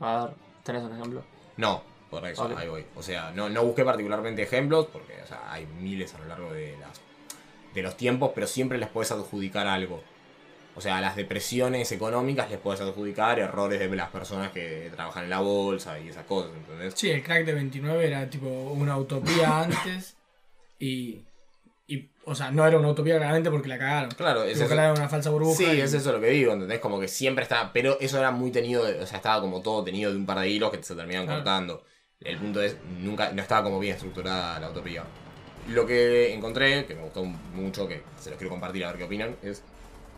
A 0.00 0.26
ver, 0.26 0.34
¿tenés 0.64 0.82
un 0.82 0.92
ejemplo? 0.92 1.24
No, 1.56 1.82
por 2.10 2.26
eso, 2.26 2.50
ahí 2.56 2.68
voy. 2.68 2.84
O 2.96 3.02
sea, 3.02 3.30
no, 3.32 3.48
no 3.48 3.64
busqué 3.64 3.84
particularmente 3.84 4.42
ejemplos, 4.42 4.86
porque 4.92 5.22
o 5.22 5.26
sea, 5.26 5.52
hay 5.52 5.66
miles 5.66 6.14
a 6.14 6.18
lo 6.18 6.26
largo 6.26 6.52
de, 6.52 6.76
las, 6.78 7.00
de 7.74 7.82
los 7.82 7.96
tiempos, 7.96 8.32
pero 8.34 8.46
siempre 8.46 8.78
les 8.78 8.88
puedes 8.88 9.12
adjudicar 9.12 9.66
algo. 9.66 10.02
O 10.76 10.80
sea, 10.82 11.00
las 11.00 11.16
depresiones 11.16 11.90
económicas 11.92 12.50
les 12.50 12.58
puedes 12.58 12.80
adjudicar 12.82 13.38
errores 13.38 13.80
de 13.80 13.88
las 13.96 14.10
personas 14.10 14.52
que 14.52 14.90
trabajan 14.94 15.24
en 15.24 15.30
la 15.30 15.40
bolsa 15.40 15.98
y 15.98 16.08
esas 16.10 16.24
cosas, 16.26 16.52
¿entendés? 16.54 16.92
Sí, 16.96 17.10
el 17.10 17.22
crack 17.22 17.46
de 17.46 17.54
29 17.54 18.06
era 18.06 18.28
tipo 18.28 18.46
una 18.46 18.96
utopía 18.98 19.60
antes 19.62 20.16
y, 20.78 21.22
y, 21.88 22.10
o 22.26 22.34
sea, 22.34 22.50
no 22.50 22.66
era 22.66 22.78
una 22.78 22.88
utopía 22.88 23.16
claramente 23.16 23.50
porque 23.50 23.68
la 23.68 23.78
cagaron. 23.78 24.10
Claro, 24.10 24.44
es 24.44 24.60
eso. 24.60 24.72
era 24.74 24.92
una 24.92 25.08
falsa 25.08 25.30
burbuja. 25.30 25.56
Sí, 25.56 25.64
y- 25.64 25.80
es 25.80 25.94
eso 25.94 26.12
lo 26.12 26.20
que 26.20 26.28
digo, 26.28 26.52
¿entendés? 26.52 26.78
Como 26.80 27.00
que 27.00 27.08
siempre 27.08 27.42
está. 27.42 27.72
Pero 27.72 27.96
eso 28.00 28.18
era 28.18 28.30
muy 28.30 28.50
tenido, 28.50 28.84
de- 28.84 29.00
o 29.00 29.06
sea, 29.06 29.16
estaba 29.16 29.40
como 29.40 29.62
todo 29.62 29.82
tenido 29.82 30.10
de 30.10 30.18
un 30.18 30.26
par 30.26 30.40
de 30.40 30.50
hilos 30.50 30.70
que 30.70 30.82
se 30.82 30.94
terminaban 30.94 31.26
Claro. 31.26 31.40
cortando. 31.40 31.84
El 32.20 32.36
punto 32.38 32.60
es, 32.62 32.76
nunca, 33.00 33.30
no 33.32 33.40
estaba 33.40 33.62
como 33.62 33.78
bien 33.78 33.94
estructurada 33.94 34.60
la 34.60 34.70
utopía. 34.70 35.04
Lo 35.68 35.86
que 35.86 36.34
encontré, 36.34 36.84
que 36.86 36.94
me 36.94 37.02
gustó 37.02 37.24
mucho, 37.24 37.88
que 37.88 38.02
se 38.20 38.28
los 38.30 38.38
quiero 38.38 38.50
compartir 38.50 38.84
a 38.84 38.88
ver 38.88 38.98
qué 38.98 39.04
opinan, 39.04 39.36
es. 39.42 39.62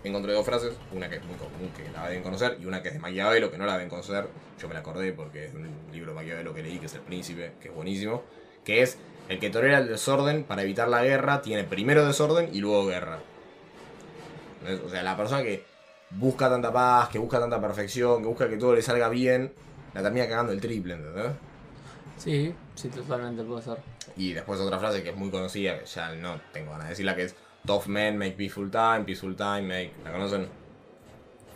Encontré 0.05 0.33
dos 0.33 0.47
frases, 0.47 0.75
una 0.93 1.09
que 1.09 1.17
es 1.17 1.25
muy 1.25 1.37
común, 1.37 1.71
que 1.77 1.91
la 1.91 2.09
deben 2.09 2.23
conocer, 2.23 2.57
y 2.61 2.67
una 2.67 2.83
que 2.83 2.89
es 2.89 2.95
de 2.95 3.01
Maquiavelo, 3.01 3.51
que 3.51 3.59
no 3.59 3.67
la 3.67 3.73
deben 3.73 3.89
conocer. 3.89 4.29
Yo 4.61 4.69
me 4.69 4.75
la 4.75 4.81
acordé 4.81 5.13
porque 5.13 5.47
es 5.47 5.55
un 5.55 5.69
libro 5.93 6.13
de 6.13 6.17
Maquiavelo 6.17 6.55
que 6.55 6.63
leí, 6.63 6.79
que 6.79 6.87
es 6.87 6.95
El 6.95 7.01
Príncipe, 7.01 7.53
que 7.61 7.69
es 7.69 7.75
buenísimo. 7.75 8.23
Que 8.65 8.83
es: 8.83 8.99
El 9.29 9.41
que 9.41 9.51
tolera 9.51 9.79
el 9.79 9.89
desorden 9.89 10.45
para 10.45 10.63
evitar 10.63 10.89
la 10.89 11.03
guerra 11.03 11.43
tiene 11.43 11.65
primero 11.65 12.07
desorden 12.07 12.49
y 12.55 12.61
luego 12.61 12.87
guerra. 12.87 13.19
O 14.85 14.89
sea, 14.89 15.03
la 15.03 15.17
persona 15.17 15.43
que 15.43 15.65
busca 16.11 16.49
tanta 16.49 16.73
paz, 16.73 17.09
que 17.09 17.19
busca 17.19 17.39
tanta 17.39 17.61
perfección, 17.61 18.23
que 18.23 18.29
busca 18.29 18.49
que 18.49 18.57
todo 18.57 18.75
le 18.75 18.83
salga 18.83 19.09
bien, 19.09 19.53
la 19.95 20.03
termina 20.03 20.29
cagando 20.29 20.53
el 20.53 20.61
triple, 20.61 20.95
¿entendés? 20.95 21.33
Sí, 22.19 22.55
sí, 22.75 22.89
totalmente 22.89 23.43
puede 23.43 23.63
ser. 23.63 23.79
Y 24.17 24.33
después 24.33 24.59
otra 24.61 24.79
frase 24.79 25.03
que 25.03 25.11
es 25.11 25.17
muy 25.17 25.31
conocida, 25.31 25.79
que 25.79 25.87
ya 25.87 26.15
no 26.15 26.41
tengo 26.53 26.73
ganas 26.73 26.87
de 26.87 26.91
decirla, 26.91 27.15
que 27.15 27.25
es 27.25 27.37
Tough 27.69 27.87
men 27.87 28.17
make 28.17 28.33
peaceful 28.33 28.71
time, 28.71 29.05
peaceful 29.05 29.37
time 29.37 29.61
make... 29.63 29.93
¿La 30.03 30.11
conocen? 30.11 30.49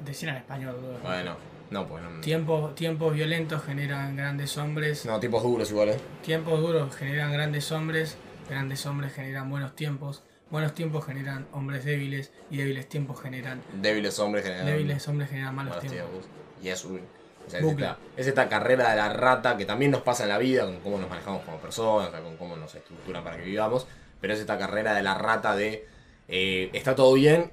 Decir 0.04 0.28
en 0.28 0.36
español, 0.36 0.74
boludo. 0.74 0.98
Bueno, 1.02 1.36
No, 1.70 1.88
pues 1.88 2.02
no. 2.02 2.20
Tiempos, 2.20 2.74
tiempos 2.74 3.14
violentos 3.14 3.62
generan 3.64 4.14
grandes 4.14 4.58
hombres. 4.58 5.06
No, 5.06 5.18
tipos 5.18 5.42
duros 5.42 5.70
igual, 5.70 5.88
¿eh? 5.88 5.96
Tiempos 6.22 6.60
duros 6.60 6.94
generan 6.94 7.32
grandes 7.32 7.72
hombres. 7.72 8.18
Grandes 8.50 8.84
hombres 8.84 9.14
generan 9.14 9.48
buenos 9.48 9.74
tiempos. 9.74 10.22
Buenos 10.50 10.74
tiempos 10.74 11.02
generan 11.06 11.46
hombres 11.52 11.86
débiles. 11.86 12.30
Y 12.50 12.58
débiles 12.58 12.90
tiempos 12.90 13.18
generan. 13.18 13.62
Débiles 13.80 14.18
hombres 14.18 14.44
generan. 14.44 14.66
Débiles 14.66 15.08
hombres 15.08 15.30
generan 15.30 15.54
malos 15.54 15.78
tiempos. 15.80 16.10
tiempos. 16.10 16.28
Y 16.62 16.68
es 16.68 16.84
un. 16.84 17.00
O 17.46 17.50
sea, 17.50 17.60
es 17.60 17.66
esta, 17.66 17.98
es 18.18 18.26
esta 18.26 18.48
carrera 18.50 18.90
de 18.90 18.96
la 18.96 19.08
rata 19.14 19.56
que 19.56 19.64
también 19.64 19.90
nos 19.90 20.02
pasa 20.02 20.24
en 20.24 20.28
la 20.28 20.38
vida, 20.38 20.64
con 20.66 20.78
cómo 20.80 20.98
nos 20.98 21.08
manejamos 21.08 21.42
como 21.42 21.56
personas, 21.56 22.10
con 22.10 22.36
cómo 22.36 22.54
nos 22.56 22.74
estructuran 22.74 23.24
para 23.24 23.38
que 23.38 23.44
vivamos. 23.44 23.86
Pero 24.20 24.34
es 24.34 24.40
esta 24.40 24.58
carrera 24.58 24.92
de 24.92 25.02
la 25.02 25.14
rata 25.14 25.56
de. 25.56 25.88
Eh, 26.28 26.70
está 26.72 26.94
todo 26.94 27.12
bien 27.14 27.50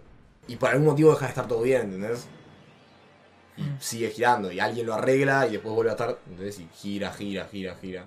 y 0.47 0.55
por 0.58 0.69
algún 0.69 0.88
motivo 0.88 1.12
deja 1.12 1.25
de 1.25 1.29
estar 1.29 1.47
todo 1.47 1.62
bien, 1.62 1.82
¿entendés? 1.84 2.27
Y 3.58 3.62
Mm. 3.63 3.77
sigue 3.79 4.10
girando 4.10 4.51
y 4.51 4.60
alguien 4.60 4.86
lo 4.86 4.93
arregla 4.93 5.47
y 5.47 5.53
después 5.53 5.73
vuelve 5.75 5.91
a 5.91 5.93
estar, 5.93 6.17
¿entendés? 6.29 6.60
Y 6.60 6.67
gira, 6.73 7.12
gira, 7.12 7.45
gira, 7.51 7.75
gira. 7.75 8.05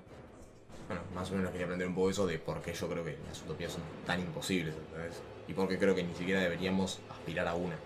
Bueno, 0.88 1.03
más 1.14 1.31
o 1.31 1.35
menos 1.35 1.51
quería 1.51 1.66
aprender 1.66 1.88
un 1.88 1.94
poco 1.94 2.11
eso 2.11 2.27
de 2.27 2.38
por 2.38 2.61
qué 2.62 2.72
yo 2.75 2.88
creo 2.88 3.05
que 3.05 3.16
las 3.29 3.40
utopías 3.42 3.72
son 3.72 3.83
tan 4.07 4.20
imposibles, 4.20 4.75
¿entendés? 4.75 5.20
Y 5.48 5.53
por 5.55 5.68
qué 5.68 5.79
creo 5.79 5.94
que 5.94 6.03
ni 6.03 6.14
siquiera 6.14 6.40
deberíamos 6.40 7.01
aspirar 7.11 7.46
a 7.48 7.55
una. 7.55 7.77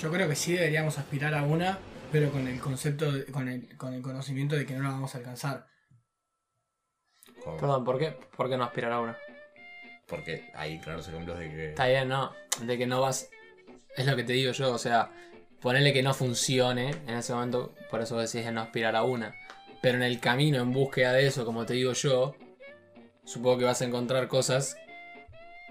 Yo 0.00 0.10
creo 0.10 0.28
que 0.28 0.34
sí 0.36 0.52
deberíamos 0.54 0.98
aspirar 0.98 1.34
a 1.34 1.42
una, 1.44 1.78
pero 2.10 2.30
con 2.30 2.46
el 2.48 2.60
concepto, 2.60 3.10
de- 3.12 3.26
con, 3.26 3.48
el, 3.48 3.76
con 3.76 3.94
el 3.94 4.02
conocimiento 4.02 4.56
de 4.56 4.66
que 4.66 4.74
no 4.74 4.82
la 4.82 4.90
vamos 4.90 5.14
a 5.14 5.18
alcanzar. 5.18 5.66
Perdón, 7.60 7.84
¿por 7.84 7.98
qué, 7.98 8.16
¿por 8.36 8.48
qué 8.48 8.56
no 8.56 8.64
aspirar 8.64 8.92
a 8.92 9.00
una? 9.00 9.16
Porque 10.06 10.50
hay 10.54 10.78
claros 10.80 11.08
ejemplos 11.08 11.38
de 11.38 11.50
que. 11.50 11.68
Está 11.70 11.86
bien, 11.86 12.08
no. 12.08 12.32
De 12.60 12.78
que 12.78 12.86
no 12.86 13.00
vas. 13.00 13.30
Es 13.96 14.06
lo 14.06 14.16
que 14.16 14.24
te 14.24 14.32
digo 14.32 14.52
yo, 14.52 14.72
o 14.72 14.78
sea, 14.78 15.10
ponerle 15.60 15.92
que 15.92 16.02
no 16.02 16.12
funcione 16.14 16.90
en 17.06 17.14
ese 17.14 17.32
momento, 17.32 17.74
por 17.90 18.00
eso 18.00 18.18
decís 18.18 18.44
de 18.44 18.52
no 18.52 18.60
aspirar 18.60 18.96
a 18.96 19.02
una. 19.04 19.34
Pero 19.80 19.96
en 19.96 20.02
el 20.02 20.18
camino, 20.18 20.60
en 20.60 20.72
búsqueda 20.72 21.12
de 21.12 21.26
eso, 21.26 21.44
como 21.44 21.64
te 21.64 21.74
digo 21.74 21.92
yo, 21.92 22.34
supongo 23.24 23.58
que 23.58 23.64
vas 23.64 23.80
a 23.82 23.84
encontrar 23.84 24.28
cosas 24.28 24.76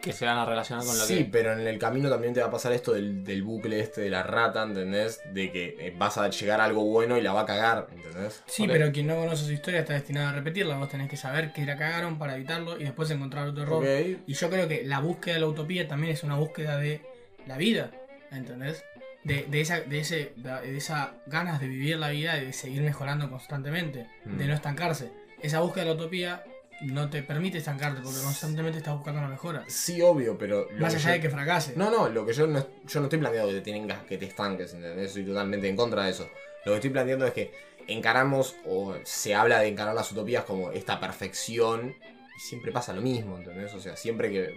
que 0.03 0.11
se 0.11 0.25
van 0.25 0.37
a 0.37 0.45
relacionar 0.45 0.85
con 0.85 0.97
lo 0.97 1.05
sí, 1.05 1.19
que. 1.19 1.25
pero 1.25 1.53
en 1.53 1.65
el 1.65 1.79
camino 1.79 2.09
también 2.09 2.33
te 2.33 2.41
va 2.41 2.47
a 2.47 2.51
pasar 2.51 2.73
esto 2.73 2.91
del, 2.91 3.23
del 3.23 3.41
bucle 3.41 3.79
este 3.79 4.01
de 4.01 4.09
la 4.09 4.21
rata, 4.21 4.63
¿entendés? 4.63 5.21
De 5.31 5.49
que 5.49 5.77
eh, 5.79 5.93
vas 5.97 6.17
a 6.17 6.29
llegar 6.29 6.59
a 6.59 6.65
algo 6.65 6.83
bueno 6.83 7.17
y 7.17 7.21
la 7.21 7.31
va 7.31 7.41
a 7.41 7.45
cagar, 7.45 7.87
¿entendés? 7.95 8.43
Sí, 8.45 8.67
pero 8.67 8.91
quien 8.91 9.07
no 9.07 9.15
conoce 9.15 9.45
su 9.45 9.53
historia 9.53 9.79
está 9.79 9.93
destinado 9.93 10.27
a 10.27 10.31
repetirla. 10.33 10.77
Vos 10.77 10.89
tenés 10.89 11.09
que 11.09 11.15
saber 11.15 11.53
que 11.53 11.65
la 11.65 11.77
cagaron 11.77 12.19
para 12.19 12.35
evitarlo 12.35 12.77
y 12.77 12.83
después 12.83 13.09
encontrar 13.11 13.47
otro 13.47 13.63
error. 13.63 13.85
Y 14.27 14.33
yo 14.33 14.49
creo 14.49 14.67
que 14.67 14.83
la 14.83 14.99
búsqueda 14.99 15.35
de 15.35 15.39
la 15.39 15.47
utopía 15.47 15.87
también 15.87 16.11
es 16.13 16.23
una 16.23 16.35
búsqueda 16.35 16.77
de 16.77 17.01
la 17.47 17.55
vida, 17.57 17.91
¿entendés? 18.31 18.83
De, 19.23 19.45
de 19.49 19.61
esa, 19.61 19.79
de, 19.79 19.99
ese, 19.99 20.33
de 20.35 20.75
esa 20.77 21.13
ganas 21.27 21.61
de 21.61 21.67
vivir 21.69 21.97
la 21.97 22.09
vida 22.09 22.37
y 22.41 22.47
de 22.47 22.51
seguir 22.53 22.81
mejorando 22.81 23.29
constantemente, 23.29 23.99
de 24.25 24.43
Mm. 24.43 24.47
no 24.49 24.53
estancarse. 24.53 25.11
Esa 25.41 25.61
búsqueda 25.61 25.85
de 25.85 25.89
la 25.91 25.95
utopía 25.95 26.43
no 26.81 27.09
te 27.09 27.23
permite 27.23 27.57
estancarte 27.59 28.01
porque 28.01 28.19
constantemente 28.21 28.79
estás 28.79 28.95
buscando 28.95 29.19
una 29.19 29.29
mejora. 29.29 29.63
Sí, 29.67 30.01
obvio, 30.01 30.37
pero. 30.37 30.67
Más 30.77 30.93
allá 30.95 31.05
yo- 31.05 31.11
de 31.13 31.19
que 31.21 31.29
fracase. 31.29 31.73
No, 31.75 31.89
no, 31.89 32.09
lo 32.09 32.25
que 32.25 32.33
yo 32.33 32.47
no, 32.47 32.59
yo 32.85 32.99
no 32.99 33.05
estoy 33.05 33.19
planteando 33.19 33.49
que 33.51 33.59
te 33.61 33.71
tengas, 33.71 34.03
que 34.05 34.17
te 34.17 34.25
estanques, 34.25 34.73
¿entendés? 34.73 35.07
Estoy 35.07 35.25
totalmente 35.25 35.67
en 35.69 35.75
contra 35.75 36.03
de 36.05 36.11
eso. 36.11 36.29
Lo 36.65 36.71
que 36.71 36.75
estoy 36.77 36.89
planteando 36.91 37.25
es 37.25 37.33
que 37.33 37.53
encaramos, 37.87 38.55
o 38.65 38.95
se 39.03 39.35
habla 39.35 39.59
de 39.59 39.67
encarar 39.67 39.93
las 39.93 40.11
utopías 40.11 40.43
como 40.45 40.71
esta 40.71 40.99
perfección, 40.99 41.95
y 42.35 42.39
siempre 42.39 42.71
pasa 42.71 42.93
lo 42.93 43.01
mismo, 43.01 43.37
¿entendés? 43.37 43.73
O 43.73 43.79
sea, 43.79 43.95
siempre 43.95 44.31
que 44.31 44.53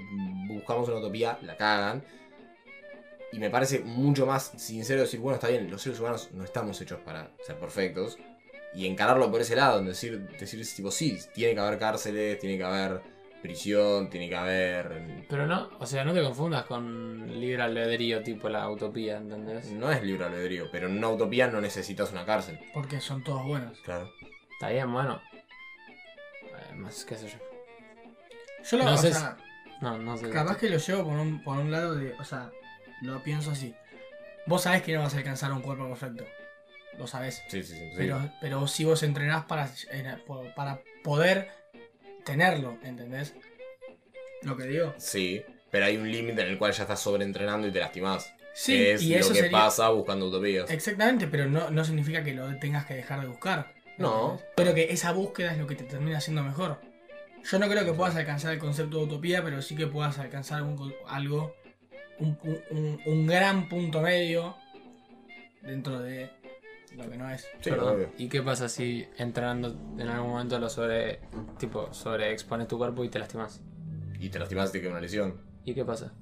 buscamos 0.49 0.89
una 0.89 0.99
utopía, 0.99 1.39
la 1.43 1.57
cagan. 1.57 2.05
Y 3.33 3.39
me 3.39 3.51
parece 3.51 3.81
mucho 3.81 4.25
más 4.25 4.53
sincero 4.57 5.03
decir, 5.03 5.21
bueno, 5.21 5.35
está 5.35 5.49
bien, 5.49 5.69
los 5.71 5.83
seres 5.83 5.99
humanos 5.99 6.29
no 6.33 6.45
estamos 6.45 6.81
hechos 6.81 7.01
para 7.01 7.31
ser 7.45 7.59
perfectos. 7.59 8.17
Y 8.77 8.87
encararlo 8.87 9.31
por 9.31 9.41
ese 9.41 9.57
lado, 9.57 9.81
en 9.81 9.87
decir, 9.87 10.29
decir 10.39 10.65
tipo, 10.77 10.91
sí, 10.91 11.19
tiene 11.33 11.55
que 11.55 11.61
haber 11.61 11.79
cárceles, 11.79 12.39
tiene 12.39 12.59
que 12.59 12.65
haber 12.65 13.01
prisión, 13.41 14.11
tiene 14.11 14.29
que 14.29 14.37
haber 14.37 15.25
Pero 15.29 15.47
no, 15.47 15.71
o 15.79 15.87
sea, 15.87 16.05
no 16.05 16.13
te 16.13 16.23
confundas 16.23 16.65
con 16.67 17.41
libre 17.41 17.63
albedrío, 17.63 18.23
tipo 18.23 18.49
la 18.49 18.69
utopía, 18.69 19.17
¿entendés? 19.17 19.71
No 19.73 19.91
es 19.91 20.03
libre 20.03 20.27
albedrío, 20.27 20.69
pero 20.71 20.89
en 20.89 20.99
una 20.99 21.09
utopía 21.09 21.47
no 21.47 21.61
necesitas 21.61 22.13
una 22.13 22.27
cárcel. 22.27 22.59
Porque 22.75 23.01
son 23.01 23.23
todos 23.25 23.45
buenos. 23.47 23.79
Claro. 23.81 24.11
Está 24.53 24.69
bien, 24.71 24.93
bueno. 24.93 25.23
Eh, 26.43 26.75
más, 26.75 27.05
qué 27.05 27.17
sé 27.17 27.29
yo. 27.29 27.39
Yo 28.69 28.77
lo 28.79 28.85
No 28.85 28.95
o 28.95 28.97
sé 28.97 29.13
sea, 29.13 29.37
No, 29.81 29.97
no 29.99 30.17
sé. 30.17 30.29
Capaz 30.31 30.57
que 30.57 30.69
lo 30.69 30.79
llevo 30.79 31.05
por 31.05 31.19
un, 31.19 31.43
por 31.43 31.57
un 31.59 31.71
lado 31.71 31.95
de. 31.95 32.13
O 32.15 32.25
sea, 32.25 32.51
lo 33.03 33.23
pienso 33.23 33.53
así. 33.53 33.75
Vos 34.47 34.63
sabés 34.63 34.83
que 34.83 34.95
no 34.95 35.01
vas 35.01 35.15
a 35.15 35.19
alcanzar 35.19 35.53
un 35.53 35.63
cuerpo 35.63 35.87
perfecto. 35.89 36.25
Lo 36.99 37.07
sabés. 37.07 37.43
Sí, 37.49 37.63
sí, 37.63 37.75
sí. 37.77 37.91
Pero, 37.97 38.31
pero 38.41 38.67
si 38.67 38.85
vos 38.85 39.03
entrenás 39.03 39.45
para, 39.45 39.71
para 40.55 40.81
poder 41.05 41.49
tenerlo, 42.25 42.79
¿entendés? 42.83 43.35
Lo 44.43 44.57
que 44.57 44.65
digo. 44.65 44.95
Sí, 44.99 45.43
pero 45.71 45.87
hay 45.87 45.97
un 45.97 46.11
límite 46.11 46.43
en 46.43 46.49
el 46.49 46.59
cual 46.59 46.73
ya 46.73 46.83
estás 46.83 47.01
sobreentrenando 47.01 47.67
y 47.69 47.73
te 47.73 47.81
lastimás. 47.81 48.33
Sí, 48.55 48.73
que 48.73 48.93
es 48.95 49.03
y 49.03 49.11
lo 49.11 49.17
eso 49.19 49.29
que 49.35 49.41
sería. 49.41 49.51
pasa 49.59 49.89
buscando 49.91 50.29
utopías. 50.29 50.71
Exactamente, 50.71 51.27
pero 51.27 51.47
no, 51.47 51.71
no 51.71 51.85
significa 51.85 52.25
que 52.25 52.33
lo 52.33 52.57
tengas 52.59 52.87
que 52.87 52.95
dejar 52.95 53.21
de 53.21 53.27
buscar. 53.27 53.75
No. 53.99 54.33
¿entendés? 54.33 54.53
Pero 54.57 54.75
que 54.75 54.93
esa 54.93 55.13
búsqueda 55.13 55.53
es 55.53 55.59
lo 55.59 55.67
que 55.67 55.75
te 55.75 55.85
termina 55.85 56.19
haciendo 56.19 56.43
mejor. 56.43 56.81
Yo 57.45 57.59
no 57.59 57.69
creo 57.69 57.85
que 57.85 57.93
puedas 57.93 58.17
alcanzar 58.17 58.53
el 58.55 58.59
concepto 58.59 58.97
de 58.99 59.05
utopía, 59.05 59.45
pero 59.45 59.61
sí 59.63 59.77
que 59.77 59.87
puedas 59.87 60.19
alcanzar 60.19 60.63
un 60.63 60.95
algo, 61.07 61.55
un- 62.19 63.01
un 63.05 63.27
gran 63.27 63.69
punto 63.69 64.01
medio 64.01 64.57
dentro 65.63 66.01
de 66.01 66.31
lo 66.97 67.11
que 67.11 67.17
no 67.17 67.31
es. 67.31 67.43
Sí, 67.61 67.71
Perdón. 67.71 67.95
obvio. 67.97 68.11
¿Y 68.19 68.29
qué 68.29 68.43
pasa 68.43 68.69
si 68.69 69.07
entrenando 69.19 69.77
en 69.99 70.09
algún 70.09 70.31
momento 70.31 70.59
lo 70.59 70.69
sobre. 70.69 71.21
tipo, 71.59 71.93
sobre 71.93 72.33
expones 72.33 72.69
tu 72.69 72.79
cuerpo 72.79 73.05
y 73.05 73.09
te 73.09 73.19
lastimas? 73.19 73.61
Y 74.19 74.29
te 74.31 74.39
lastimaste 74.39 74.81
que 74.81 74.89
una 74.89 75.01
lesión. 75.01 75.35
¿Y 75.65 75.75
qué 75.75 75.85
pasa? 75.85 76.13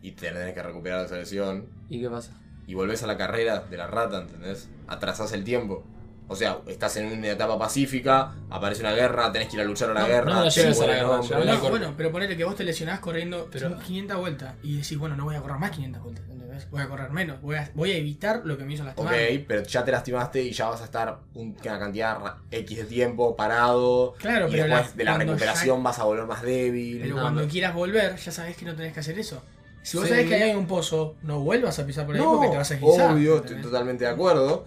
Y 0.00 0.12
tenés 0.12 0.54
que 0.54 0.62
recuperar 0.62 1.04
esa 1.06 1.16
lesión. 1.16 1.66
¿Y 1.88 2.00
qué 2.00 2.08
pasa? 2.10 2.32
Y 2.66 2.74
volvés 2.74 3.02
a 3.02 3.06
la 3.06 3.16
carrera 3.16 3.60
de 3.60 3.76
la 3.76 3.86
rata, 3.86 4.20
¿entendés? 4.22 4.68
Atrasás 4.88 5.32
el 5.32 5.44
tiempo. 5.44 5.84
O 6.28 6.36
sea, 6.36 6.58
estás 6.66 6.96
en 6.96 7.06
una 7.18 7.28
etapa 7.28 7.58
pacífica, 7.58 8.32
aparece 8.48 8.80
una 8.82 8.92
guerra, 8.94 9.30
tenés 9.32 9.48
que 9.48 9.56
ir 9.56 9.62
a 9.62 9.64
luchar 9.64 9.90
a 9.90 9.94
la 9.94 10.00
No, 10.02 10.06
guerra. 10.06 10.34
no 10.34 10.44
te 10.44 10.50
lleves 10.50 10.80
a 10.80 10.86
la 10.86 10.94
guerra, 10.94 11.20
No, 11.44 11.68
bueno, 11.68 11.94
pero 11.96 12.10
ponele 12.10 12.36
que 12.36 12.44
vos 12.44 12.56
te 12.56 12.64
lesionás 12.64 13.00
corriendo 13.00 13.48
Pero- 13.52 13.78
500 13.78 14.16
vueltas 14.18 14.54
y 14.62 14.76
decís, 14.78 14.96
bueno, 14.96 15.16
no 15.16 15.24
voy 15.24 15.34
a 15.36 15.42
correr 15.42 15.58
más 15.58 15.72
500 15.72 16.02
vueltas, 16.02 16.24
¿entendés? 16.52 16.70
Voy 16.70 16.82
a 16.82 16.88
correr 16.88 17.10
menos, 17.10 17.40
voy 17.40 17.56
a, 17.56 17.70
voy 17.74 17.92
a 17.92 17.96
evitar 17.96 18.42
lo 18.44 18.56
que 18.58 18.64
me 18.64 18.74
hizo 18.74 18.82
Ok, 18.82 18.88
lastimar. 18.88 19.14
pero 19.48 19.62
ya 19.62 19.84
te 19.84 19.92
lastimaste 19.92 20.42
y 20.42 20.52
ya 20.52 20.68
vas 20.68 20.80
a 20.80 20.84
estar 20.84 21.18
un- 21.34 21.56
una 21.64 21.78
cantidad 21.78 22.18
X 22.50 22.78
de 22.78 22.84
tiempo 22.84 23.34
parado. 23.36 24.14
Claro, 24.18 24.48
y 24.48 24.50
pero 24.52 24.64
después 24.64 24.90
la- 24.90 24.96
de 24.96 25.04
la 25.04 25.18
recuperación 25.18 25.82
vas 25.82 25.98
a 25.98 26.04
volver 26.04 26.26
más 26.26 26.42
débil. 26.42 27.00
Pero 27.02 27.16
No, 27.16 27.22
cuando 27.22 27.42
no. 27.42 27.48
quieras 27.48 27.74
volver, 27.74 28.16
ya 28.16 28.32
sabés 28.32 28.56
que 28.56 28.64
no 28.64 28.74
tenés 28.74 28.92
que 28.92 29.00
hacer 29.00 29.18
eso. 29.18 29.42
Si 29.82 29.96
vos 29.96 30.06
Sí. 30.06 30.12
sabés 30.12 30.28
que 30.28 30.34
ahí 30.36 30.42
hay 30.42 30.54
un 30.54 30.66
pozo, 30.66 31.16
no 31.22 31.40
vuelvas 31.40 31.78
a 31.78 31.86
pisar 31.86 32.06
por 32.06 32.14
ahí 32.14 32.20
No, 32.20 32.34
porque 32.34 32.50
te 32.50 32.56
vas 32.56 32.70
a 32.70 32.74
deslizar. 32.74 33.12
obvio, 33.12 33.32
¿entendés? 33.36 33.56
estoy 33.56 33.70
totalmente 33.70 34.04
de 34.04 34.10
acuerdo. 34.10 34.66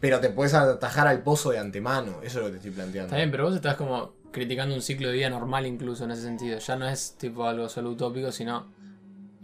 Pero 0.00 0.18
te 0.18 0.30
puedes 0.30 0.52
atajar 0.54 1.06
al 1.06 1.22
pozo 1.22 1.50
de 1.52 1.60
antemano. 1.60 2.18
Eso 2.24 2.38
es 2.40 2.44
lo 2.44 2.44
que 2.46 2.50
te 2.52 2.56
estoy 2.56 2.70
planteando. 2.72 3.06
Está 3.06 3.16
bien, 3.18 3.30
pero 3.30 3.44
vos 3.44 3.54
estás 3.54 3.76
como 3.76 4.14
criticando 4.32 4.74
un 4.74 4.82
ciclo 4.82 5.08
de 5.08 5.14
vida 5.14 5.30
normal 5.30 5.64
incluso 5.66 6.04
en 6.04 6.10
ese 6.10 6.22
sentido. 6.22 6.58
Ya 6.58 6.74
no 6.74 6.88
es 6.88 7.14
tipo 7.18 7.46
algo 7.46 7.68
solo 7.68 7.90
utópico, 7.90 8.32
sino 8.32 8.72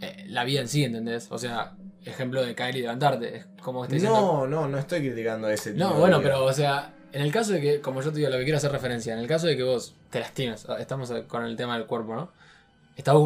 eh, 0.01 0.25
la 0.27 0.43
vida 0.43 0.61
en 0.61 0.67
sí, 0.67 0.83
¿entendés? 0.83 1.27
O 1.31 1.37
sea, 1.37 1.73
ejemplo 2.05 2.41
de 2.43 2.55
caer 2.55 2.75
y 2.77 2.81
levantarte. 2.81 3.37
Es 3.37 3.45
como 3.61 3.83
estoy 3.83 3.99
diciendo... 3.99 4.19
No, 4.21 4.47
no, 4.47 4.67
no 4.67 4.77
estoy 4.77 4.99
criticando 4.99 5.49
ese 5.49 5.73
tipo 5.73 5.83
No, 5.85 5.93
de 5.93 5.99
bueno, 5.99 6.19
vida. 6.19 6.29
pero 6.29 6.45
o 6.45 6.53
sea, 6.53 6.93
en 7.11 7.21
el 7.21 7.31
caso 7.31 7.53
de 7.53 7.61
que, 7.61 7.81
como 7.81 8.01
yo 8.01 8.11
te 8.11 8.19
digo, 8.19 8.29
lo 8.29 8.37
que 8.37 8.43
quiero 8.43 8.57
hacer 8.57 8.71
referencia, 8.71 9.13
en 9.13 9.19
el 9.19 9.27
caso 9.27 9.47
de 9.47 9.57
que 9.57 9.63
vos 9.63 9.95
te 10.09 10.19
lastimes, 10.19 10.65
estamos 10.79 11.11
con 11.27 11.45
el 11.45 11.55
tema 11.55 11.77
del 11.77 11.85
cuerpo, 11.87 12.15
¿no? 12.15 12.31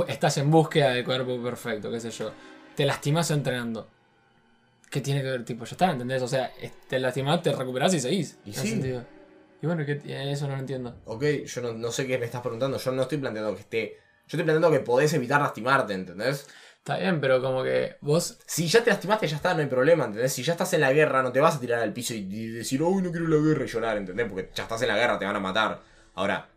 Estás, 0.07 0.37
en 0.37 0.51
búsqueda 0.51 0.91
del 0.91 1.03
cuerpo 1.03 1.41
perfecto, 1.41 1.89
qué 1.89 1.99
sé 1.99 2.11
yo. 2.11 2.31
Te 2.75 2.85
lastimas 2.85 3.31
entrenando. 3.31 3.87
¿Qué 4.91 5.01
tiene 5.01 5.23
que 5.23 5.29
ver, 5.31 5.43
tipo? 5.43 5.65
Ya 5.65 5.71
está, 5.71 5.91
¿entendés? 5.91 6.21
O 6.21 6.27
sea, 6.27 6.51
te 6.87 6.99
lastimás, 6.99 7.41
te 7.41 7.51
recuperás 7.51 7.91
y 7.95 7.99
seguís. 7.99 8.37
Y 8.45 8.53
sí. 8.53 8.67
sentido. 8.67 9.03
Y 9.61 9.65
bueno, 9.65 9.83
¿qué- 9.85 10.01
eso 10.31 10.47
no 10.47 10.53
lo 10.53 10.59
entiendo. 10.59 10.95
Ok, 11.05 11.23
yo 11.45 11.61
no, 11.61 11.73
no 11.73 11.91
sé 11.91 12.05
qué 12.05 12.19
me 12.19 12.25
estás 12.25 12.41
preguntando. 12.41 12.77
Yo 12.77 12.91
no 12.91 13.01
estoy 13.01 13.17
planteando 13.17 13.55
que 13.55 13.61
esté. 13.61 13.97
Yo 14.27 14.37
estoy 14.37 14.43
planteando 14.43 14.69
que 14.69 14.79
podés 14.81 15.11
evitar 15.13 15.41
lastimarte, 15.41 15.93
¿entendés? 15.93 16.47
Está 16.83 16.97
bien, 16.97 17.21
pero 17.21 17.41
como 17.41 17.63
que 17.63 17.95
vos 18.01 18.39
Si 18.45 18.67
ya 18.67 18.83
te 18.83 18.89
lastimaste, 18.89 19.25
ya 19.25 19.37
está, 19.37 19.53
no 19.53 19.61
hay 19.61 19.67
problema, 19.67 20.03
¿entendés? 20.03 20.33
Si 20.33 20.43
ya 20.43 20.51
estás 20.51 20.73
en 20.73 20.81
la 20.81 20.91
guerra, 20.91 21.23
no 21.23 21.31
te 21.31 21.39
vas 21.39 21.55
a 21.55 21.59
tirar 21.61 21.79
al 21.79 21.93
piso 21.93 22.13
y, 22.13 22.17
y 22.17 22.47
decir, 22.49 22.83
uy, 22.83 23.01
no 23.01 23.09
quiero 23.09 23.25
la 23.29 23.37
guerra 23.37 23.63
y 23.63 23.67
llorar, 23.69 23.95
¿entendés? 23.95 24.27
Porque 24.27 24.51
ya 24.53 24.63
estás 24.63 24.81
en 24.81 24.89
la 24.89 24.97
guerra, 24.97 25.17
te 25.17 25.23
van 25.23 25.37
a 25.37 25.39
matar. 25.39 25.79
Ahora, 26.13 26.49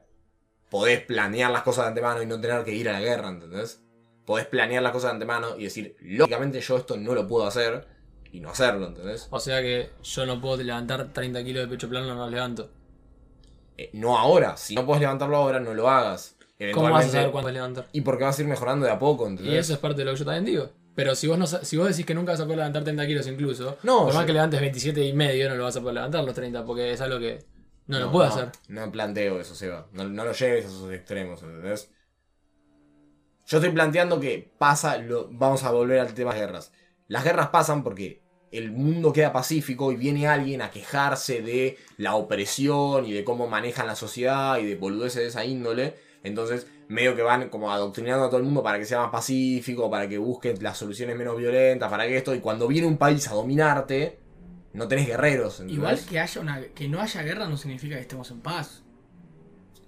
podés 0.69 1.01
planear 1.03 1.53
las 1.53 1.63
cosas 1.63 1.85
de 1.85 1.89
antemano 1.91 2.23
y 2.23 2.27
no 2.27 2.41
tener 2.41 2.65
que 2.65 2.73
ir 2.73 2.89
a 2.89 2.95
la 2.95 3.01
guerra, 3.01 3.29
¿entendés? 3.29 3.81
Podés 4.25 4.47
planear 4.47 4.83
las 4.83 4.91
cosas 4.91 5.11
de 5.11 5.15
antemano 5.15 5.57
y 5.57 5.63
decir, 5.63 5.97
lógicamente 6.01 6.61
yo 6.61 6.77
esto 6.77 6.97
no 6.97 7.15
lo 7.15 7.29
puedo 7.29 7.47
hacer 7.47 7.87
y 8.33 8.41
no 8.41 8.51
hacerlo, 8.51 8.89
¿entendés? 8.89 9.29
O 9.31 9.39
sea 9.39 9.63
que 9.63 9.91
yo 10.03 10.27
no 10.27 10.41
puedo 10.41 10.57
levantar 10.57 11.13
30 11.13 11.45
kilos 11.45 11.63
de 11.63 11.69
pecho 11.69 11.89
plano, 11.89 12.09
no 12.09 12.17
los 12.17 12.33
levanto. 12.33 12.69
Eh, 13.79 13.91
no 13.93 14.19
ahora, 14.19 14.57
si 14.57 14.75
no 14.75 14.85
puedes 14.85 15.03
levantarlo 15.03 15.37
ahora, 15.37 15.61
no 15.61 15.73
lo 15.73 15.89
hagas. 15.89 16.36
¿Cómo 16.73 16.91
vas 16.91 17.07
a 17.07 17.09
saber 17.09 17.31
cuándo 17.31 17.51
levantar? 17.51 17.87
Y 17.93 18.01
porque 18.01 18.25
vas 18.25 18.39
a 18.39 18.43
ir 18.43 18.49
mejorando 18.49 18.87
de 18.87 18.93
a 18.93 18.99
poco, 18.99 19.27
¿entendés? 19.27 19.55
Y 19.55 19.57
eso 19.59 19.75
es 19.75 19.79
parte 19.79 19.99
de 19.99 20.05
lo 20.07 20.13
que 20.13 20.19
yo 20.19 20.25
también 20.25 20.45
digo. 20.45 20.71
Pero 20.95 21.15
si 21.15 21.27
vos 21.27 21.39
no 21.39 21.47
si 21.47 21.77
vos 21.77 21.89
decís 21.89 22.07
que 22.07 22.15
nunca 22.15 22.33
vas 22.33 22.41
a 22.41 22.45
poder 22.45 22.59
levantar 22.59 22.83
30 22.83 23.07
kilos 23.07 23.27
incluso, 23.27 23.77
No, 23.83 24.05
por 24.05 24.15
más 24.15 24.25
que 24.25 24.33
levantes 24.33 24.59
27 24.61 25.05
y 25.05 25.13
medio, 25.13 25.49
no 25.51 25.57
lo 25.57 25.65
vas 25.65 25.77
a 25.77 25.81
poder 25.81 25.97
levantar 25.97 26.25
los 26.25 26.35
30, 26.35 26.65
porque 26.65 26.93
es 26.93 27.01
algo 27.03 27.19
que 27.19 27.45
no, 27.87 28.01
lo 28.01 28.11
puedo 28.11 28.27
hacer. 28.27 28.51
No 28.69 28.91
planteo 28.91 29.39
eso, 29.39 29.55
Seba. 29.55 29.87
No, 29.93 30.05
no 30.05 30.25
lo 30.25 30.33
lleves 30.33 30.65
a 30.65 30.69
esos 30.69 30.93
extremos, 30.93 31.43
¿entendés? 31.43 31.91
Yo 33.47 33.59
estoy 33.59 33.73
planteando 33.73 34.19
que 34.19 34.51
pasa, 34.59 34.99
lo, 34.99 35.29
vamos 35.31 35.63
a 35.63 35.71
volver 35.71 36.01
al 36.01 36.15
tema 36.15 36.35
de 36.35 36.41
guerras. 36.41 36.73
Las 37.07 37.23
guerras 37.23 37.49
pasan 37.49 37.85
porque 37.85 38.23
el 38.51 38.73
mundo 38.73 39.13
queda 39.13 39.33
pacífico 39.33 39.93
y 39.93 39.97
viene 39.97 40.27
alguien 40.27 40.63
a 40.63 40.71
quejarse 40.71 41.43
de 41.43 41.77
la 41.97 42.17
opresión 42.17 43.07
y 43.07 43.13
de 43.13 43.23
cómo 43.23 43.47
manejan 43.47 43.87
la 43.87 43.95
sociedad 43.95 44.59
y 44.59 44.65
de 44.65 44.75
boludeces 44.77 45.23
de 45.23 45.29
esa 45.29 45.45
índole. 45.45 45.95
Entonces, 46.27 46.67
medio 46.89 47.15
que 47.17 47.23
van 47.23 47.49
como 47.49 47.71
adoctrinando 47.71 48.25
a 48.25 48.29
todo 48.29 48.39
el 48.39 48.45
mundo 48.45 48.63
para 48.63 48.79
que 48.79 48.85
sea 48.85 49.01
más 49.01 49.11
pacífico, 49.11 49.91
para 49.91 50.09
que 50.09 50.19
busquen 50.19 50.63
las 50.63 50.77
soluciones 50.79 51.17
menos 51.17 51.37
violentas, 51.37 51.91
para 51.91 52.07
que 52.07 52.17
esto. 52.17 52.35
Y 52.35 52.41
cuando 52.41 52.69
viene 52.69 52.87
un 52.87 52.99
país 52.99 53.29
a 53.29 53.35
dominarte, 53.35 54.19
no 54.73 54.89
tenés 54.89 55.07
guerreros. 55.07 55.61
¿entendés? 55.61 55.77
Igual 55.77 56.01
que 56.09 56.21
haya 56.21 56.41
una 56.41 56.63
que 56.63 56.89
no 56.89 57.01
haya 57.01 57.23
guerra 57.23 57.49
no 57.49 57.57
significa 57.57 57.97
que 57.97 58.03
estemos 58.03 58.31
en 58.31 58.41
paz. 58.41 58.83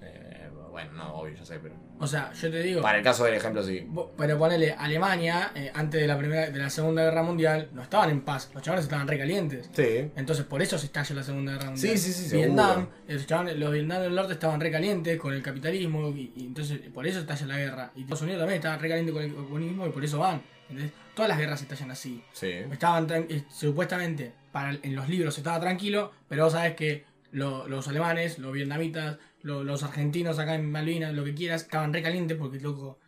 Eh, 0.03 0.49
bueno, 0.71 0.93
no, 0.93 1.15
obvio, 1.15 1.35
ya 1.35 1.45
sé, 1.45 1.59
pero. 1.59 1.88
O 2.01 2.07
sea, 2.07 2.33
yo 2.33 2.51
te 2.51 2.63
digo, 2.63 2.81
Para 2.83 2.99
el 2.99 3.05
caso 3.05 3.25
del 3.25 3.35
ejemplo, 3.35 3.63
sí. 3.63 3.87
Pero 4.17 4.39
ponele, 4.39 4.73
Alemania, 4.73 5.51
eh, 5.55 5.71
antes 5.75 6.01
de 6.01 6.07
la 6.07 6.17
primera, 6.17 6.49
de 6.51 6.59
la 6.59 6.71
Segunda 6.71 7.03
Guerra 7.03 7.23
Mundial, 7.23 7.69
no 7.73 7.83
estaban 7.83 8.11
en 8.11 8.21
paz, 8.23 8.51
los 8.55 8.63
chavales 8.63 8.85
estaban 8.85 9.09
recalientes. 9.09 9.69
Sí. 9.73 10.11
Entonces 10.17 10.45
por 10.45 10.63
eso 10.63 10.79
se 10.79 10.87
estalla 10.87 11.15
la 11.17 11.23
Segunda 11.23 11.53
Guerra 11.53 11.71
Mundial. 11.71 11.99
Sí, 11.99 12.13
sí, 12.13 12.29
sí, 12.29 12.37
Vietnam, 12.37 12.89
los, 13.09 13.27
chavales- 13.27 13.57
los 13.57 13.73
Vietnam 13.73 14.03
del 14.03 14.15
Norte 14.15 14.33
estaban 14.35 14.61
recalientes 14.61 15.19
con 15.19 15.35
el 15.35 15.43
capitalismo 15.43 16.09
y, 16.11 16.33
y 16.37 16.47
entonces 16.47 16.79
por 16.95 17.07
eso 17.07 17.21
estalla 17.21 17.47
la 17.47 17.59
guerra. 17.59 17.93
Y 17.97 18.03
Estados 18.03 18.23
Unidos 18.23 18.41
también 18.41 18.57
estaba 18.59 18.77
recaliente 18.79 19.13
con 19.13 19.23
el 19.23 19.35
comunismo 19.35 19.87
y 19.87 19.91
por 19.91 20.05
eso 20.05 20.19
van. 20.19 20.43
¿entendés? 20.71 20.93
Todas 21.15 21.31
las 21.31 21.39
guerras 21.39 21.63
estallan 21.63 21.91
así. 21.91 22.23
Sí. 22.33 22.51
Estaban 22.71 23.07
eh, 23.11 23.45
supuestamente 23.51 24.33
para 24.53 24.71
en 24.83 24.95
los 24.95 25.09
libros 25.09 25.37
estaba 25.37 25.61
tranquilo, 25.61 26.13
pero 26.29 26.45
vos 26.45 26.53
sabés 26.53 26.75
que 26.75 27.05
lo- 27.33 27.67
los 27.69 27.87
alemanes, 27.89 28.39
los 28.39 28.53
vietnamitas, 28.53 29.19
lo- 29.43 29.65
los 29.65 29.83
argentinos 29.83 30.39
acá 30.39 30.55
en 30.55 30.71
Malvinas, 30.71 31.15
lo 31.15 31.25
que 31.25 31.35
quieras, 31.35 31.63
estaban 31.63 31.93
recalientes 31.93 32.37
porque 32.37 32.61
loco 32.61 32.99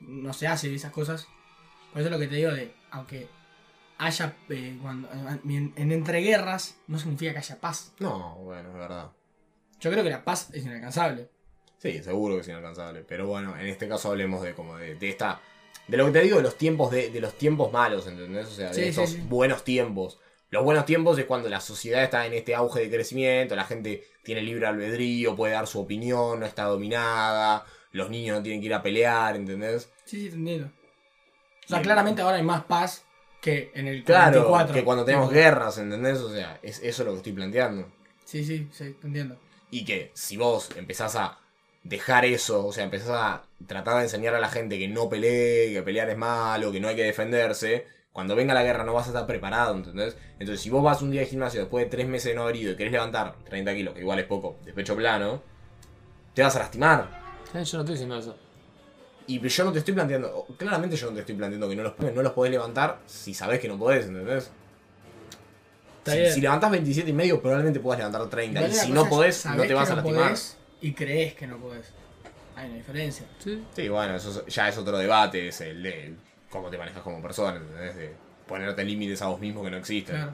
no 0.00 0.32
se 0.32 0.46
hace 0.46 0.72
esas 0.74 0.92
cosas. 0.92 1.26
Por 1.92 2.00
eso 2.00 2.08
es 2.08 2.12
lo 2.12 2.18
que 2.18 2.28
te 2.28 2.36
digo 2.36 2.50
de 2.52 2.74
aunque 2.90 3.28
haya 3.98 4.36
eh, 4.48 4.78
cuando 4.80 5.08
en, 5.44 5.72
en 5.76 5.92
entreguerras 5.92 6.76
no 6.86 6.98
significa 6.98 7.32
que 7.32 7.38
haya 7.38 7.60
paz. 7.60 7.92
No, 7.98 8.36
bueno, 8.36 8.68
es 8.68 8.74
verdad. 8.74 9.10
Yo 9.80 9.90
creo 9.90 10.04
que 10.04 10.10
la 10.10 10.24
paz 10.24 10.50
es 10.52 10.64
inalcanzable. 10.64 11.30
Sí, 11.78 12.02
seguro 12.02 12.34
que 12.36 12.40
es 12.42 12.48
inalcanzable. 12.48 13.02
Pero 13.06 13.26
bueno, 13.26 13.56
en 13.58 13.66
este 13.66 13.88
caso 13.88 14.10
hablemos 14.10 14.42
de 14.42 14.54
como 14.54 14.76
de, 14.76 14.94
de 14.96 15.08
esta. 15.08 15.40
De 15.86 15.96
lo 15.96 16.06
que 16.06 16.12
te 16.12 16.20
digo 16.22 16.36
de 16.36 16.42
los 16.42 16.56
tiempos 16.58 16.90
de, 16.90 17.10
de 17.10 17.20
los 17.20 17.34
tiempos 17.38 17.72
malos, 17.72 18.06
¿entendés? 18.06 18.46
O 18.48 18.50
sea, 18.50 18.68
de 18.68 18.74
Sí, 18.74 18.82
sí, 18.82 18.88
estos 18.88 19.10
sí. 19.10 19.22
buenos 19.28 19.64
tiempos. 19.64 20.18
Los 20.50 20.64
buenos 20.64 20.86
tiempos 20.86 21.18
es 21.18 21.26
cuando 21.26 21.48
la 21.48 21.60
sociedad 21.60 22.02
está 22.02 22.26
en 22.26 22.32
este 22.32 22.54
auge 22.54 22.80
de 22.80 22.90
crecimiento, 22.90 23.54
la 23.54 23.64
gente 23.64 24.04
tiene 24.22 24.40
libre 24.42 24.66
albedrío, 24.66 25.36
puede 25.36 25.52
dar 25.52 25.66
su 25.66 25.80
opinión, 25.80 26.40
no 26.40 26.46
está 26.46 26.64
dominada, 26.64 27.66
los 27.92 28.08
niños 28.10 28.38
no 28.38 28.42
tienen 28.42 28.60
que 28.60 28.66
ir 28.66 28.74
a 28.74 28.82
pelear, 28.82 29.36
¿entendés? 29.36 29.90
Sí, 30.04 30.20
sí, 30.22 30.30
te 30.30 30.36
entiendo. 30.36 30.70
O 31.66 31.68
sea, 31.68 31.82
claramente 31.82 32.22
ahora 32.22 32.38
hay 32.38 32.42
más 32.42 32.64
paz 32.64 33.04
que 33.42 33.70
en 33.74 33.86
el 33.86 34.04
Claro, 34.04 34.46
44. 34.48 34.74
que 34.74 34.84
cuando 34.84 35.04
tenemos 35.04 35.30
guerras, 35.30 35.76
¿entendés? 35.78 36.18
O 36.18 36.32
sea, 36.32 36.58
es 36.62 36.80
eso 36.82 37.04
lo 37.04 37.12
que 37.12 37.16
estoy 37.18 37.32
planteando. 37.32 37.86
Sí, 38.24 38.44
sí, 38.44 38.68
sí, 38.72 38.96
te 39.00 39.06
entiendo. 39.06 39.36
Y 39.70 39.84
que 39.84 40.10
si 40.14 40.38
vos 40.38 40.70
empezás 40.76 41.14
a 41.16 41.38
dejar 41.82 42.24
eso, 42.24 42.66
o 42.66 42.72
sea, 42.72 42.84
empezás 42.84 43.10
a 43.10 43.42
tratar 43.66 43.98
de 43.98 44.04
enseñar 44.04 44.34
a 44.34 44.40
la 44.40 44.48
gente 44.48 44.78
que 44.78 44.88
no 44.88 45.08
pelee, 45.10 45.72
que 45.72 45.82
pelear 45.82 46.08
es 46.08 46.16
malo, 46.16 46.72
que 46.72 46.80
no 46.80 46.88
hay 46.88 46.96
que 46.96 47.04
defenderse, 47.04 47.86
cuando 48.18 48.34
venga 48.34 48.52
la 48.52 48.64
guerra 48.64 48.82
no 48.82 48.94
vas 48.94 49.06
a 49.06 49.10
estar 49.10 49.28
preparado, 49.28 49.76
¿entendés? 49.76 50.16
Entonces, 50.40 50.60
si 50.60 50.70
vos 50.70 50.82
vas 50.82 51.00
un 51.02 51.12
día 51.12 51.20
de 51.20 51.28
gimnasio 51.28 51.60
después 51.60 51.84
de 51.84 51.88
tres 51.88 52.08
meses 52.08 52.30
de 52.30 52.34
no 52.34 52.42
haber 52.42 52.56
ido 52.56 52.72
y 52.72 52.76
querés 52.76 52.90
levantar 52.92 53.36
30 53.48 53.72
kilos, 53.76 53.94
que 53.94 54.00
igual 54.00 54.18
es 54.18 54.24
poco, 54.24 54.56
de 54.64 54.72
pecho 54.72 54.96
plano, 54.96 55.40
te 56.34 56.42
vas 56.42 56.56
a 56.56 56.58
lastimar. 56.58 57.08
Eh, 57.54 57.62
yo 57.62 57.78
no 57.78 57.84
estoy 57.84 57.92
diciendo 57.94 58.18
eso. 58.18 58.36
Y 59.28 59.38
yo 59.48 59.64
no 59.64 59.70
te 59.70 59.78
estoy 59.78 59.94
planteando, 59.94 60.46
claramente 60.56 60.96
yo 60.96 61.06
no 61.06 61.12
te 61.14 61.20
estoy 61.20 61.36
planteando 61.36 61.68
que 61.68 61.76
no 61.76 61.84
los, 61.84 61.96
no 62.12 62.20
los 62.22 62.32
podés 62.32 62.50
levantar 62.50 62.98
si 63.06 63.32
sabés 63.34 63.60
que 63.60 63.68
no 63.68 63.78
podés, 63.78 64.06
¿entendés? 64.06 64.50
Si, 66.04 66.30
si 66.32 66.40
levantás 66.40 66.72
27 66.72 67.08
y 67.08 67.12
medio, 67.12 67.40
probablemente 67.40 67.78
puedas 67.78 67.98
levantar 67.98 68.28
30. 68.28 68.58
Igual 68.60 68.72
Y 68.72 68.74
si 68.74 68.90
no 68.90 69.08
podés, 69.08 69.46
no 69.46 69.62
te 69.62 69.74
vas 69.74 69.86
que 69.86 69.92
a 69.92 69.96
no 69.96 70.02
lastimar. 70.02 70.26
podés 70.30 70.56
y 70.80 70.92
crees 70.92 71.34
que 71.34 71.46
no 71.46 71.58
podés. 71.58 71.86
Hay 72.56 72.66
una 72.66 72.78
diferencia. 72.78 73.26
Sí. 73.38 73.62
Sí, 73.76 73.88
bueno, 73.88 74.16
eso 74.16 74.42
es- 74.44 74.52
ya 74.52 74.68
es 74.68 74.76
otro 74.76 74.98
debate, 74.98 75.46
es 75.48 75.60
el 75.60 75.80
de 75.84 76.16
cómo 76.50 76.70
te 76.70 76.78
manejas 76.78 77.02
como 77.02 77.20
persona, 77.22 77.58
¿entendés? 77.58 77.96
De 77.96 78.14
ponerte 78.46 78.84
límites 78.84 79.22
a 79.22 79.26
vos 79.26 79.40
mismo 79.40 79.62
que 79.62 79.70
no 79.70 79.76
existen. 79.76 80.16
Claro. 80.16 80.32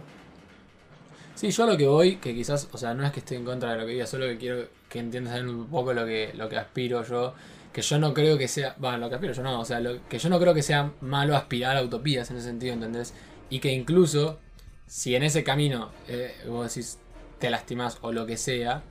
Sí, 1.34 1.50
yo 1.50 1.64
a 1.64 1.66
lo 1.66 1.76
que 1.76 1.86
voy, 1.86 2.16
que 2.16 2.32
quizás, 2.32 2.68
o 2.70 2.78
sea, 2.78 2.94
no 2.94 3.04
es 3.04 3.12
que 3.12 3.20
esté 3.20 3.34
en 3.34 3.44
contra 3.44 3.72
de 3.72 3.78
lo 3.78 3.86
que 3.86 3.92
diga, 3.92 4.06
solo 4.06 4.26
que 4.26 4.38
quiero 4.38 4.68
que 4.88 5.00
entiendas 5.00 5.40
un 5.40 5.66
poco 5.66 5.92
lo 5.92 6.06
que, 6.06 6.32
lo 6.34 6.48
que 6.48 6.56
aspiro 6.56 7.04
yo. 7.04 7.34
Que 7.72 7.82
yo 7.82 7.98
no 7.98 8.14
creo 8.14 8.38
que 8.38 8.46
sea. 8.46 8.76
Bueno, 8.78 8.98
lo 8.98 9.08
que 9.08 9.16
aspiro 9.16 9.32
yo 9.32 9.42
no, 9.42 9.60
o 9.60 9.64
sea, 9.64 9.80
lo, 9.80 10.06
que 10.08 10.20
yo 10.20 10.28
no 10.28 10.38
creo 10.38 10.54
que 10.54 10.62
sea 10.62 10.92
malo 11.00 11.36
aspirar 11.36 11.76
a 11.76 11.82
utopías 11.82 12.30
en 12.30 12.36
ese 12.36 12.46
sentido, 12.46 12.72
¿entendés? 12.72 13.12
Y 13.50 13.58
que 13.58 13.72
incluso, 13.72 14.38
si 14.86 15.16
en 15.16 15.24
ese 15.24 15.42
camino 15.42 15.90
eh, 16.06 16.36
vos 16.46 16.72
decís 16.72 16.98
te 17.40 17.50
lastimás 17.50 17.98
o 18.02 18.12
lo 18.12 18.26
que 18.26 18.36
sea, 18.36 18.84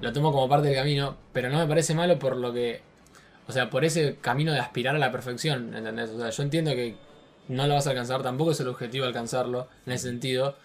lo 0.00 0.12
tomo 0.14 0.32
como 0.32 0.48
parte 0.48 0.68
del 0.68 0.76
camino, 0.76 1.18
pero 1.34 1.50
no 1.50 1.58
me 1.58 1.66
parece 1.66 1.94
malo 1.94 2.18
por 2.18 2.36
lo 2.38 2.54
que. 2.54 2.80
O 3.48 3.52
sea, 3.52 3.70
por 3.70 3.84
ese 3.84 4.16
camino 4.20 4.52
de 4.52 4.60
aspirar 4.60 4.94
a 4.94 4.98
la 4.98 5.10
perfección, 5.12 5.74
¿entendés? 5.74 6.10
O 6.10 6.18
sea, 6.18 6.30
yo 6.30 6.42
entiendo 6.42 6.70
que 6.72 6.96
no 7.48 7.66
lo 7.66 7.74
vas 7.74 7.86
a 7.86 7.90
alcanzar, 7.90 8.22
tampoco 8.22 8.52
es 8.52 8.60
el 8.60 8.68
objetivo 8.68 9.04
alcanzarlo 9.04 9.68
en 9.86 9.92
ese 9.92 10.08
sentido, 10.08 10.56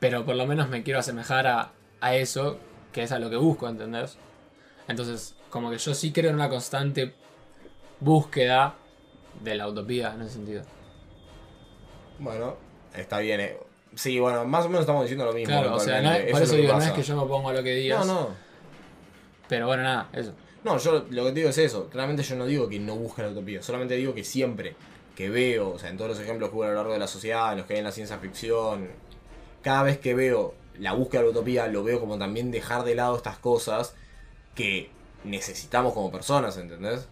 pero 0.00 0.24
por 0.24 0.36
lo 0.36 0.46
menos 0.46 0.68
me 0.68 0.82
quiero 0.82 1.00
asemejar 1.00 1.46
a, 1.46 1.72
a 2.00 2.14
eso, 2.14 2.58
que 2.92 3.02
es 3.04 3.12
a 3.12 3.18
lo 3.18 3.30
que 3.30 3.36
busco, 3.36 3.68
¿entendés? 3.68 4.18
Entonces, 4.86 5.34
como 5.48 5.70
que 5.70 5.78
yo 5.78 5.94
sí 5.94 6.12
creo 6.12 6.28
en 6.30 6.36
una 6.36 6.50
constante 6.50 7.14
búsqueda 8.00 8.74
de 9.42 9.54
la 9.54 9.66
utopía 9.66 10.12
en 10.14 10.22
ese 10.22 10.34
sentido. 10.34 10.62
Bueno, 12.18 12.56
está 12.94 13.18
bien. 13.18 13.40
eh. 13.40 13.56
Sí, 13.94 14.18
bueno, 14.18 14.44
más 14.44 14.64
o 14.64 14.68
menos 14.68 14.80
estamos 14.82 15.02
diciendo 15.02 15.24
lo 15.24 15.32
mismo. 15.32 15.52
Claro, 15.54 15.76
o 15.76 15.80
sea, 15.80 16.02
no, 16.02 16.08
eventualmente. 16.12 16.32
por 16.32 16.42
es 16.42 16.48
eso 16.48 16.56
digo, 16.56 16.72
no 16.74 16.82
es 16.82 16.90
que 16.90 17.02
yo 17.02 17.16
me 17.16 17.22
opongo 17.22 17.48
a 17.50 17.52
lo 17.52 17.62
que 17.62 17.70
No, 17.74 17.76
digas, 17.80 18.06
no. 18.06 18.28
pero 19.48 19.66
bueno, 19.68 19.84
nada, 19.84 20.08
eso. 20.12 20.32
No, 20.64 20.78
yo 20.78 21.04
lo 21.10 21.24
que 21.24 21.30
te 21.30 21.34
digo 21.40 21.50
es 21.50 21.58
eso. 21.58 21.88
Claramente 21.90 22.22
yo 22.22 22.36
no 22.36 22.46
digo 22.46 22.68
que 22.68 22.78
no 22.80 22.96
busque 22.96 23.22
la 23.22 23.28
utopía. 23.28 23.62
Solamente 23.62 23.94
digo 23.96 24.14
que 24.14 24.24
siempre 24.24 24.74
que 25.14 25.28
veo, 25.30 25.70
o 25.70 25.78
sea, 25.78 25.90
en 25.90 25.96
todos 25.96 26.10
los 26.12 26.20
ejemplos 26.20 26.50
que 26.50 26.56
hubo 26.56 26.64
a 26.64 26.68
lo 26.68 26.74
largo 26.74 26.92
de 26.92 26.98
la 26.98 27.06
sociedad, 27.06 27.52
en 27.52 27.58
los 27.58 27.66
que 27.66 27.74
hay 27.74 27.78
en 27.80 27.84
la 27.84 27.92
ciencia 27.92 28.18
ficción, 28.18 28.88
cada 29.62 29.82
vez 29.82 29.98
que 29.98 30.14
veo 30.14 30.54
la 30.78 30.92
búsqueda 30.92 31.20
de 31.20 31.26
la 31.28 31.30
utopía, 31.32 31.66
lo 31.68 31.84
veo 31.84 32.00
como 32.00 32.18
también 32.18 32.50
dejar 32.50 32.82
de 32.84 32.94
lado 32.94 33.16
estas 33.16 33.38
cosas 33.38 33.94
que 34.54 34.90
necesitamos 35.22 35.92
como 35.92 36.10
personas, 36.10 36.56
¿entendés? 36.56 37.06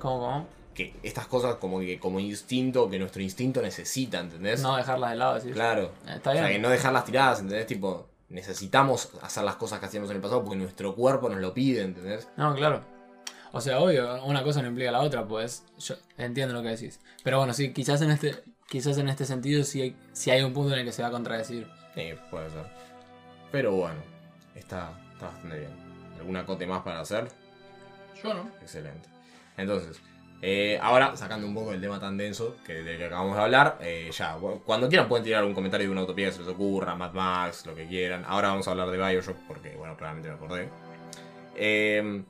¿Cómo, 0.00 0.18
cómo? 0.20 0.48
Que 0.74 0.94
estas 1.02 1.26
cosas 1.26 1.54
como 1.56 1.80
que 1.80 1.98
como 1.98 2.20
instinto, 2.20 2.90
que 2.90 2.98
nuestro 2.98 3.22
instinto 3.22 3.62
necesita, 3.62 4.18
¿entendés? 4.20 4.60
No 4.62 4.76
dejarlas 4.76 5.10
de 5.10 5.16
lado, 5.16 5.34
decís. 5.36 5.52
Claro. 5.52 5.92
Está 6.08 6.30
O 6.30 6.32
bien. 6.32 6.44
sea, 6.44 6.52
que 6.52 6.58
no 6.58 6.68
dejarlas 6.70 7.04
tiradas, 7.04 7.40
¿entendés? 7.40 7.66
Tipo, 7.66 8.08
necesitamos 8.28 9.10
hacer 9.22 9.44
las 9.44 9.56
cosas 9.56 9.80
que 9.80 9.86
hacíamos 9.86 10.10
en 10.10 10.16
el 10.16 10.22
pasado 10.22 10.42
porque 10.42 10.58
nuestro 10.58 10.94
cuerpo 10.94 11.28
nos 11.28 11.40
lo 11.40 11.54
pide, 11.54 11.82
¿entendés? 11.82 12.28
No, 12.36 12.54
claro. 12.54 12.82
O 13.52 13.60
sea, 13.60 13.80
obvio, 13.80 14.24
una 14.24 14.42
cosa 14.42 14.60
no 14.62 14.68
implica 14.68 14.90
la 14.90 15.00
otra, 15.00 15.26
pues 15.26 15.64
yo 15.78 15.94
entiendo 16.18 16.54
lo 16.54 16.62
que 16.62 16.68
decís. 16.68 17.00
Pero 17.22 17.38
bueno, 17.38 17.54
sí, 17.54 17.72
quizás 17.72 18.02
en 18.02 18.10
este, 18.10 18.34
quizás 18.68 18.98
en 18.98 19.08
este 19.08 19.24
sentido 19.24 19.64
sí 19.64 19.80
hay, 19.82 19.96
sí 20.12 20.30
hay 20.30 20.42
un 20.42 20.52
punto 20.52 20.74
en 20.74 20.80
el 20.80 20.84
que 20.84 20.92
se 20.92 21.02
va 21.02 21.08
a 21.08 21.12
contradecir. 21.12 21.66
Sí, 21.94 22.10
puede 22.30 22.50
ser. 22.50 22.66
Pero 23.52 23.72
bueno, 23.72 24.00
está, 24.54 24.92
está 25.12 25.26
bastante 25.26 25.60
bien. 25.60 25.70
¿Alguna 26.18 26.44
cote 26.44 26.66
más 26.66 26.82
para 26.82 27.00
hacer? 27.00 27.28
Yo 28.22 28.34
no. 28.34 28.50
Excelente. 28.60 29.08
Entonces, 29.56 30.00
eh, 30.42 30.78
ahora, 30.82 31.16
sacando 31.16 31.46
un 31.46 31.54
poco 31.54 31.72
el 31.72 31.80
tema 31.80 31.98
tan 31.98 32.16
denso 32.16 32.56
que, 32.64 32.74
del 32.82 32.98
que 32.98 33.04
acabamos 33.06 33.36
de 33.36 33.42
hablar, 33.42 33.78
eh, 33.80 34.10
ya, 34.12 34.36
cuando 34.64 34.88
quieran 34.88 35.08
pueden 35.08 35.24
tirar 35.24 35.44
un 35.44 35.54
comentario 35.54 35.86
de 35.86 35.92
una 35.92 36.02
utopía 36.02 36.26
que 36.26 36.32
se 36.32 36.40
les 36.40 36.48
ocurra, 36.48 36.94
Mad 36.94 37.12
Max, 37.14 37.64
lo 37.66 37.74
que 37.74 37.86
quieran. 37.86 38.24
Ahora 38.26 38.48
vamos 38.48 38.68
a 38.68 38.72
hablar 38.72 38.90
de 38.90 38.96
Bioshock 38.98 39.36
porque, 39.48 39.74
bueno, 39.76 39.96
claramente 39.96 40.28
me 40.28 40.34
acordé. 40.34 40.68
Eh, 41.56 42.22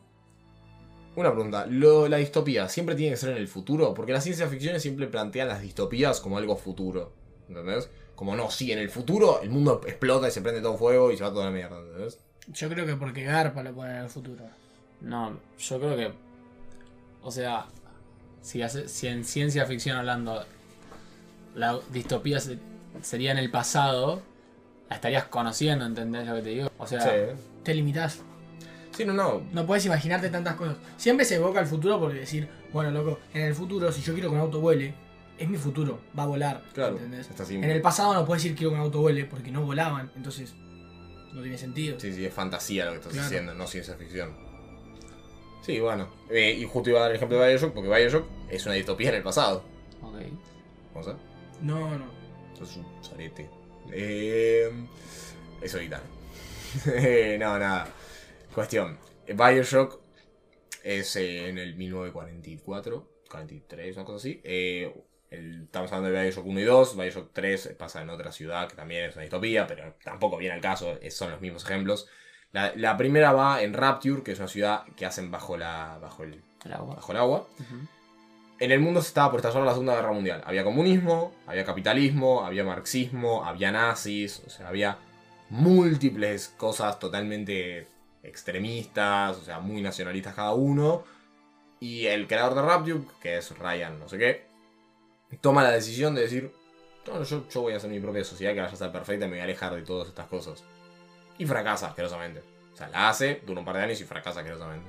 una 1.17 1.33
pregunta, 1.33 1.67
¿lo- 1.67 2.09
¿la 2.09 2.19
distopía 2.19 2.69
siempre 2.69 2.95
tiene 2.95 3.13
que 3.13 3.17
ser 3.17 3.31
en 3.31 3.39
el 3.39 3.49
futuro? 3.49 3.95
Porque 3.95 4.13
la 4.13 4.21
ciencia 4.21 4.47
ficción 4.49 4.79
siempre 4.81 5.07
plantean 5.07 5.49
las 5.49 5.63
distopías 5.63 6.21
como 6.21 6.37
algo 6.39 6.57
futuro, 6.57 7.13
¿entendés? 7.49 7.91
Como 8.15 8.37
no, 8.37 8.51
sí, 8.51 8.71
en 8.73 8.79
el 8.79 8.91
futuro 8.91 9.41
el 9.43 9.51
mundo 9.51 9.81
explota 9.87 10.29
y 10.29 10.31
se 10.31 10.43
prende 10.43 10.61
todo 10.61 10.77
fuego 10.77 11.11
y 11.11 11.17
se 11.17 11.25
va 11.25 11.31
toda 11.31 11.47
la 11.47 11.51
mierda, 11.51 11.79
¿entendés? 11.81 12.19
Yo 12.49 12.69
creo 12.69 12.87
que 12.87 12.97
porque 12.97 13.25
Garpa 13.25 13.63
lo 13.63 13.75
pone 13.75 13.91
en 13.91 14.05
el 14.05 14.09
futuro. 14.11 14.45
No, 15.01 15.39
yo 15.59 15.79
creo 15.81 15.97
que. 15.97 16.13
O 17.23 17.31
sea, 17.31 17.67
si, 18.47 18.63
hace- 18.63 18.89
si 18.89 19.09
en 19.09 19.25
ciencia 19.25 19.67
ficción 19.67 19.97
hablando, 19.97 20.45
la 21.55 21.79
distopía 21.93 22.39
se- 22.41 22.59
sería 23.03 23.33
en 23.33 23.39
el 23.39 23.51
pasado, 23.51 24.23
la 24.89 24.97
estarías 24.97 25.25
conociendo, 25.25 25.85
¿entendés 25.85 26.27
lo 26.29 26.37
que 26.37 26.43
te 26.43 26.49
digo? 26.51 26.71
O 26.79 26.87
sea, 26.87 27.01
Sí. 27.01 27.11
Te 27.65 27.75
limitás. 27.75 28.21
Sí, 28.93 29.05
no, 29.05 29.13
no. 29.13 29.43
No 29.53 29.67
puedes 29.67 29.85
imaginarte 29.85 30.29
tantas 30.31 30.55
cosas. 30.55 30.77
Siempre 30.97 31.27
se 31.27 31.35
evoca 31.35 31.59
el 31.61 31.67
futuro 31.67 31.99
porque 31.99 32.21
decir, 32.21 32.49
bueno, 32.73 32.93
loco, 32.93 33.19
en 33.35 33.43
el 33.43 33.55
futuro, 33.55 33.91
si 33.91 34.01
yo 34.03 34.15
quiero 34.15 34.29
que 34.31 34.37
un 34.37 34.41
auto 34.41 34.61
vuele, 34.61 34.95
es 35.37 35.49
mi 35.49 35.59
futuro, 35.59 35.99
va 36.17 36.23
a 36.23 36.27
volar. 36.27 36.63
Claro, 36.73 36.97
¿entendés? 36.97 37.29
En 37.51 37.65
el 37.65 37.83
pasado 37.83 38.15
no 38.15 38.25
puedes 38.25 38.43
decir 38.45 38.57
quiero 38.57 38.71
que 38.71 38.77
un 38.77 38.83
auto 38.83 39.01
vuele 39.01 39.25
porque 39.25 39.51
no 39.51 39.63
volaban, 39.63 40.13
entonces 40.15 40.55
no 41.33 41.43
tiene 41.43 41.59
sentido. 41.59 41.99
Sí, 41.99 42.13
sí, 42.13 42.25
es 42.25 42.33
fantasía 42.33 42.85
lo 42.87 42.93
que 42.93 42.97
estás 42.99 43.13
Claro. 43.13 43.29
diciendo, 43.29 43.55
no 43.55 43.67
ciencia 43.67 43.95
ficción. 43.97 44.46
Sí, 45.67 45.81
bueno. 45.81 46.09
Eh, 46.31 46.53
y 46.53 46.65
justo 46.65 46.91
iba 46.91 47.01
a 47.01 47.03
dar 47.03 47.11
el 47.11 47.17
ejemplo 47.17 47.39
de 47.41 47.49
Bioshock, 47.49 47.75
porque 47.75 47.89
Bioshock 47.89 48.27
es 48.49 48.65
una 48.67 48.75
distopía 48.77 49.09
en 49.11 49.17
el 49.17 49.23
pasado. 49.23 49.65
Ok. 50.01 50.15
Vamos 50.95 51.09
a 51.09 51.13
ver. 51.13 51.21
No, 51.61 51.99
no. 51.99 52.07
Es 52.63 52.77
un 52.77 52.87
zarete. 53.03 53.51
Eh, 53.93 54.71
eso 55.61 55.77
ahorita. 55.79 56.03
Eh, 56.87 57.37
no, 57.41 57.59
nada. 57.59 57.89
Cuestión. 58.55 58.99
Bioshock 59.27 60.01
es 60.85 61.17
eh, 61.17 61.49
en 61.49 61.59
el 61.59 61.75
1944, 61.75 63.11
43, 63.29 63.97
una 63.97 64.05
cosa 64.05 64.17
así. 64.19 64.41
Eh, 64.45 64.95
el- 65.31 65.65
estamos 65.65 65.91
hablando 65.93 66.17
de 66.17 66.23
Bioshock 66.23 66.47
1 66.47 66.61
y 66.61 66.65
2. 66.65 66.97
Bioshock 66.97 67.33
3 67.33 67.75
pasa 67.77 68.03
en 68.03 68.11
otra 68.11 68.31
ciudad 68.31 68.69
que 68.69 68.77
también 68.77 69.07
es 69.07 69.15
una 69.17 69.23
distopía, 69.23 69.67
pero 69.67 69.97
tampoco 70.05 70.37
viene 70.37 70.55
al 70.55 70.61
caso. 70.61 70.97
Son 71.11 71.33
los 71.33 71.41
mismos 71.41 71.65
ejemplos. 71.65 72.09
La, 72.53 72.73
la 72.77 72.97
primera 72.97 73.33
va 73.33 73.63
en 73.63 73.75
Rapture, 73.75 74.23
que 74.23 74.33
es 74.33 74.39
una 74.39 74.49
ciudad 74.49 74.85
que 74.97 75.05
hacen 75.05 75.31
bajo, 75.31 75.57
la, 75.57 75.99
bajo, 76.01 76.23
el, 76.23 76.41
El 76.65 76.73
agua. 76.73 76.95
bajo 76.95 77.13
el 77.13 77.19
agua. 77.19 77.47
En 78.59 78.73
el 78.73 78.81
mundo 78.81 79.03
se 79.03 79.09
estaba 79.09 79.31
por 79.31 79.41
estallar 79.41 79.63
la 79.65 79.73
Segunda 79.73 79.95
Guerra 79.95 80.13
Mundial. 80.13 80.43
Había 80.47 80.65
comunismo, 80.65 81.35
había 81.47 81.65
capitalismo, 81.65 82.45
había 82.45 82.65
marxismo, 82.65 83.45
había 83.45 83.71
nazis, 83.71 84.43
o 84.47 84.51
sea, 84.51 84.69
había 84.69 84.97
múltiples 85.51 86.49
cosas 86.57 86.99
totalmente 86.99 87.87
extremistas, 88.23 89.37
o 89.37 89.43
sea, 89.43 89.61
muy 89.61 89.83
nacionalistas 89.83 90.35
cada 90.35 90.55
uno. 90.55 91.05
Y 91.81 92.07
el 92.07 92.27
creador 92.27 92.55
de 92.55 92.63
Rapture, 92.63 93.01
que 93.21 93.37
es 93.37 93.59
Ryan, 93.59 93.99
no 93.99 94.09
sé 94.09 94.17
qué, 94.17 94.47
toma 95.43 95.63
la 95.63 95.73
decisión 95.73 96.15
de 96.15 96.23
decir, 96.23 96.51
no, 97.07 97.23
yo, 97.23 97.47
yo 97.49 97.61
voy 97.61 97.75
a 97.75 97.77
hacer 97.77 97.91
mi 97.91 98.01
propia 98.01 98.25
sociedad 98.25 98.55
que 98.55 98.61
vaya 98.61 98.73
a 98.73 98.77
ser 98.77 98.91
perfecta 98.91 99.27
y 99.27 99.29
me 99.29 99.35
voy 99.35 99.41
a 99.41 99.45
alejar 99.45 99.75
de 99.75 99.83
todas 99.83 100.09
estas 100.09 100.27
cosas. 100.29 100.65
Y 101.39 101.47
fracasa 101.47 101.89
asquerosamente. 101.89 102.43
O 102.73 102.77
sea, 102.77 102.89
la 102.89 103.09
hace, 103.09 103.43
dura 103.47 103.61
un 103.61 103.67
par 103.67 103.77
de 103.77 103.83
años 103.83 104.01
y 104.01 104.05
fracasa 104.05 104.41
asquerosamente. 104.41 104.89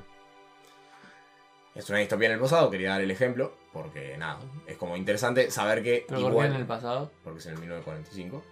Es 1.76 1.90
una 1.90 2.00
distopía 2.00 2.28
en 2.28 2.34
el 2.34 2.40
pasado, 2.40 2.70
quería 2.72 2.90
dar 2.92 3.02
el 3.02 3.12
ejemplo, 3.12 3.56
porque 3.72 4.18
nada, 4.18 4.40
es 4.66 4.78
como 4.78 4.98
interesante 4.98 5.52
saber 5.52 5.84
que 5.84 6.06
¿Pero 6.08 6.20
por 6.22 6.30
qué 6.30 6.32
igual, 6.32 6.48
en 6.50 6.56
el 6.56 6.66
pasado? 6.66 7.12
porque 7.24 7.40
es 7.40 7.46
en 7.46 7.54
el 7.54 7.60
1945, 7.60 8.44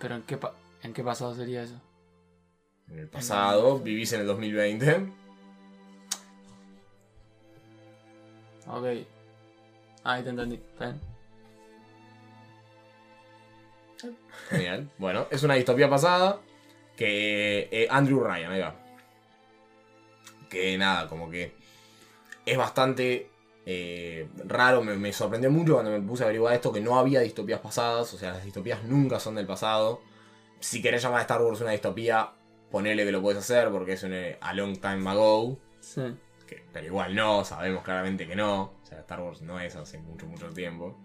¿Pero 0.00 0.14
en 0.14 0.22
qué, 0.22 0.36
pa- 0.36 0.54
en 0.82 0.92
qué 0.94 1.02
pasado 1.02 1.34
sería 1.34 1.62
eso? 1.62 1.80
en 2.90 2.98
el 3.00 3.08
pasado, 3.08 3.78
vivís 3.80 4.12
en 4.12 4.20
el 4.20 4.26
2020, 4.28 5.06
Ok. 8.68 8.84
Ah, 10.04 10.12
Ahí 10.14 10.22
te 10.22 10.30
entendí. 10.30 10.54
¿Está 10.56 10.84
bien? 10.86 11.00
genial. 14.48 14.90
Bueno, 14.98 15.26
es 15.30 15.42
una 15.42 15.54
distopía 15.54 15.88
pasada 15.90 16.38
que 17.02 17.68
eh, 17.72 17.88
Andrew 17.90 18.20
Ryan, 18.22 18.52
ahí 18.52 18.60
va. 18.60 18.76
Que 20.48 20.78
nada, 20.78 21.08
como 21.08 21.28
que 21.30 21.52
es 22.46 22.56
bastante 22.56 23.28
eh, 23.66 24.28
raro, 24.44 24.82
me, 24.84 24.94
me 24.96 25.12
sorprendió 25.12 25.50
mucho 25.50 25.74
cuando 25.74 25.90
me 25.90 26.00
puse 26.00 26.22
a 26.22 26.26
averiguar 26.26 26.54
esto, 26.54 26.72
que 26.72 26.80
no 26.80 26.98
había 26.98 27.20
distopías 27.20 27.58
pasadas, 27.60 28.12
o 28.14 28.18
sea, 28.18 28.32
las 28.32 28.44
distopías 28.44 28.84
nunca 28.84 29.18
son 29.18 29.34
del 29.34 29.46
pasado. 29.46 30.00
Si 30.60 30.80
querés 30.80 31.02
llamar 31.02 31.18
a 31.18 31.22
Star 31.22 31.42
Wars 31.42 31.60
una 31.60 31.72
distopía, 31.72 32.30
ponele 32.70 33.04
que 33.04 33.10
lo 33.10 33.20
puedes 33.20 33.40
hacer 33.40 33.70
porque 33.70 33.94
es 33.94 34.02
un 34.04 34.12
eh, 34.14 34.38
a 34.40 34.52
long 34.54 34.78
time 34.78 35.08
ago. 35.10 35.58
Sí. 35.80 36.02
que- 36.46 36.62
pero 36.72 36.86
igual 36.86 37.14
no, 37.16 37.44
sabemos 37.44 37.82
claramente 37.82 38.28
que 38.28 38.36
no. 38.36 38.74
O 38.82 38.86
sea, 38.86 39.00
Star 39.00 39.20
Wars 39.20 39.42
no 39.42 39.58
es 39.58 39.74
hace 39.74 39.98
mucho, 39.98 40.26
mucho 40.26 40.50
tiempo. 40.50 40.96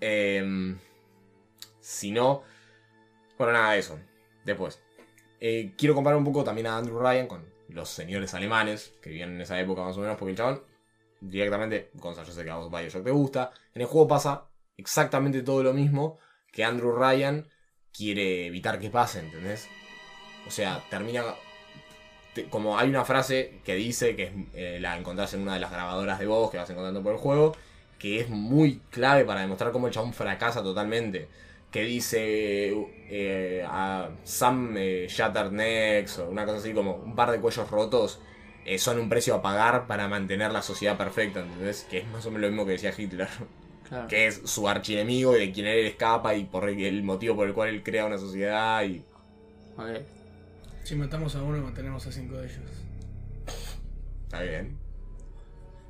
Em, 0.00 0.78
si 1.80 2.10
no. 2.12 2.42
Bueno, 3.36 3.52
nada 3.52 3.76
eso. 3.76 3.98
Después. 4.50 4.80
Eh, 5.40 5.72
quiero 5.78 5.94
comparar 5.94 6.18
un 6.18 6.24
poco 6.24 6.44
también 6.44 6.66
a 6.66 6.76
Andrew 6.76 6.98
Ryan 6.98 7.26
con 7.26 7.44
los 7.68 7.88
señores 7.88 8.34
alemanes 8.34 8.92
que 9.00 9.10
vivían 9.10 9.34
en 9.34 9.40
esa 9.40 9.58
época 9.60 9.82
más 9.82 9.96
o 9.96 10.00
menos, 10.00 10.16
porque 10.18 10.32
el 10.32 10.36
chabón 10.36 10.62
directamente, 11.20 11.90
Gonzalo, 11.94 12.26
yo 12.26 12.32
sé 12.32 12.44
que 12.44 12.50
a 12.50 12.56
vos 12.56 12.70
Bioshock 12.70 13.04
te 13.04 13.10
gusta, 13.10 13.52
en 13.74 13.82
el 13.82 13.86
juego 13.88 14.08
pasa 14.08 14.48
exactamente 14.76 15.42
todo 15.42 15.62
lo 15.62 15.72
mismo 15.72 16.18
que 16.52 16.64
Andrew 16.64 16.92
Ryan 16.92 17.46
quiere 17.92 18.46
evitar 18.46 18.78
que 18.78 18.90
pase, 18.90 19.20
¿entendés? 19.20 19.68
O 20.46 20.50
sea, 20.50 20.82
termina 20.90 21.22
te- 22.34 22.48
como 22.48 22.78
hay 22.78 22.88
una 22.88 23.04
frase 23.04 23.60
que 23.64 23.74
dice, 23.74 24.16
que 24.16 24.32
eh, 24.54 24.78
la 24.80 24.96
encontrás 24.96 25.34
en 25.34 25.42
una 25.42 25.54
de 25.54 25.60
las 25.60 25.70
grabadoras 25.70 26.18
de 26.18 26.26
voz 26.26 26.50
que 26.50 26.58
vas 26.58 26.70
encontrando 26.70 27.02
por 27.02 27.12
el 27.12 27.18
juego, 27.18 27.56
que 27.98 28.20
es 28.20 28.28
muy 28.28 28.80
clave 28.90 29.24
para 29.24 29.40
demostrar 29.42 29.72
cómo 29.72 29.86
el 29.86 29.92
chabón 29.92 30.12
fracasa 30.12 30.62
totalmente. 30.62 31.28
Que 31.70 31.82
dice 31.84 32.74
eh, 33.08 33.64
a 33.66 34.10
Some 34.24 35.04
eh, 35.04 35.06
Shattered 35.08 35.52
Necks 35.52 36.18
o 36.18 36.28
una 36.28 36.44
cosa 36.44 36.58
así 36.58 36.72
como 36.72 36.96
un 36.96 37.14
par 37.14 37.30
de 37.30 37.40
cuellos 37.40 37.70
rotos 37.70 38.20
eh, 38.64 38.78
son 38.78 38.98
un 38.98 39.08
precio 39.08 39.34
a 39.36 39.42
pagar 39.42 39.86
para 39.86 40.08
mantener 40.08 40.50
la 40.50 40.62
sociedad 40.62 40.96
perfecta, 40.98 41.40
¿entendés? 41.40 41.86
Que 41.88 41.98
es 41.98 42.06
más 42.08 42.26
o 42.26 42.30
menos 42.30 42.42
lo 42.42 42.48
mismo 42.48 42.66
que 42.66 42.72
decía 42.72 42.92
Hitler, 42.96 43.28
Claro. 43.88 44.06
que 44.08 44.26
es 44.26 44.42
su 44.44 44.68
archienemigo 44.68 45.36
y 45.36 45.40
de 45.46 45.52
quien 45.52 45.66
él 45.66 45.86
escapa 45.86 46.34
y 46.34 46.44
por 46.44 46.68
el 46.68 46.80
el 46.80 47.02
motivo 47.02 47.34
por 47.36 47.48
el 47.48 47.54
cual 47.54 47.70
él 47.70 47.82
crea 47.82 48.06
una 48.06 48.18
sociedad 48.18 48.82
y 48.84 49.04
Ok. 49.76 50.02
Si 50.84 50.94
matamos 50.96 51.34
a 51.36 51.42
uno, 51.42 51.58
mantenemos 51.58 52.06
a 52.06 52.12
cinco 52.12 52.36
de 52.36 52.46
ellos. 52.46 52.60
está 54.24 54.42
bien. 54.42 54.76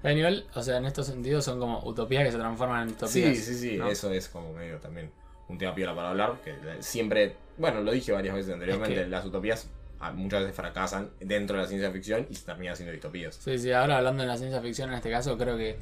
A 0.03 0.11
nivel, 0.11 0.47
o 0.55 0.63
sea, 0.63 0.79
en 0.79 0.87
estos 0.87 1.07
sentidos 1.07 1.45
son 1.45 1.59
como 1.59 1.83
utopías 1.85 2.25
que 2.25 2.33
se 2.33 2.39
transforman 2.39 2.83
en 2.83 2.89
distopías. 2.89 3.37
Sí, 3.37 3.43
sí, 3.43 3.55
sí, 3.55 3.77
¿no? 3.77 3.89
eso 3.89 4.11
es 4.13 4.29
como 4.29 4.53
medio 4.55 4.79
también 4.79 5.11
un 5.51 5.59
tema 5.59 5.75
piola 5.75 5.95
para 5.95 6.11
hablar, 6.11 6.37
que 6.45 6.55
siempre, 6.81 7.35
bueno, 7.59 7.81
lo 7.83 7.93
dije 7.93 8.13
varias 8.13 8.35
veces 8.35 8.53
anteriormente, 8.53 8.97
Es 8.97 9.05
que- 9.05 9.11
las 9.11 9.25
utopías 9.25 9.69
ah, 10.01 10.13
muchas 10.13 10.41
veces 10.41 10.57
fracasan 10.57 11.11
dentro 11.21 11.57
de 11.57 11.63
la 11.63 11.69
ciencia 11.69 11.91
ficción 11.91 12.27
y 12.31 12.35
se 12.35 12.47
terminan 12.47 12.77
siendo 12.77 12.93
distopías. 12.93 13.35
Sí, 13.37 13.59
sí, 13.59 13.73
ahora 13.73 13.99
hablando 13.99 14.23
de 14.23 14.29
la 14.29 14.37
ciencia 14.37 14.61
ficción 14.61 14.91
en 14.91 14.97
este 14.97 15.11
caso, 15.11 15.37
creo 15.37 15.57
que, 15.57 15.77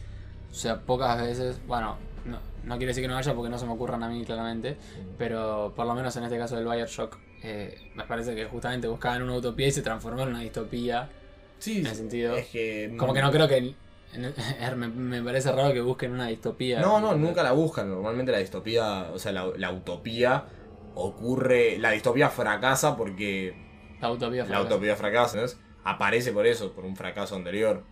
o 0.51 0.55
sea, 0.55 0.81
pocas 0.81 1.21
veces, 1.21 1.61
bueno, 1.67 1.97
no, 2.25 2.39
no 2.65 2.77
quiere 2.79 2.89
decir 2.89 3.03
que 3.05 3.09
no 3.09 3.17
haya 3.17 3.35
porque 3.35 3.51
no 3.51 3.59
se 3.59 3.67
me 3.67 3.73
ocurran 3.73 4.03
a 4.03 4.09
mí 4.09 4.25
claramente, 4.25 4.77
pero 5.17 5.73
por 5.77 5.87
lo 5.87 5.95
menos 5.95 6.17
en 6.17 6.25
este 6.25 6.39
caso 6.39 6.57
del 6.57 6.65
Bioshock, 6.67 7.17
eh, 7.45 7.79
me 7.95 8.05
parece 8.05 8.35
que 8.35 8.47
justamente 8.47 8.89
buscaban 8.89 9.23
una 9.23 9.35
utopía 9.37 9.69
y 9.69 9.73
se 9.73 9.83
transformó 9.83 10.23
en 10.23 10.29
una 10.31 10.41
distopía. 10.41 11.09
Sí, 11.61 11.79
En 11.79 11.87
ese 11.87 11.97
sentido, 11.97 12.37
es 12.37 12.47
que... 12.49 12.95
Como 12.99 13.13
que 13.15 13.21
no 13.23 13.31
creo 13.31 13.47
que... 13.49 13.75
en- 14.15 14.35
me, 14.79 14.89
me 14.89 15.23
parece 15.23 15.53
raro 15.53 15.73
que 15.73 15.81
busquen 15.81 16.13
una 16.13 16.27
distopía. 16.29 16.81
No, 16.81 17.01
no, 17.01 17.15
nunca 17.15 17.43
la 17.43 17.53
buscan. 17.53 17.89
Normalmente 17.91 18.33
la 18.33 18.39
distopía, 18.39 19.11
o 19.13 19.19
sea, 19.19 19.33
la, 19.33 19.47
la 19.57 19.73
utopía 19.73 20.45
ocurre... 20.95 21.79
La 21.79 21.91
distopía 21.91 22.29
fracasa 22.31 22.97
porque 22.97 23.55
La 24.01 24.11
utopía 24.11 24.43
la 24.43 24.49
fracasa. 24.49 24.75
utopía 24.75 24.97
fracasa, 24.97 25.39
¿entendés? 25.39 25.59
Aparece 25.85 26.33
por 26.33 26.47
eso, 26.47 26.73
por 26.73 26.85
un 26.85 26.97
fracaso 26.97 27.37
anterior. 27.37 27.85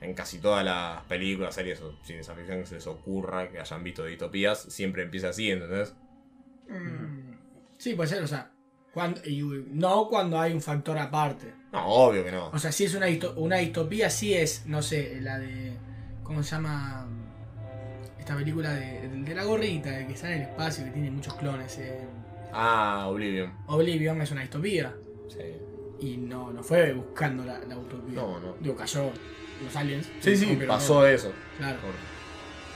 En 0.00 0.14
casi 0.14 0.38
todas 0.38 0.64
las 0.64 1.02
películas, 1.04 1.54
series 1.54 1.80
o 1.80 1.92
ciencia 2.02 2.34
ficción 2.34 2.58
que 2.60 2.66
se 2.66 2.74
les 2.74 2.86
ocurra 2.88 3.48
que 3.50 3.60
hayan 3.60 3.84
visto 3.84 4.04
distopías, 4.04 4.60
siempre 4.60 5.02
empieza 5.04 5.28
así, 5.28 5.50
¿entendés? 5.50 5.94
Mm, 6.68 7.32
Sí, 7.78 7.94
puede 7.94 8.08
ser, 8.10 8.22
o 8.22 8.26
sea, 8.28 8.51
cuando, 8.92 9.20
y, 9.24 9.42
no 9.70 10.08
cuando 10.08 10.38
hay 10.40 10.52
un 10.52 10.60
factor 10.60 10.98
aparte. 10.98 11.52
No, 11.72 11.86
obvio 11.86 12.24
que 12.24 12.32
no. 12.32 12.48
O 12.52 12.58
sea, 12.58 12.70
si 12.72 12.84
es 12.84 12.94
una, 12.94 13.06
una 13.36 13.56
distopía, 13.56 14.10
sí 14.10 14.34
es, 14.34 14.66
no 14.66 14.82
sé, 14.82 15.18
la 15.20 15.38
de. 15.38 15.72
¿Cómo 16.22 16.42
se 16.42 16.50
llama? 16.50 17.06
Esta 18.18 18.36
película 18.36 18.72
de, 18.74 19.08
de 19.08 19.34
la 19.34 19.44
gorrita, 19.44 19.90
de 19.90 20.06
que 20.06 20.12
está 20.12 20.28
en 20.32 20.42
el 20.42 20.48
espacio, 20.48 20.84
que 20.84 20.90
tiene 20.90 21.10
muchos 21.10 21.34
clones. 21.34 21.76
eh. 21.78 22.06
Ah, 22.52 23.06
Oblivion. 23.08 23.52
Oblivion 23.66 24.20
es 24.20 24.30
una 24.30 24.42
distopía. 24.42 24.94
Sí. 25.28 26.06
Y 26.06 26.16
no, 26.18 26.52
no 26.52 26.62
fue 26.62 26.92
buscando 26.92 27.44
la, 27.44 27.58
la 27.60 27.76
utopía. 27.78 28.14
No, 28.14 28.38
no. 28.38 28.54
Digo, 28.60 28.76
cayó 28.76 29.10
los 29.64 29.74
aliens. 29.74 30.06
Sí, 30.20 30.36
sí, 30.36 30.46
rompieron 30.46 30.76
pasó 30.76 31.06
eso. 31.06 31.32
Claro. 31.58 31.78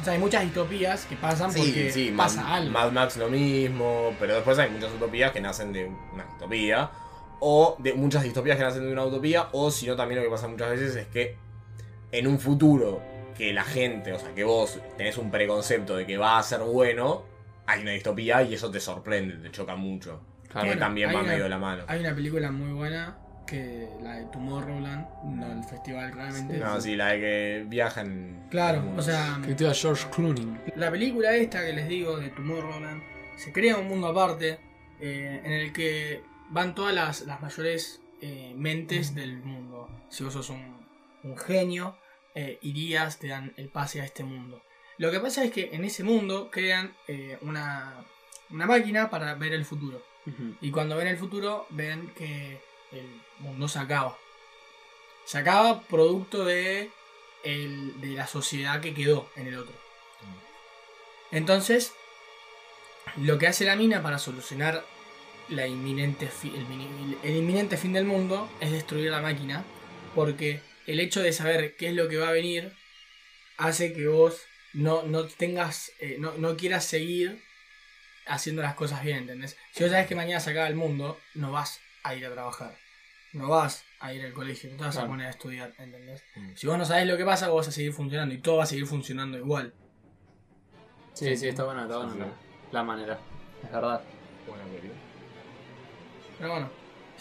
O 0.01 0.05
sea, 0.05 0.13
hay 0.13 0.19
muchas 0.19 0.43
distopías 0.43 1.07
que 1.07 1.17
pasan 1.17 1.51
Sí, 1.51 1.59
porque 1.61 1.91
sí, 1.91 2.11
Mad, 2.11 2.25
pasa 2.25 2.55
algo. 2.55 2.71
Mad 2.71 2.93
Max 2.93 3.17
lo 3.17 3.29
mismo, 3.29 4.15
pero 4.21 4.35
después 4.35 4.59
hay 4.59 4.71
muchas 4.71 4.93
utopías 4.93 5.33
que 5.33 5.41
nacen 5.41 5.73
de 5.73 5.87
una 6.13 6.25
distopía, 6.25 6.91
o 7.41 7.77
de 7.79 7.95
muchas 7.95 8.23
distopías 8.23 8.57
que 8.57 8.63
nacen 8.65 8.83
de 8.87 8.93
una 8.93 9.05
utopía, 9.05 9.49
o 9.53 9.71
si 9.71 9.87
no, 9.87 9.97
también 9.97 10.21
lo 10.21 10.27
que 10.27 10.31
pasa 10.31 10.49
muchas 10.49 10.71
veces 10.71 10.95
es 10.97 11.07
que 11.09 11.37
en 12.13 12.27
un 12.27 12.39
futuro 12.39 13.01
que 13.37 13.53
la 13.53 13.65
gente, 13.65 14.13
o 14.13 14.19
sea, 14.19 14.35
que 14.35 14.45
vos 14.45 14.79
tenés 14.97 15.19
un 15.19 15.31
preconcepto 15.31 15.97
de 15.97 16.07
que 16.07 16.17
va 16.17 16.39
a 16.39 16.43
ser 16.43 16.61
bueno, 16.61 17.25
hay 17.67 17.83
una 17.83 17.91
distopía 17.93 18.43
y 18.43 18.55
eso 18.55 18.71
te 18.71 18.81
sorprende, 18.81 19.37
te 19.37 19.51
choca 19.51 19.77
mucho. 19.77 20.21
Claro. 20.49 20.61
que 20.63 20.67
Bueno, 20.75 20.81
también 20.81 21.09
va 21.11 21.21
una- 21.21 21.29
medio 21.33 21.43
de 21.45 21.51
la 21.51 21.59
mano. 21.59 21.85
Hay 21.89 22.01
una 22.01 22.15
película 22.15 22.51
muy 22.53 22.73
buena 22.73 23.19
que 23.47 23.89
la 24.03 24.17
de 24.17 24.25
Tomorrowland, 24.27 25.07
no 25.25 25.53
el 25.53 25.65
festival 25.65 26.11
claramente. 26.11 26.59
No, 26.59 26.81
sí, 26.81 26.97
la 26.97 27.09
de 27.13 27.21
que 27.21 27.65
viajan. 27.69 28.47
Claro, 28.51 28.81
en- 28.81 28.99
o 28.99 29.03
sea, 29.03 29.39
Que 29.45 29.53
actúa 29.53 29.73
George 29.75 30.07
Clooney. 30.15 30.57
la 30.77 30.91
película 30.91 31.35
esta 31.35 31.65
que 31.65 31.73
les 31.73 31.89
digo 31.89 32.19
de 32.19 32.31
Tomorrowland 32.31 33.03
se 33.37 33.53
crea 33.53 33.77
un 33.79 33.87
mundo 33.89 34.09
aparte 34.09 34.59
eh, 35.01 35.41
en 35.45 35.53
el 35.53 35.73
que 35.73 36.23
van 36.51 36.75
todas 36.75 36.95
las, 36.95 37.23
las 37.23 37.41
mayores 37.41 38.01
eh, 38.23 38.53
mentes 38.57 39.15
del 39.15 39.39
mundo. 39.43 39.89
Si 40.09 40.25
vos 40.25 40.33
sos 40.33 40.51
un, 40.51 40.87
un 41.23 41.37
genio, 41.37 41.97
eh, 42.35 42.59
irías, 42.63 43.19
te 43.19 43.29
dan 43.29 43.53
el 43.57 43.69
pase 43.69 44.01
a 44.01 44.05
este 44.05 44.25
mundo. 44.25 44.63
Lo 44.99 45.11
que 45.11 45.21
pasa 45.21 45.45
es 45.45 45.51
que 45.53 45.71
en 45.75 45.85
ese 45.85 46.03
mundo 46.05 46.51
crean 46.51 46.95
eh, 47.09 47.37
una, 47.43 47.95
una 48.51 48.67
máquina 48.67 49.11
para 49.11 49.35
ver 49.35 49.53
el 49.53 49.65
futuro. 49.67 50.03
Y 50.61 50.71
cuando 50.73 50.97
ven 50.97 51.07
el 51.07 51.17
futuro, 51.19 51.67
ven 51.71 52.11
que 52.17 52.59
el 52.93 53.21
mundo 53.39 53.69
se 53.69 53.79
acaba. 53.79 54.17
Se 55.25 55.39
acaba 55.39 55.83
producto 55.83 56.45
de, 56.45 56.91
el- 57.45 58.01
de 58.01 58.09
la 58.09 58.27
sociedad 58.27 58.81
que 58.81 58.95
quedó 58.95 59.29
en 59.37 59.49
el 59.49 59.59
otro. 59.59 59.75
Entonces, 61.33 61.93
lo 63.17 63.39
que 63.39 63.47
hace 63.47 63.65
la 63.65 63.77
mina 63.77 64.03
para 64.03 64.19
solucionar 64.19 64.85
la 65.49 65.67
inminente 65.67 66.29
el 67.23 67.37
inminente 67.37 67.77
fin 67.77 67.93
del 67.93 68.05
mundo 68.05 68.49
es 68.61 68.71
destruir 68.73 69.11
la 69.11 69.21
máquina. 69.21 69.65
Porque 70.15 70.61
el 70.87 71.01
hecho 71.01 71.23
de 71.23 71.33
saber 71.33 71.77
qué 71.77 71.89
es 71.89 71.95
lo 71.95 72.09
que 72.09 72.17
va 72.17 72.29
a 72.29 72.33
venir 72.33 72.73
hace 73.59 73.93
que 73.93 74.07
vos 74.09 74.41
no, 74.73 75.03
no 75.03 75.27
tengas, 75.27 75.93
eh, 76.01 76.17
no, 76.19 76.33
no 76.39 76.57
quieras 76.57 76.85
seguir 76.85 77.43
haciendo 78.27 78.63
las 78.63 78.75
cosas 78.75 79.03
bien, 79.05 79.19
¿entendés? 79.19 79.57
Si 79.73 79.83
vos 79.83 79.93
sabes 79.93 80.07
que 80.07 80.15
mañana 80.15 80.41
se 80.41 80.51
acaba 80.51 80.69
el 80.69 80.75
mundo, 80.75 81.19
no 81.35 81.53
vas 81.53 81.81
a 82.09 82.15
ir 82.15 82.27
a 82.27 82.33
trabajar. 82.33 82.75
No 83.33 83.49
vas 83.49 83.85
a 84.01 84.13
ir 84.15 84.25
al 84.25 84.33
colegio, 84.33 84.71
no 84.71 84.77
te 84.77 84.85
vas 84.85 84.97
a 84.97 85.01
Claro. 85.01 85.13
poner 85.13 85.27
a 85.27 85.31
estudiar, 85.31 85.73
¿entendés? 85.79 86.25
Mm. 86.37 86.55
Si 86.55 86.67
vos 86.67 86.79
no 86.79 86.85
sabes 86.85 87.07
lo 87.07 87.17
que 87.17 87.25
pasa, 87.25 87.49
vos 87.49 87.59
vas 87.59 87.69
a 87.69 87.73
seguir 87.73 87.93
funcionando 87.93 88.35
y 88.35 88.39
todo 88.39 88.57
va 88.59 88.63
a 88.65 88.67
seguir 88.67 88.87
funcionando 88.87 89.37
igual. 89.39 89.75
Sí, 91.13 91.37
sí, 91.37 91.49
está 91.49 91.65
buena, 91.65 91.83
está 91.83 91.97
buena 91.99 92.13
Sí, 92.13 92.19
la, 92.19 92.25
sí. 92.27 92.31
la 92.73 92.83
manera. 92.83 93.19
Es 93.65 93.73
verdad. 93.73 94.01
Buena 94.47 94.65
peli. 94.65 94.91
Pero 96.39 96.51
bueno, 96.51 96.71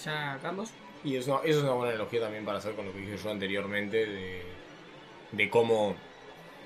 ya 0.04 0.40
Carlos. 0.42 0.72
Y 1.04 1.16
eso, 1.18 1.42
eso 1.44 1.58
es 1.60 1.64
una 1.64 1.74
buena 1.74 1.92
analogía 1.94 2.22
también 2.22 2.46
para 2.46 2.58
hacer 2.58 2.76
con 2.76 2.86
lo 2.86 2.94
que 2.94 3.00
dije 3.00 3.18
yo 3.18 3.30
anteriormente 3.32 4.06
de, 4.06 4.44
de 5.32 5.50
cómo, 5.50 5.96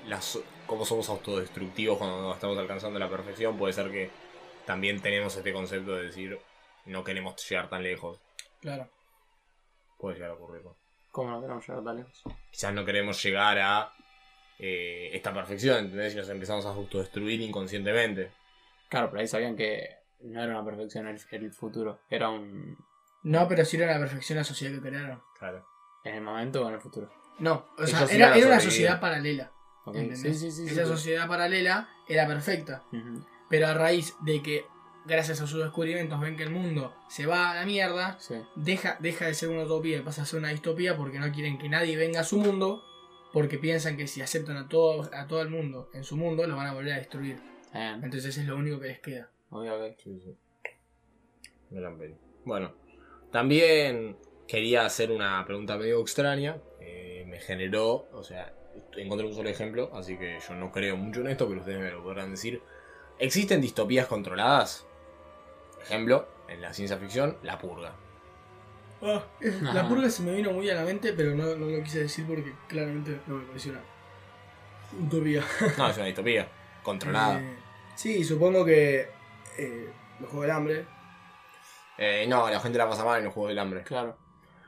las, 0.06 0.38
cómo 0.66 0.84
somos 0.84 1.08
autodestructivos 1.08 1.98
cuando 1.98 2.32
estamos 2.32 2.58
alcanzando 2.58 2.98
la 2.98 3.08
perfección. 3.08 3.56
Puede 3.58 3.72
ser 3.74 3.90
que 3.90 4.10
también 4.66 5.00
tenemos 5.00 5.36
este 5.36 5.52
concepto 5.52 5.94
de 5.94 6.04
decir 6.06 6.38
no 6.90 7.04
queremos 7.04 7.36
llegar 7.48 7.68
tan 7.68 7.82
lejos. 7.82 8.20
Claro. 8.60 8.88
Puede 9.98 10.16
llegar 10.16 10.30
a 10.30 10.34
ocurrir. 10.34 10.64
¿no? 10.64 10.76
¿Cómo 11.10 11.30
no 11.30 11.40
queremos 11.40 11.66
llegar 11.66 11.84
tan 11.84 11.96
lejos? 11.96 12.22
Quizás 12.50 12.72
no 12.74 12.84
queremos 12.84 13.22
llegar 13.22 13.58
a 13.58 13.92
eh, 14.58 15.10
esta 15.12 15.32
perfección, 15.32 15.86
¿entendés? 15.86 16.14
Y 16.14 16.16
nos 16.16 16.28
empezamos 16.28 16.66
a 16.66 16.70
autodestruir 16.70 17.40
inconscientemente. 17.40 18.30
Claro, 18.88 19.08
pero 19.10 19.20
ahí 19.20 19.28
sabían 19.28 19.56
que 19.56 19.96
no 20.20 20.42
era 20.42 20.52
una 20.52 20.64
perfección 20.64 21.08
el, 21.08 21.20
el 21.30 21.52
futuro. 21.52 22.00
Era 22.10 22.28
un. 22.28 22.76
No, 23.22 23.48
pero 23.48 23.64
sí 23.64 23.76
era 23.76 23.92
la 23.92 23.98
perfección 23.98 24.38
la 24.38 24.44
sociedad 24.44 24.74
que 24.74 24.88
crearon. 24.88 25.22
Claro. 25.38 25.64
en 26.04 26.16
el 26.16 26.20
momento 26.22 26.64
o 26.64 26.68
en 26.68 26.74
el 26.74 26.80
futuro. 26.80 27.10
No, 27.38 27.66
o 27.78 27.86
sea, 27.86 28.04
era, 28.10 28.36
era 28.36 28.46
una 28.46 28.60
sociedad 28.60 29.00
paralela. 29.00 29.50
Ok, 29.84 29.96
¿entendés? 29.96 30.38
Sí, 30.38 30.50
sí, 30.50 30.66
sí. 30.66 30.72
Esa 30.72 30.84
sí. 30.84 30.90
sociedad 30.90 31.26
paralela 31.26 31.88
era 32.06 32.26
perfecta. 32.26 32.82
Pero 33.48 33.66
a 33.66 33.74
raíz 33.74 34.14
de 34.20 34.42
que, 34.42 34.66
gracias 35.06 35.40
a 35.40 35.46
sus 35.46 35.60
descubrimientos, 35.62 36.20
ven 36.20 36.36
que 36.36 36.42
el 36.42 36.50
mundo 36.50 36.94
se 37.08 37.26
va 37.26 37.50
a 37.50 37.54
la 37.54 37.66
mierda, 37.66 38.16
Sí. 38.20 38.34
deja, 38.56 38.96
deja 39.00 39.26
de 39.26 39.34
ser 39.34 39.48
una 39.48 39.64
utopía 39.64 39.98
y 39.98 40.00
pasa 40.02 40.22
a 40.22 40.26
ser 40.26 40.38
una 40.40 40.48
distopía 40.50 40.96
porque 40.96 41.18
no 41.18 41.30
quieren 41.32 41.58
que 41.58 41.68
nadie 41.68 41.96
venga 41.96 42.20
a 42.20 42.24
su 42.24 42.38
mundo, 42.38 42.82
porque 43.32 43.58
piensan 43.58 43.96
que 43.96 44.06
si 44.06 44.20
aceptan 44.22 44.56
a 44.56 44.68
todo, 44.68 45.08
a 45.14 45.26
todo 45.26 45.40
el 45.42 45.48
mundo 45.50 45.88
en 45.94 46.04
su 46.04 46.16
mundo, 46.16 46.46
lo 46.46 46.56
van 46.56 46.66
a 46.66 46.74
volver 46.74 46.94
a 46.94 46.98
destruir. 46.98 47.38
Bien. 47.72 48.02
Entonces 48.02 48.36
es 48.36 48.44
lo 48.46 48.56
único 48.56 48.80
que 48.80 48.88
les 48.88 49.00
queda. 49.00 49.30
Ok. 49.50 49.66
Sí, 50.02 50.20
sí. 50.20 50.36
Gran 51.70 51.96
peli. 51.98 52.16
Bueno, 52.44 52.72
también 53.30 54.16
quería 54.48 54.84
hacer 54.84 55.10
una 55.12 55.44
pregunta 55.46 55.76
medio 55.76 56.00
extraña. 56.00 56.60
eh, 56.80 57.24
me 57.28 57.38
generó, 57.38 58.08
o 58.12 58.24
sea, 58.24 58.52
encontré 58.96 59.26
un 59.26 59.34
solo 59.34 59.48
ejemplo, 59.48 59.90
así 59.94 60.16
que 60.18 60.38
yo 60.46 60.54
no 60.54 60.72
creo 60.72 60.96
mucho 60.96 61.20
en 61.20 61.28
esto, 61.28 61.46
pero 61.46 61.60
ustedes 61.60 61.78
me 61.78 61.90
lo 61.92 62.02
podrán 62.02 62.30
decir. 62.32 62.60
¿Existen 63.20 63.60
distopías 63.60 64.06
controladas? 64.06 64.86
Ejemplo, 65.82 66.28
en 66.48 66.60
la 66.60 66.72
ciencia 66.72 66.96
ficción, 66.98 67.36
la 67.42 67.58
purga. 67.58 67.92
Ah, 69.02 69.22
es- 69.40 69.60
la 69.62 69.88
purga 69.88 70.10
se 70.10 70.22
me 70.22 70.32
vino 70.32 70.50
muy 70.52 70.68
a 70.70 70.74
la 70.74 70.82
mente, 70.84 71.12
pero 71.14 71.34
no, 71.34 71.54
no 71.56 71.66
lo 71.66 71.82
quise 71.82 72.00
decir 72.02 72.26
porque 72.26 72.52
claramente 72.68 73.20
no 73.26 73.36
me 73.36 73.44
pareció 73.46 73.72
una 73.72 73.80
utopía. 75.06 75.42
No, 75.78 75.88
es 75.88 75.96
una 75.96 76.06
distopía. 76.06 76.48
Controlada. 76.82 77.40
Eh, 77.40 77.56
sí, 77.94 78.24
supongo 78.24 78.64
que 78.64 79.08
eh, 79.58 79.90
los 80.20 80.28
Juegos 80.30 80.46
del 80.46 80.50
Hambre. 80.56 80.86
Eh, 81.98 82.26
no, 82.28 82.48
la 82.48 82.60
gente 82.60 82.78
la 82.78 82.88
pasa 82.88 83.04
mal 83.04 83.18
en 83.18 83.24
los 83.26 83.34
Juegos 83.34 83.50
del 83.50 83.58
Hambre. 83.58 83.82
Claro. 83.82 84.16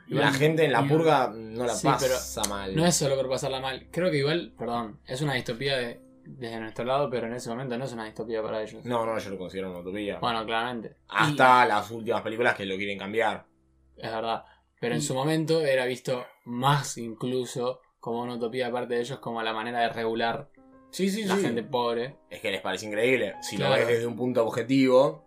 la 0.09 0.17
Igual- 0.29 0.35
gente 0.35 0.65
en 0.65 0.73
la 0.73 0.87
purga 0.87 1.31
no 1.35 1.65
la 1.65 1.75
Sí, 1.75 1.87
pasa 1.87 2.43
mal. 2.49 2.75
No 2.77 2.85
es 2.87 2.95
solo 2.97 3.17
por 3.17 3.29
pasarla 3.29 3.61
mal. 3.61 3.87
Creo 3.91 4.11
que 4.11 4.19
igual, 4.19 4.53
perdón, 4.59 4.99
es 5.07 5.21
una 5.23 5.35
distopía 5.35 5.77
de- 5.77 6.01
desde 6.39 6.61
nuestro 6.61 6.85
lado, 6.85 7.09
pero 7.11 7.27
en 7.27 7.35
ese 7.35 7.49
momento 7.51 7.77
no 7.79 7.85
es 7.85 7.93
una 7.93 8.05
distopía 8.05 8.43
para 8.43 8.63
ellos. 8.63 8.85
No, 8.85 9.05
no, 9.07 9.19
yo 9.19 9.31
lo 9.31 9.39
considero 9.39 9.71
una 9.71 9.81
utopía. 9.81 10.19
Bueno, 10.19 10.45
claramente, 10.45 10.97
Hasta 11.09 11.67
las 11.67 11.91
últimas 11.91 12.23
películas 12.23 12.55
que 12.55 12.67
lo 12.67 12.77
quieren 12.77 12.99
cambiar. 12.99 13.45
es 13.97 14.11
verdad. 14.11 14.45
Pero 14.81 14.95
en 14.97 15.03
su 15.03 15.15
momento 15.15 15.61
era 15.61 15.85
visto 15.87 16.27
más 16.45 16.99
incluso 16.99 17.81
como 18.01 18.23
una 18.23 18.35
utopía 18.35 18.67
de 18.67 18.73
parte 18.73 18.95
de 18.95 19.01
ellos, 19.01 19.19
como 19.21 19.41
la 19.43 19.53
manera 19.53 19.81
de 19.81 19.89
regular 19.91 20.49
Sí, 20.91 21.09
sí, 21.09 21.25
la 21.25 21.37
sí. 21.37 21.43
gente 21.43 21.63
pobre. 21.63 22.17
Es 22.29 22.41
que 22.41 22.51
les 22.51 22.61
parece 22.61 22.87
increíble. 22.87 23.35
Si 23.41 23.57
Claro. 23.57 23.75
lo 23.75 23.79
ves 23.79 23.89
desde 23.89 24.07
un 24.07 24.17
punto 24.17 24.45
objetivo, 24.45 25.25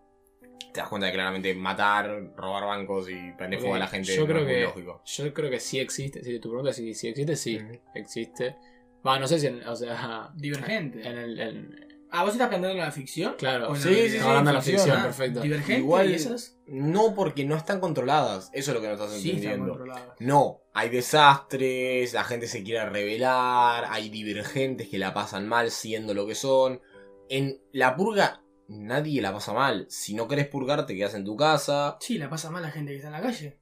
te 0.74 0.82
das 0.82 0.90
cuenta 0.90 1.06
de 1.08 1.12
que 1.14 1.16
claramente 1.18 1.56
matar, 1.56 2.34
robar 2.36 2.66
bancos 2.66 3.10
y 3.10 3.32
prender 3.38 3.60
fuego 3.62 3.76
a 3.76 3.80
la 3.80 3.88
gente 3.88 4.14
yo 4.14 4.22
no 4.22 4.28
creo 4.28 4.40
es 4.42 4.46
muy 4.46 4.54
que 4.56 4.62
lógico. 4.64 5.02
yo 5.06 5.34
creo 5.34 5.50
que 5.50 5.60
sí 5.62 5.80
existe. 5.80 6.22
Si 6.24 6.38
tu 6.40 6.50
pregunta 6.50 6.72
es 6.72 6.76
si, 6.76 6.94
si 6.94 7.08
existe, 7.08 7.36
sí, 7.38 7.60
existe. 7.96 8.58
Va, 9.06 9.20
no 9.20 9.28
sé 9.28 9.40
si, 9.40 9.48
en- 9.48 9.68
o 9.68 9.76
sea, 9.76 10.32
Divergente. 10.36 11.08
en 11.08 11.18
el, 11.18 11.40
en- 11.40 11.86
Ah, 12.12 12.24
¿vos 12.24 12.32
estás 12.34 12.48
planteando 12.48 12.80
en 12.80 12.86
la 12.86 12.92
ficción? 12.92 13.34
claro, 13.38 13.76
Sí, 13.76 13.90
la 13.90 13.96
sí, 13.96 14.10
sí, 14.12 14.18
hablando 14.20 14.52
de 14.52 14.54
la 14.56 14.62
ficción, 14.62 14.84
ficción, 14.86 15.00
ah, 15.00 15.04
perfecto. 15.04 15.42
Divergente 15.42 15.82
Igual- 15.82 16.10
y 16.12 16.14
esas 16.14 16.58
No 16.68 17.14
porque 17.14 17.44
no 17.44 17.56
están 17.58 17.82
controladas. 17.82 18.50
Eso 18.54 18.72
es 18.72 18.76
lo 18.76 18.82
que 18.82 18.88
no 18.88 18.94
estás 18.94 19.12
sí 19.12 19.18
están 19.18 19.30
entendiendo. 19.36 19.68
controladas. 19.74 20.14
no, 20.20 20.62
hay 20.74 20.90
desastres, 20.90 22.14
la 22.14 22.24
gente 22.24 22.48
se 22.48 22.64
quiere 22.64 22.86
rebelar, 22.90 23.86
hay 23.90 24.10
divergentes 24.10 24.88
que 24.88 24.98
la 24.98 25.14
pasan 25.14 25.48
mal 25.48 25.72
siendo 25.72 26.14
lo 26.14 26.26
que 26.26 26.36
son. 26.36 26.80
En 27.28 27.60
la 27.74 27.96
purga 27.98 28.42
nadie 28.68 29.22
la 29.22 29.34
pasa 29.34 29.52
mal. 29.54 29.86
Si 29.90 30.14
no 30.14 30.28
querés 30.28 30.48
purgar, 30.48 30.86
te 30.86 30.96
quedas 30.96 31.16
en 31.16 31.26
tu 31.26 31.36
casa. 31.36 31.98
Sí, 32.00 32.18
la 32.18 32.30
pasa 32.30 32.50
mal 32.50 32.62
la 32.64 32.72
gente 32.72 32.92
que 32.92 32.98
está 32.98 33.08
en 33.10 33.14
la 33.14 33.22
calle. 33.22 33.60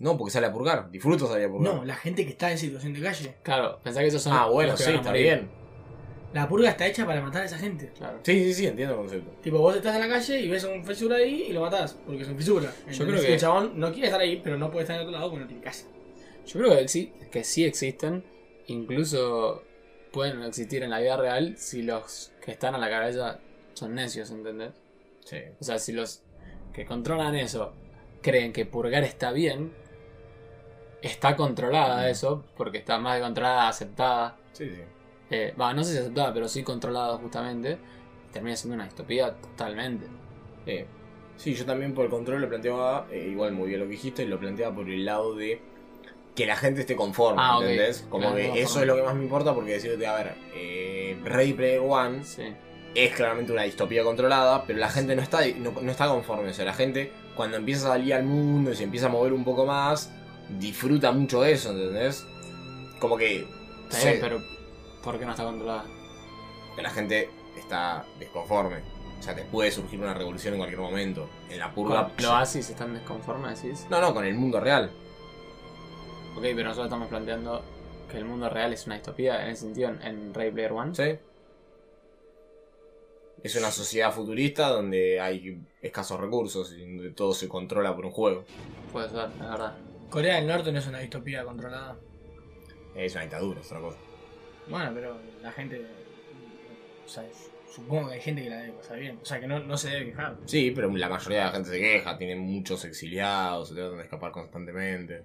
No, 0.00 0.16
porque 0.18 0.32
sale 0.32 0.46
a 0.46 0.52
purgar. 0.52 0.90
Disfruto 0.90 1.26
salir 1.28 1.46
a 1.46 1.50
purgar. 1.50 1.74
No, 1.74 1.84
la 1.84 1.94
gente 1.94 2.24
que 2.24 2.30
está 2.30 2.50
en 2.50 2.58
situación 2.58 2.92
de 2.94 3.00
calle. 3.02 3.34
Claro, 3.42 3.78
pensá 3.84 4.00
que 4.00 4.06
esos 4.08 4.22
son 4.22 4.32
ah, 4.32 4.46
bueno, 4.46 4.72
los 4.72 4.80
que 4.80 4.84
sí, 4.86 4.90
van 4.90 4.96
a 4.96 5.00
está 5.00 5.10
morir. 5.10 5.22
bien. 5.24 5.60
La 6.32 6.48
purga 6.48 6.70
está 6.70 6.86
hecha 6.86 7.04
para 7.06 7.20
matar 7.20 7.42
a 7.42 7.44
esa 7.44 7.58
gente. 7.58 7.92
Claro. 7.98 8.18
Sí, 8.22 8.44
sí, 8.44 8.54
sí, 8.54 8.66
entiendo 8.66 8.94
el 8.94 9.00
concepto. 9.00 9.30
Tipo, 9.42 9.58
vos 9.58 9.74
estás 9.76 9.94
en 9.96 10.00
la 10.02 10.08
calle 10.08 10.40
y 10.40 10.48
ves 10.48 10.64
un 10.64 10.84
fisura 10.84 11.16
ahí 11.16 11.46
y 11.48 11.52
lo 11.52 11.60
matás, 11.60 11.96
porque 12.06 12.22
es 12.22 12.28
un 12.28 12.36
fisura. 12.36 12.72
Yo 12.90 13.06
creo 13.06 13.20
que- 13.20 13.34
el 13.34 13.40
chabón 13.40 13.72
no 13.78 13.90
quiere 13.92 14.06
estar 14.06 14.20
ahí, 14.20 14.40
pero 14.42 14.56
no 14.56 14.70
puede 14.70 14.84
estar 14.84 14.96
en 14.96 15.02
otro 15.02 15.12
lado 15.12 15.28
porque 15.28 15.42
no 15.42 15.48
tiene 15.48 15.62
casa. 15.62 15.86
Yo 16.46 16.60
creo 16.60 16.78
que 16.78 16.88
sí, 16.88 17.12
que 17.32 17.42
sí 17.44 17.64
existen, 17.64 18.24
incluso 18.84 19.62
pueden 20.12 20.42
existir 20.42 20.82
en 20.82 20.90
la 20.90 21.00
vida 21.00 21.16
real 21.16 21.56
si 21.58 21.82
los 21.82 22.32
que 22.44 22.52
están 22.52 22.74
a 22.74 22.78
la 22.78 22.88
cabeza 22.90 23.38
son 23.74 23.94
necios, 23.94 24.30
¿entendés? 24.30 24.72
Sí. 25.24 25.36
O 25.60 25.64
sea, 25.64 25.78
si 25.78 25.92
los 25.92 26.22
que 26.72 26.84
controlan 26.84 27.34
eso 27.36 27.72
creen 28.22 28.52
que 28.52 28.66
purgar 28.66 29.04
está 29.04 29.32
bien, 29.32 29.72
está 31.02 31.36
controlada 31.36 32.08
eso, 32.10 32.44
porque 32.56 32.78
está 32.78 32.98
más 32.98 33.16
que 33.16 33.22
controlada, 33.22 33.68
aceptada. 33.68 34.36
Sí, 34.52 34.68
sí. 34.68 34.82
Eh, 35.30 35.54
no 35.56 35.84
sé 35.84 35.92
si 35.92 35.98
aceptada, 35.98 36.32
pero 36.34 36.48
sí 36.48 36.62
controlada 36.62 37.16
justamente. 37.18 37.78
Termina 38.32 38.56
siendo 38.56 38.74
una 38.76 38.84
distopía 38.84 39.32
totalmente. 39.34 40.06
Eh, 40.66 40.86
sí, 41.36 41.54
yo 41.54 41.64
también 41.66 41.94
por 41.94 42.04
el 42.04 42.10
control 42.10 42.40
lo 42.42 42.48
planteaba, 42.48 43.06
eh, 43.10 43.28
igual 43.30 43.52
muy 43.52 43.68
bien 43.68 43.80
lo 43.80 43.86
que 43.86 43.92
dijiste, 43.92 44.24
lo 44.26 44.38
planteaba 44.38 44.74
por 44.74 44.88
el 44.88 45.04
lado 45.04 45.34
de 45.34 45.60
que 46.36 46.46
la 46.46 46.54
gente 46.56 46.82
esté 46.82 46.94
conforme, 46.94 47.40
Ah. 47.44 47.58
¿entendés? 47.60 48.06
Como 48.08 48.30
Claro, 48.32 48.36
que 48.36 48.62
eso 48.62 48.80
es 48.80 48.86
lo 48.86 48.94
que 48.96 49.02
más 49.02 49.14
me 49.14 49.24
importa 49.24 49.52
porque 49.54 49.72
decirte, 49.72 50.06
a 50.06 50.14
ver, 50.14 50.34
eh, 50.54 51.18
Ready 51.24 51.52
Player 51.54 51.80
One 51.84 52.22
Sí. 52.24 52.44
es 52.94 53.14
claramente 53.14 53.52
una 53.52 53.62
distopía 53.62 54.04
controlada, 54.04 54.64
pero 54.64 54.78
la 54.78 54.88
gente 54.90 55.16
no 55.16 55.22
está, 55.22 55.40
no, 55.58 55.72
no 55.82 55.90
está 55.90 56.06
conforme. 56.08 56.50
O 56.50 56.54
sea, 56.54 56.64
la 56.64 56.72
gente 56.74 57.10
cuando 57.34 57.56
empieza 57.56 57.86
a 57.88 57.92
salir 57.92 58.14
al 58.14 58.24
mundo 58.24 58.70
y 58.70 58.76
se 58.76 58.84
empieza 58.84 59.06
a 59.06 59.08
mover 59.10 59.32
un 59.32 59.42
poco 59.44 59.66
más, 59.66 60.12
disfruta 60.58 61.12
mucho 61.12 61.42
de 61.42 61.52
eso, 61.52 61.70
¿entendés? 61.70 62.26
Como 62.98 63.16
que, 63.16 63.46
bien, 64.02 64.18
pero 64.20 64.42
¿por 65.02 65.18
qué 65.18 65.24
no 65.24 65.30
está 65.32 65.44
controlada? 65.44 65.84
que 66.76 66.82
la 66.82 66.90
gente 66.90 67.30
está 67.56 68.04
desconforme. 68.18 68.82
O 69.18 69.22
sea, 69.22 69.34
te 69.34 69.42
puede 69.42 69.70
surgir 69.70 70.00
una 70.00 70.14
revolución 70.14 70.54
en 70.54 70.60
cualquier 70.60 70.80
momento. 70.80 71.28
En 71.50 71.58
la 71.58 71.74
purga... 71.74 72.10
Los 72.16 72.26
Oasis 72.26 72.70
están 72.70 72.94
desconformes, 72.94 73.62
decís. 73.62 73.86
No, 73.90 74.00
no, 74.00 74.14
con 74.14 74.24
el 74.24 74.34
mundo 74.34 74.60
real. 74.60 74.90
Ok, 76.36 76.42
pero 76.42 76.64
nosotros 76.64 76.86
estamos 76.86 77.08
planteando 77.08 77.62
que 78.10 78.16
el 78.16 78.24
mundo 78.24 78.48
real 78.48 78.72
es 78.72 78.86
una 78.86 78.94
distopía 78.94 79.42
en 79.44 79.50
ese 79.50 79.62
sentido 79.62 79.90
en, 79.90 80.32
Ready 80.32 80.52
Player 80.52 80.72
One. 80.72 80.94
¿Sí? 80.94 81.18
Es 83.42 83.56
una 83.56 83.70
sociedad 83.70 84.12
futurista 84.12 84.68
donde 84.68 85.20
hay 85.20 85.60
escasos 85.82 86.18
recursos 86.18 86.72
y 86.72 86.80
donde 86.80 87.10
todo 87.10 87.34
se 87.34 87.48
controla 87.48 87.94
por 87.94 88.06
un 88.06 88.12
juego. 88.12 88.44
Puede 88.92 89.10
ser, 89.10 89.28
la 89.38 89.50
verdad. 89.50 89.76
Corea 90.10 90.36
del 90.36 90.46
Norte 90.46 90.72
no 90.72 90.78
es 90.78 90.86
una 90.86 90.98
distopía 90.98 91.44
controlada. 91.44 91.96
Es 92.94 93.12
una 93.14 93.22
dictadura, 93.22 93.60
es 93.60 93.66
otra 93.66 93.80
cosa. 93.80 93.98
Bueno, 94.68 94.90
pero 94.94 95.16
la 95.42 95.52
gente. 95.52 95.86
O 97.04 97.08
sea, 97.08 97.24
supongo 97.72 98.08
que 98.08 98.14
hay 98.14 98.20
gente 98.20 98.42
que 98.42 98.50
la 98.50 98.56
debe 98.58 98.72
pasar 98.72 98.98
bien. 98.98 99.18
O 99.22 99.24
sea, 99.24 99.40
que 99.40 99.46
no, 99.46 99.60
no 99.60 99.76
se 99.76 99.90
debe 99.90 100.06
quejar. 100.06 100.36
Sí, 100.46 100.72
pero 100.72 100.90
la 100.96 101.08
mayoría 101.08 101.38
de 101.38 101.44
la 101.46 101.52
gente 101.52 101.70
se 101.70 101.80
queja, 101.80 102.18
tienen 102.18 102.40
muchos 102.40 102.84
exiliados, 102.84 103.68
se 103.68 103.74
tratan 103.74 103.96
de 103.98 104.02
escapar 104.04 104.32
constantemente. 104.32 105.24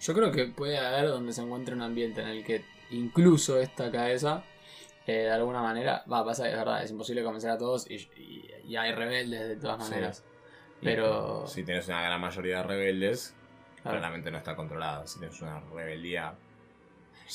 Yo 0.00 0.12
creo 0.14 0.30
que 0.30 0.46
puede 0.46 0.78
haber 0.78 1.08
donde 1.08 1.32
se 1.32 1.40
encuentre 1.40 1.74
un 1.74 1.80
ambiente 1.82 2.20
en 2.20 2.28
el 2.28 2.44
que 2.44 2.64
incluso 2.90 3.58
esta 3.58 3.90
cabeza, 3.90 4.44
eh, 5.06 5.12
de 5.22 5.30
alguna 5.30 5.62
manera, 5.62 6.04
va, 6.10 6.22
pasa, 6.24 6.46
es 6.50 6.54
verdad, 6.54 6.82
es 6.84 6.90
imposible 6.90 7.22
convencer 7.22 7.50
a 7.50 7.56
todos 7.56 7.90
y, 7.90 7.94
y- 8.16 8.44
y 8.66 8.76
hay 8.76 8.92
rebeldes 8.92 9.48
de 9.48 9.56
todas 9.56 9.82
Sí. 9.84 9.90
maneras. 9.90 10.24
Y 10.82 10.84
Pero- 10.84 11.46
Si 11.46 11.64
tienes 11.64 11.88
una 11.88 12.02
gran 12.02 12.20
mayoría 12.20 12.58
de 12.58 12.62
rebeldes. 12.64 13.34
Claramente 13.88 14.30
no 14.30 14.38
está 14.38 14.56
controlada. 14.56 15.06
Si 15.06 15.18
tienes 15.18 15.40
una 15.42 15.60
rebeldía. 15.60 16.34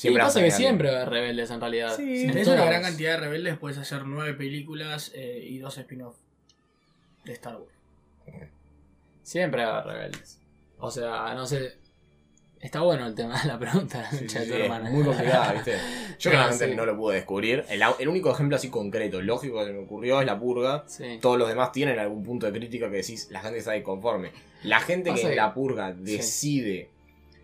Y 0.02 0.14
vas 0.14 0.26
pasa 0.26 0.40
a 0.40 0.42
que 0.42 0.50
siempre 0.50 0.88
va 0.90 0.94
a 0.94 1.00
haber 1.02 1.10
rebeldes 1.10 1.50
en 1.50 1.60
realidad. 1.60 1.96
Sí, 1.96 2.16
Si 2.18 2.24
En 2.24 2.32
tenés 2.32 2.48
una 2.48 2.64
gran 2.64 2.82
cantidad 2.82 3.12
de 3.12 3.16
rebeldes, 3.18 3.58
puedes 3.58 3.78
hacer 3.78 4.04
nueve 4.06 4.34
películas 4.34 5.12
eh, 5.14 5.44
y 5.48 5.58
dos 5.58 5.78
spin-off 5.78 6.16
de 7.24 7.32
Star 7.32 7.56
Wars. 7.56 7.72
Siempre 9.22 9.64
va 9.64 9.78
a 9.78 9.80
haber 9.80 9.94
rebeldes. 9.94 10.40
O 10.78 10.90
sea, 10.90 11.32
no 11.34 11.46
sé. 11.46 11.78
Está 12.64 12.80
bueno 12.80 13.06
el 13.06 13.14
tema 13.14 13.38
de 13.42 13.46
la 13.48 13.58
pregunta 13.58 14.10
Sí, 14.10 14.26
sí, 14.26 14.38
de 14.38 14.64
tu 14.68 14.72
muy 14.90 15.04
complicada, 15.04 15.52
¿viste? 15.52 15.72
Yo 16.18 16.30
No, 16.30 16.36
claramente 16.36 16.70
sí. 16.70 16.74
no 16.74 16.86
lo 16.86 16.96
pude 16.96 17.16
descubrir. 17.16 17.64
El, 17.68 18.08
único 18.08 18.30
ejemplo 18.30 18.56
así 18.56 18.70
concreto, 18.70 19.20
lógico 19.20 19.62
que 19.64 19.72
me 19.72 19.80
ocurrió 19.80 20.20
es 20.20 20.26
la 20.26 20.38
purga. 20.38 20.86
Todos 21.20 21.38
los 21.38 21.46
demás 21.48 21.72
tienen 21.72 21.98
algún 21.98 22.22
punto 22.22 22.46
de 22.50 22.58
crítica 22.58 22.88
que 22.90 22.96
decís, 22.96 23.28
la 23.30 23.40
gente 23.42 23.58
está 23.58 23.76
inconforme. 23.76 24.30
La 24.62 24.80
gente 24.80 25.10
Pasa 25.10 25.24
que 25.24 25.28
en 25.30 25.36
la 25.36 25.52
purga 25.52 25.92
decide 25.92 26.88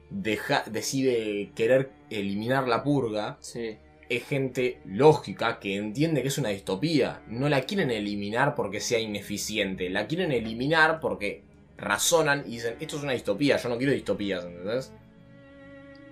deja- 0.08 0.64
decide 0.66 1.50
querer 1.54 1.90
eliminar 2.08 2.66
la 2.66 2.82
purga, 2.82 3.36
Sí. 3.40 3.76
es 4.08 4.24
gente 4.26 4.78
lógica 4.86 5.60
que 5.60 5.76
entiende 5.76 6.22
que 6.22 6.28
es 6.28 6.38
una 6.38 6.48
distopía. 6.48 7.20
No 7.28 7.50
la 7.50 7.60
quieren 7.60 7.90
eliminar 7.90 8.54
porque 8.54 8.80
sea 8.80 8.98
ineficiente, 8.98 9.90
la 9.90 10.06
quieren 10.06 10.32
eliminar 10.32 10.98
porque 10.98 11.42
razonan 11.76 12.44
y 12.46 12.52
dicen, 12.52 12.76
esto 12.80 12.96
es 12.96 13.02
una 13.02 13.12
distopía, 13.12 13.56
yo 13.58 13.68
no 13.68 13.76
quiero 13.78 13.92
distopías, 13.92 14.44
¿entendés? 14.44 14.92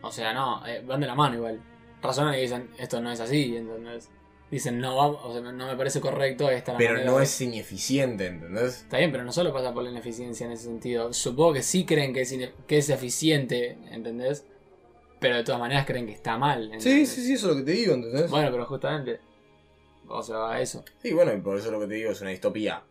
O 0.03 0.11
sea, 0.13 0.33
no, 0.33 0.65
eh, 0.67 0.83
van 0.87 1.01
de 1.01 1.07
la 1.07 1.15
mano 1.15 1.37
igual. 1.37 1.61
Razonan 2.03 2.35
y 2.35 2.41
dicen, 2.43 2.71
esto 2.79 3.01
no 3.01 3.11
es 3.11 3.19
así, 3.21 3.57
¿entendés? 3.57 4.09
Dicen, 4.51 4.79
no, 4.79 4.97
o 4.97 5.33
sea, 5.33 5.43
no 5.43 5.67
me 5.67 5.77
parece 5.77 6.01
correcto 6.01 6.49
esta 6.51 6.73
la 6.73 6.79
Pero 6.79 6.93
manera 6.95 7.11
no 7.11 7.19
de- 7.19 7.25
es 7.25 7.41
ineficiente, 7.41 8.27
¿entendés? 8.29 8.79
Está 8.83 8.99
bien, 8.99 9.11
pero 9.13 9.25
no 9.25 9.33
solo 9.33 9.53
pasa 9.53 9.75
por 9.75 9.83
la 9.83 9.91
ineficiencia 9.91 10.47
en 10.47 10.53
ese 10.53 10.65
sentido. 10.65 11.13
Supongo 11.13 11.53
que 11.55 11.63
sí 11.63 11.85
creen 11.85 12.15
que 12.15 12.23
es, 12.23 12.33
ine- 12.33 12.53
que 12.67 12.79
es 12.79 12.89
eficiente, 12.89 13.77
¿entendés? 13.91 14.47
Pero 15.21 15.37
de 15.37 15.45
todas 15.45 15.61
maneras 15.61 15.85
creen 15.85 16.07
que 16.07 16.13
está 16.13 16.39
mal. 16.39 16.63
¿entendés? 16.73 17.09
sí, 17.11 17.33
eso 17.35 17.51
es 17.51 17.57
lo 17.57 17.57
que 17.57 17.65
te 17.65 17.73
digo, 17.73 17.93
¿entendés? 17.95 18.31
Bueno, 18.31 18.51
pero 18.53 18.65
justamente. 18.65 19.19
O 20.07 20.23
sea, 20.23 20.37
va 20.39 20.55
a 20.55 20.61
eso. 20.63 20.83
Sí, 21.03 21.13
bueno, 21.13 21.35
y 21.35 21.41
por 21.41 21.59
eso 21.59 21.71
lo 21.71 21.81
que 21.81 21.87
te 21.89 21.95
digo 21.95 22.13
es 22.13 22.21
una 22.23 22.31
distopía 22.31 22.83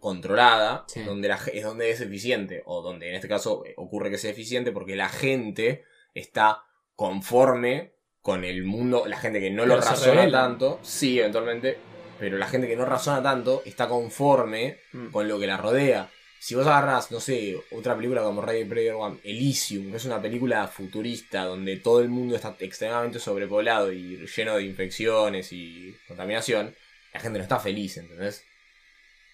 controlada, 0.00 0.84
Sí. 0.88 1.02
donde 1.02 1.28
la, 1.28 1.36
ge- 1.38 1.56
es 1.58 1.62
donde 1.64 1.90
es 1.90 2.00
eficiente, 2.00 2.62
o 2.66 2.82
donde 2.82 3.10
en 3.10 3.14
este 3.14 3.28
caso 3.28 3.64
eh, 3.66 3.74
ocurre 3.76 4.10
que 4.10 4.18
sea 4.18 4.30
eficiente 4.30 4.72
porque 4.72 4.96
la 4.96 5.08
gente 5.08 5.84
está 6.14 6.62
conforme 6.96 7.92
con 8.22 8.44
el 8.44 8.64
mundo, 8.64 9.04
la 9.06 9.16
gente 9.18 9.40
que 9.40 9.50
no 9.50 9.64
lo 9.64 9.76
Pero 9.76 9.86
razona 9.86 10.30
tanto, 10.30 10.78
sí, 10.82 11.18
eventualmente, 11.18 11.78
pero 12.18 12.36
la 12.36 12.46
gente 12.46 12.68
que 12.68 12.76
no 12.76 12.84
razona 12.84 13.22
tanto 13.22 13.62
está 13.64 13.88
conforme 13.88 14.78
Mm. 14.92 15.06
con 15.10 15.26
lo 15.28 15.38
que 15.38 15.46
la 15.46 15.56
rodea. 15.56 16.10
Si 16.38 16.54
vos 16.54 16.66
agarrás, 16.66 17.10
no 17.10 17.20
sé, 17.20 17.56
otra 17.70 17.94
película 17.96 18.22
como 18.22 18.40
Ready 18.42 18.64
Player 18.64 18.94
One, 18.94 19.18
Elysium, 19.24 19.90
que 19.90 19.96
es 19.98 20.04
una 20.06 20.20
película 20.22 20.66
futurista 20.68 21.44
donde 21.44 21.76
todo 21.76 22.00
el 22.00 22.08
mundo 22.08 22.34
está 22.36 22.54
extremadamente 22.60 23.18
sobrepoblado 23.18 23.92
y 23.92 24.26
lleno 24.26 24.56
de 24.56 24.62
infecciones 24.64 25.52
y 25.52 25.94
contaminación, 26.08 26.74
la 27.12 27.20
gente 27.20 27.38
no 27.38 27.42
está 27.42 27.58
feliz, 27.58 27.96
¿entendés? 27.98 28.44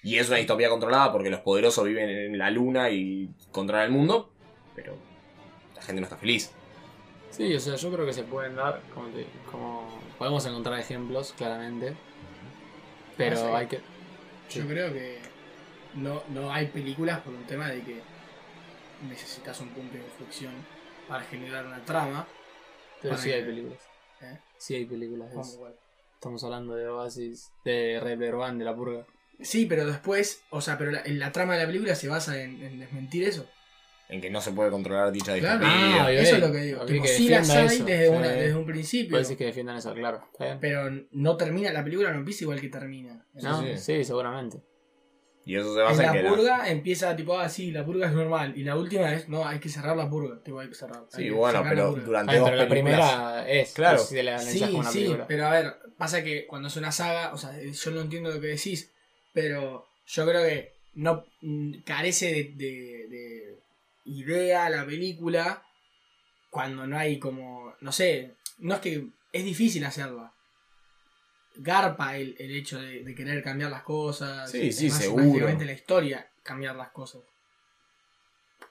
Y 0.02 0.18
es 0.18 0.28
una 0.28 0.38
distopía 0.38 0.68
controlada 0.68 1.12
porque 1.12 1.30
los 1.30 1.40
poderosos 1.40 1.84
viven 1.84 2.08
en 2.08 2.38
la 2.38 2.50
luna 2.50 2.90
y 2.90 3.28
controlan 3.52 3.86
el 3.86 3.92
mundo, 3.92 4.32
pero 4.74 4.96
la 5.74 5.82
gente 5.82 6.00
no 6.00 6.06
está 6.06 6.16
feliz. 6.16 6.50
Sí, 7.36 7.54
o 7.54 7.60
sea, 7.60 7.74
yo 7.76 7.92
creo 7.92 8.06
que 8.06 8.12
se 8.12 8.22
pueden 8.24 8.56
dar, 8.56 8.80
como, 8.94 9.08
te- 9.08 9.26
como 9.50 10.00
podemos 10.18 10.44
encontrar 10.46 10.78
ejemplos, 10.80 11.34
claramente. 11.36 11.94
Pero 13.16 13.54
hay 13.56 13.66
que... 13.66 13.76
Yo 13.76 14.62
Sí. 14.62 14.68
creo 14.68 14.92
que 14.92 15.18
no, 15.94 16.22
no 16.28 16.52
hay 16.52 16.66
películas 16.66 17.20
por 17.20 17.34
un 17.34 17.44
tema 17.44 17.68
de 17.68 17.82
que 17.82 18.00
necesitas 19.08 19.60
un 19.60 19.68
punto 19.70 19.94
de 19.96 20.04
inflexión 20.04 20.52
para 21.08 21.22
generar 21.24 21.66
una 21.66 21.84
trama. 21.84 22.26
Pero 23.02 23.16
sí 23.16 23.30
hay 23.32 23.44
películas. 23.44 23.78
¿eh? 24.22 24.38
Sí 24.58 24.74
hay 24.74 24.84
películas. 24.86 25.32
Es-. 25.34 25.58
Estamos 26.14 26.42
hablando 26.44 26.74
de 26.74 26.88
Oasis, 26.88 27.50
de 27.64 28.00
Red 28.02 28.34
One, 28.34 28.58
de 28.58 28.64
La 28.64 28.74
Purga. 28.74 29.04
Sí, 29.40 29.66
pero 29.66 29.84
después, 29.86 30.42
o 30.50 30.60
sea, 30.62 30.78
pero 30.78 30.90
la, 30.90 31.02
en 31.02 31.18
la 31.18 31.30
trama 31.32 31.54
de 31.54 31.60
la 31.60 31.66
película 31.66 31.94
se 31.94 32.08
basa 32.08 32.40
en, 32.40 32.62
en 32.62 32.78
desmentir 32.80 33.24
eso. 33.24 33.46
En 34.08 34.20
que 34.20 34.30
no 34.30 34.40
se 34.40 34.52
puede 34.52 34.70
controlar 34.70 35.10
dicha 35.10 35.36
Claro. 35.38 35.58
distopía. 35.64 36.04
Ah, 36.04 36.12
eso 36.12 36.36
es 36.36 36.40
lo 36.40 36.52
que 36.52 36.58
digo. 36.58 36.86
Tipo, 36.86 37.02
que 37.02 37.08
sí 37.08 37.28
las 37.28 37.50
hay 37.50 37.66
eso. 37.66 37.84
desde, 37.84 38.08
una- 38.08 38.28
Sí. 38.32 38.34
desde 38.38 38.54
un 38.56 38.66
principio. 38.66 39.10
Puede 39.10 39.22
decir 39.24 39.36
que 39.36 39.44
defiendan 39.46 39.76
eso, 39.78 39.92
claro. 39.94 40.22
Pero 40.60 40.90
no 41.10 41.36
termina, 41.36 41.72
la 41.72 41.82
película 41.82 42.12
no 42.12 42.18
empieza 42.18 42.44
igual 42.44 42.60
que 42.60 42.68
termina. 42.68 43.26
No, 43.34 43.62
sí. 43.62 43.76
sí, 43.78 44.04
seguramente. 44.04 44.58
Y 45.44 45.54
eso 45.56 45.74
se 45.74 45.80
En 45.80 45.86
basa 45.86 46.00
en, 46.02 46.06
la 46.08 46.12
que 46.12 46.22
la- 46.24 46.28
purga 46.30 46.68
empieza 46.70 47.14
tipo, 47.16 47.38
ah, 47.38 47.48
sí, 47.48 47.70
la 47.70 47.84
purga 47.84 48.06
es 48.08 48.12
normal. 48.12 48.52
Y 48.56 48.64
la 48.64 48.76
última 48.76 49.12
es, 49.12 49.28
no, 49.28 49.46
hay 49.46 49.58
que 49.60 49.68
cerrar 49.68 49.96
la 49.96 50.08
purga. 50.10 50.40
Tipo, 50.42 50.58
hay 50.60 50.68
que 50.68 50.74
cerrar. 50.74 51.04
Sí, 51.08 51.24
que 51.24 51.30
bueno, 51.30 51.62
la 51.62 51.68
pero 51.68 51.92
durante 51.92 52.32
Ay, 52.32 52.38
dos 52.38 52.50
pero 52.50 52.62
la 52.62 52.68
películas- 52.68 53.10
primera 53.12 53.48
es. 53.48 53.72
Claro. 53.72 53.96
es 53.98 54.08
si 54.08 54.22
la 54.22 54.34
analizás 54.36 54.70
Sí, 54.70 54.80
sí, 54.92 54.98
película. 54.98 55.26
pero 55.28 55.46
a 55.46 55.50
ver, 55.50 55.72
pasa 55.96 56.22
que 56.24 56.46
cuando 56.46 56.66
es 56.68 56.76
una 56.76 56.90
saga, 56.92 57.32
o 57.32 57.38
sea, 57.38 57.52
yo 57.60 57.90
no 57.92 58.00
entiendo 58.00 58.30
lo 58.30 58.40
que 58.40 58.48
decís, 58.48 58.92
pero 59.32 59.86
yo 60.06 60.26
creo 60.26 60.42
que 60.44 60.72
no 60.94 61.24
mm, 61.42 61.82
carece 61.84 62.26
de, 62.26 62.44
de- 62.56 63.06
de 63.08 63.56
idea 64.06 64.68
la 64.70 64.84
película 64.86 65.62
cuando 66.50 66.86
no 66.86 66.96
hay 66.98 67.18
como, 67.18 67.74
no 67.80 67.92
sé, 67.92 68.36
no 68.58 68.74
es 68.74 68.80
que 68.80 69.06
es 69.32 69.44
difícil 69.44 69.84
hacerla. 69.84 70.32
Garpa 71.56 72.16
el, 72.16 72.34
el 72.38 72.54
hecho 72.54 72.78
de, 72.80 73.02
de 73.02 73.14
querer 73.14 73.42
cambiar 73.42 73.70
las 73.70 73.82
cosas. 73.82 74.50
Sí, 74.50 74.72
sí, 74.72 74.88
más 74.88 74.98
seguro. 74.98 75.48
la 75.48 75.72
historia 75.72 76.30
cambiar 76.42 76.76
las 76.76 76.90
cosas. 76.90 77.22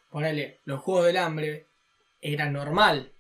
Ponele, 0.10 0.62
los 0.66 0.82
Juegos 0.82 1.06
del 1.08 1.18
Hambre 1.18 1.68
era 2.22 2.50
normal 2.50 3.12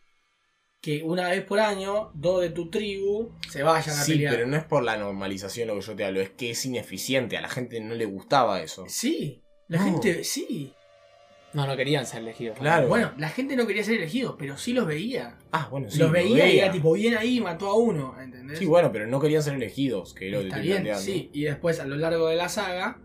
que 0.82 1.01
una 1.03 1.30
vez 1.30 1.43
por 1.43 1.59
año 1.59 2.11
dos 2.13 2.41
de 2.41 2.51
tu 2.51 2.70
tribu 2.70 3.32
se 3.49 3.63
vayan 3.63 3.97
a 3.99 4.03
Sí, 4.03 4.13
pelear. 4.13 4.34
pero 4.36 4.47
no 4.47 4.55
es 4.55 4.63
por 4.66 4.84
la 4.84 4.95
normalización 4.97 5.68
lo 5.68 5.76
que 5.76 5.82
yo 5.82 5.95
te 5.95 6.05
hablo, 6.05 6.22
es 6.22 6.30
que 6.30 6.51
es 6.51 6.63
ineficiente, 6.66 7.38
a 7.38 7.41
la 7.41 7.49
gente 7.49 7.80
no 7.82 7.95
le 7.95 8.05
gustaba 8.05 8.61
eso. 8.61 8.86
Sí, 8.88 9.41
la 9.68 9.80
No. 9.80 9.84
gente, 9.86 10.24
sí. 10.24 10.74
No, 11.56 11.66
no 11.66 11.78
querían 11.78 12.06
ser 12.06 12.22
elegidos. 12.22 12.60
Claro. 12.60 12.89
Bueno, 12.89 13.14
la 13.18 13.30
gente 13.30 13.56
no 13.56 13.66
quería 13.66 13.82
ser 13.84 13.95
elegidos, 13.95 14.36
pero 14.38 14.58
sí 14.58 14.74
los 14.74 14.86
veía. 14.86 15.38
Ah, 15.53 15.70
bueno, 15.72 15.89
sí. 15.89 15.99
los 15.99 16.10
lo 16.10 16.14
veía 16.14 16.51
y 16.51 16.60
era 16.60 16.70
tipo, 16.70 16.91
bien 16.91 17.16
ahí, 17.16 17.39
mató 17.39 17.68
a 17.70 17.76
uno, 17.76 18.14
¿entendés? 18.22 18.60
Sí, 18.60 18.66
bueno, 18.66 18.91
pero 18.91 19.08
no 19.08 19.22
querían 19.22 19.41
ser 19.41 19.53
elegidos, 19.56 20.14
que 20.14 20.28
es 20.28 20.34
lo 20.34 20.39
que 20.39 20.45
Está 20.47 20.58
te 20.58 20.62
bien, 20.64 20.84
planteando. 20.84 21.01
sí. 21.01 21.30
Y 21.32 21.43
después 21.45 21.80
a 21.80 21.86
lo 21.86 21.95
largo 21.95 22.28
de 22.28 22.36
la 22.36 22.49
saga 22.49 22.99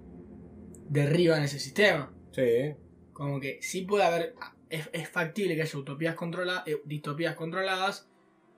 derriban 0.88 1.44
ese 1.44 1.61
sistema. 1.61 2.12
Sí. 2.32 2.74
Como 3.12 3.38
que 3.38 3.59
sí 3.62 3.82
puede 3.82 4.03
haber. 4.05 4.34
Es, 4.68 4.90
es 4.92 5.09
factible 5.09 5.55
que 5.55 5.62
haya 5.62 5.78
utopías 5.78 6.16
controladas, 6.16 6.64
distopías 6.84 7.36
controladas, 7.36 8.09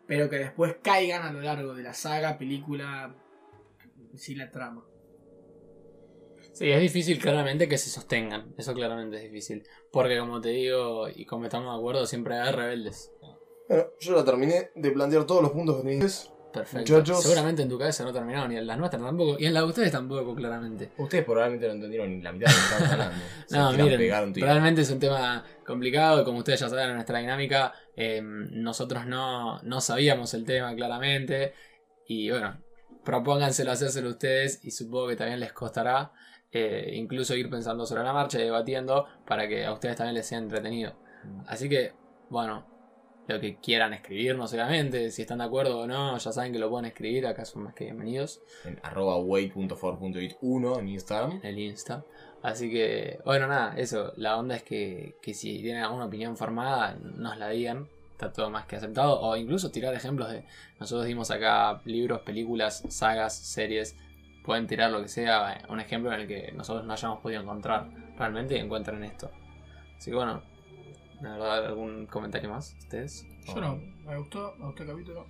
pero 0.06 0.30
que 0.30 0.38
después 0.38 0.76
caigan 0.82 1.22
a 1.22 1.32
lo 1.32 1.42
largo 1.42 1.74
de 1.74 1.82
la 1.82 1.92
saga, 1.92 2.38
película, 2.38 3.14
sí 4.14 4.34
la 4.34 4.50
trama. 4.50 4.84
Sí, 6.52 6.70
es 6.70 6.80
difícil 6.80 7.18
claramente 7.18 7.68
que 7.68 7.78
se 7.78 7.90
sostengan. 7.90 8.54
Eso 8.58 8.74
claramente 8.74 9.16
es 9.16 9.22
difícil. 9.22 9.62
Porque 9.90 10.18
como 10.18 10.40
te 10.40 10.50
digo, 10.50 11.08
y 11.08 11.24
como 11.24 11.44
estamos 11.44 11.72
de 11.72 11.78
acuerdo, 11.78 12.06
siempre 12.06 12.38
hay 12.38 12.52
rebeldes. 12.52 13.10
Bueno, 13.68 13.86
yo 14.00 14.14
la 14.14 14.24
terminé 14.24 14.70
de 14.74 14.90
plantear 14.90 15.24
todos 15.24 15.42
los 15.42 15.52
puntos 15.52 15.76
que 15.76 15.88
tenías. 15.88 16.32
Perfecto. 16.52 16.92
Muchachos. 16.92 17.22
Seguramente 17.22 17.62
en 17.62 17.68
tu 17.68 17.78
cabeza 17.78 18.04
no 18.04 18.12
terminaron, 18.12 18.52
y 18.52 18.56
en 18.56 18.66
las 18.66 18.76
nuestras 18.76 19.02
tampoco, 19.02 19.36
y 19.38 19.46
en 19.46 19.54
las 19.54 19.62
de 19.62 19.68
ustedes 19.68 19.90
tampoco, 19.90 20.34
claramente. 20.34 20.90
Ustedes 20.98 21.24
probablemente 21.24 21.66
no 21.66 21.72
entendieron 21.72 22.10
ni 22.10 22.20
la 22.20 22.32
mitad 22.32 22.46
de 22.46 22.52
lo 22.52 22.58
que 22.58 22.64
estamos 22.64 22.92
hablando. 22.92 23.24
No, 23.50 23.72
miren, 23.72 23.98
pegar 23.98 24.24
un 24.24 24.32
tiro. 24.32 24.46
realmente 24.46 24.82
es 24.82 24.90
un 24.90 24.98
tema 24.98 25.44
complicado, 25.66 26.20
y 26.20 26.24
como 26.24 26.38
ustedes 26.38 26.60
ya 26.60 26.68
saben 26.68 26.90
en 26.90 26.94
nuestra 26.96 27.18
dinámica, 27.18 27.72
eh, 27.96 28.20
nosotros 28.22 29.06
no, 29.06 29.62
no 29.62 29.80
sabíamos 29.80 30.34
el 30.34 30.44
tema 30.44 30.74
claramente, 30.74 31.54
y 32.06 32.28
bueno, 32.28 32.60
propónganselo 33.02 33.70
a 33.70 33.74
hacérselo 33.74 34.10
ustedes, 34.10 34.60
y 34.62 34.72
supongo 34.72 35.08
que 35.08 35.16
también 35.16 35.40
les 35.40 35.54
costará 35.54 36.12
eh, 36.52 36.92
incluso 36.94 37.34
ir 37.34 37.48
pensando 37.48 37.86
sobre 37.86 38.04
la 38.04 38.12
marcha 38.12 38.38
y 38.38 38.44
debatiendo 38.44 39.06
para 39.26 39.48
que 39.48 39.64
a 39.64 39.72
ustedes 39.72 39.96
también 39.96 40.14
les 40.14 40.26
sea 40.26 40.38
entretenido. 40.38 40.94
Así 41.46 41.68
que, 41.68 41.92
bueno, 42.28 42.64
lo 43.28 43.40
que 43.40 43.56
quieran 43.56 43.92
escribirnos, 43.92 44.52
obviamente. 44.52 45.10
Si 45.10 45.22
están 45.22 45.38
de 45.38 45.44
acuerdo 45.44 45.80
o 45.80 45.86
no, 45.86 46.18
ya 46.18 46.32
saben 46.32 46.52
que 46.52 46.58
lo 46.58 46.68
pueden 46.68 46.86
escribir. 46.86 47.26
Acá 47.26 47.44
son 47.44 47.62
más 47.62 47.74
que 47.74 47.84
bienvenidos. 47.84 48.42
En 48.64 48.78
arroba 48.82 49.18
wait.for.it1 49.18 50.78
en 50.78 50.88
Instagram. 50.88 51.40
En 51.42 51.46
el 51.46 51.58
Insta. 51.58 52.04
Así 52.42 52.70
que, 52.70 53.20
bueno, 53.24 53.46
nada, 53.46 53.74
eso. 53.76 54.12
La 54.16 54.36
onda 54.36 54.56
es 54.56 54.64
que, 54.64 55.16
que 55.22 55.34
si 55.34 55.60
tienen 55.60 55.84
alguna 55.84 56.06
opinión 56.06 56.36
formada, 56.36 56.96
nos 57.00 57.38
la 57.38 57.48
digan. 57.50 57.88
Está 58.10 58.32
todo 58.32 58.50
más 58.50 58.66
que 58.66 58.76
aceptado. 58.76 59.20
O 59.20 59.36
incluso 59.36 59.70
tirar 59.70 59.94
ejemplos 59.94 60.30
de. 60.30 60.44
Nosotros 60.80 61.06
dimos 61.06 61.30
acá 61.30 61.80
libros, 61.84 62.20
películas, 62.22 62.82
sagas, 62.88 63.36
series. 63.36 63.96
Pueden 64.44 64.66
tirar 64.66 64.90
lo 64.90 65.02
que 65.02 65.08
sea. 65.08 65.64
Un 65.68 65.80
ejemplo 65.80 66.12
en 66.12 66.20
el 66.20 66.28
que 66.28 66.52
nosotros 66.52 66.84
no 66.84 66.92
hayamos 66.92 67.20
podido 67.20 67.42
encontrar. 67.42 67.88
Realmente 68.16 68.58
encuentren 68.58 69.02
esto. 69.04 69.30
Así 69.96 70.10
que 70.10 70.16
bueno, 70.16 70.42
la 71.20 71.32
verdad, 71.32 71.66
¿algún 71.66 72.06
comentario 72.06 72.50
más? 72.50 72.74
¿Ustedes? 72.78 73.24
Yo 73.46 73.60
no, 73.60 73.76
me 74.04 74.16
gustó, 74.16 74.54
me 74.58 74.66
gustó 74.66 74.82
el 74.82 74.88
capítulo. 74.88 75.26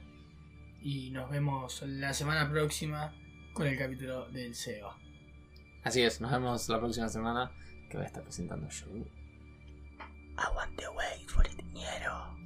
Y 0.81 1.11
nos 1.11 1.31
vemos 1.31 1.83
la 1.83 2.13
semana 2.13 2.49
próxima 2.51 3.15
con 3.53 3.67
el 3.67 3.79
capítulo 3.79 4.29
del 4.31 4.55
SEBA. 4.55 4.97
Así 5.85 6.03
es, 6.03 6.21
nos 6.21 6.31
vemos 6.31 6.69
la 6.69 6.79
próxima 6.79 7.09
semana 7.09 7.53
que 7.91 7.97
voy 7.97 8.05
a 8.05 8.07
estar 8.07 8.23
presentando 8.23 8.69
yo. 8.69 8.87
Aguante, 10.37 10.89
wait 10.89 11.29
for 11.29 11.47
it, 11.47 11.57
dinero. 11.57 12.42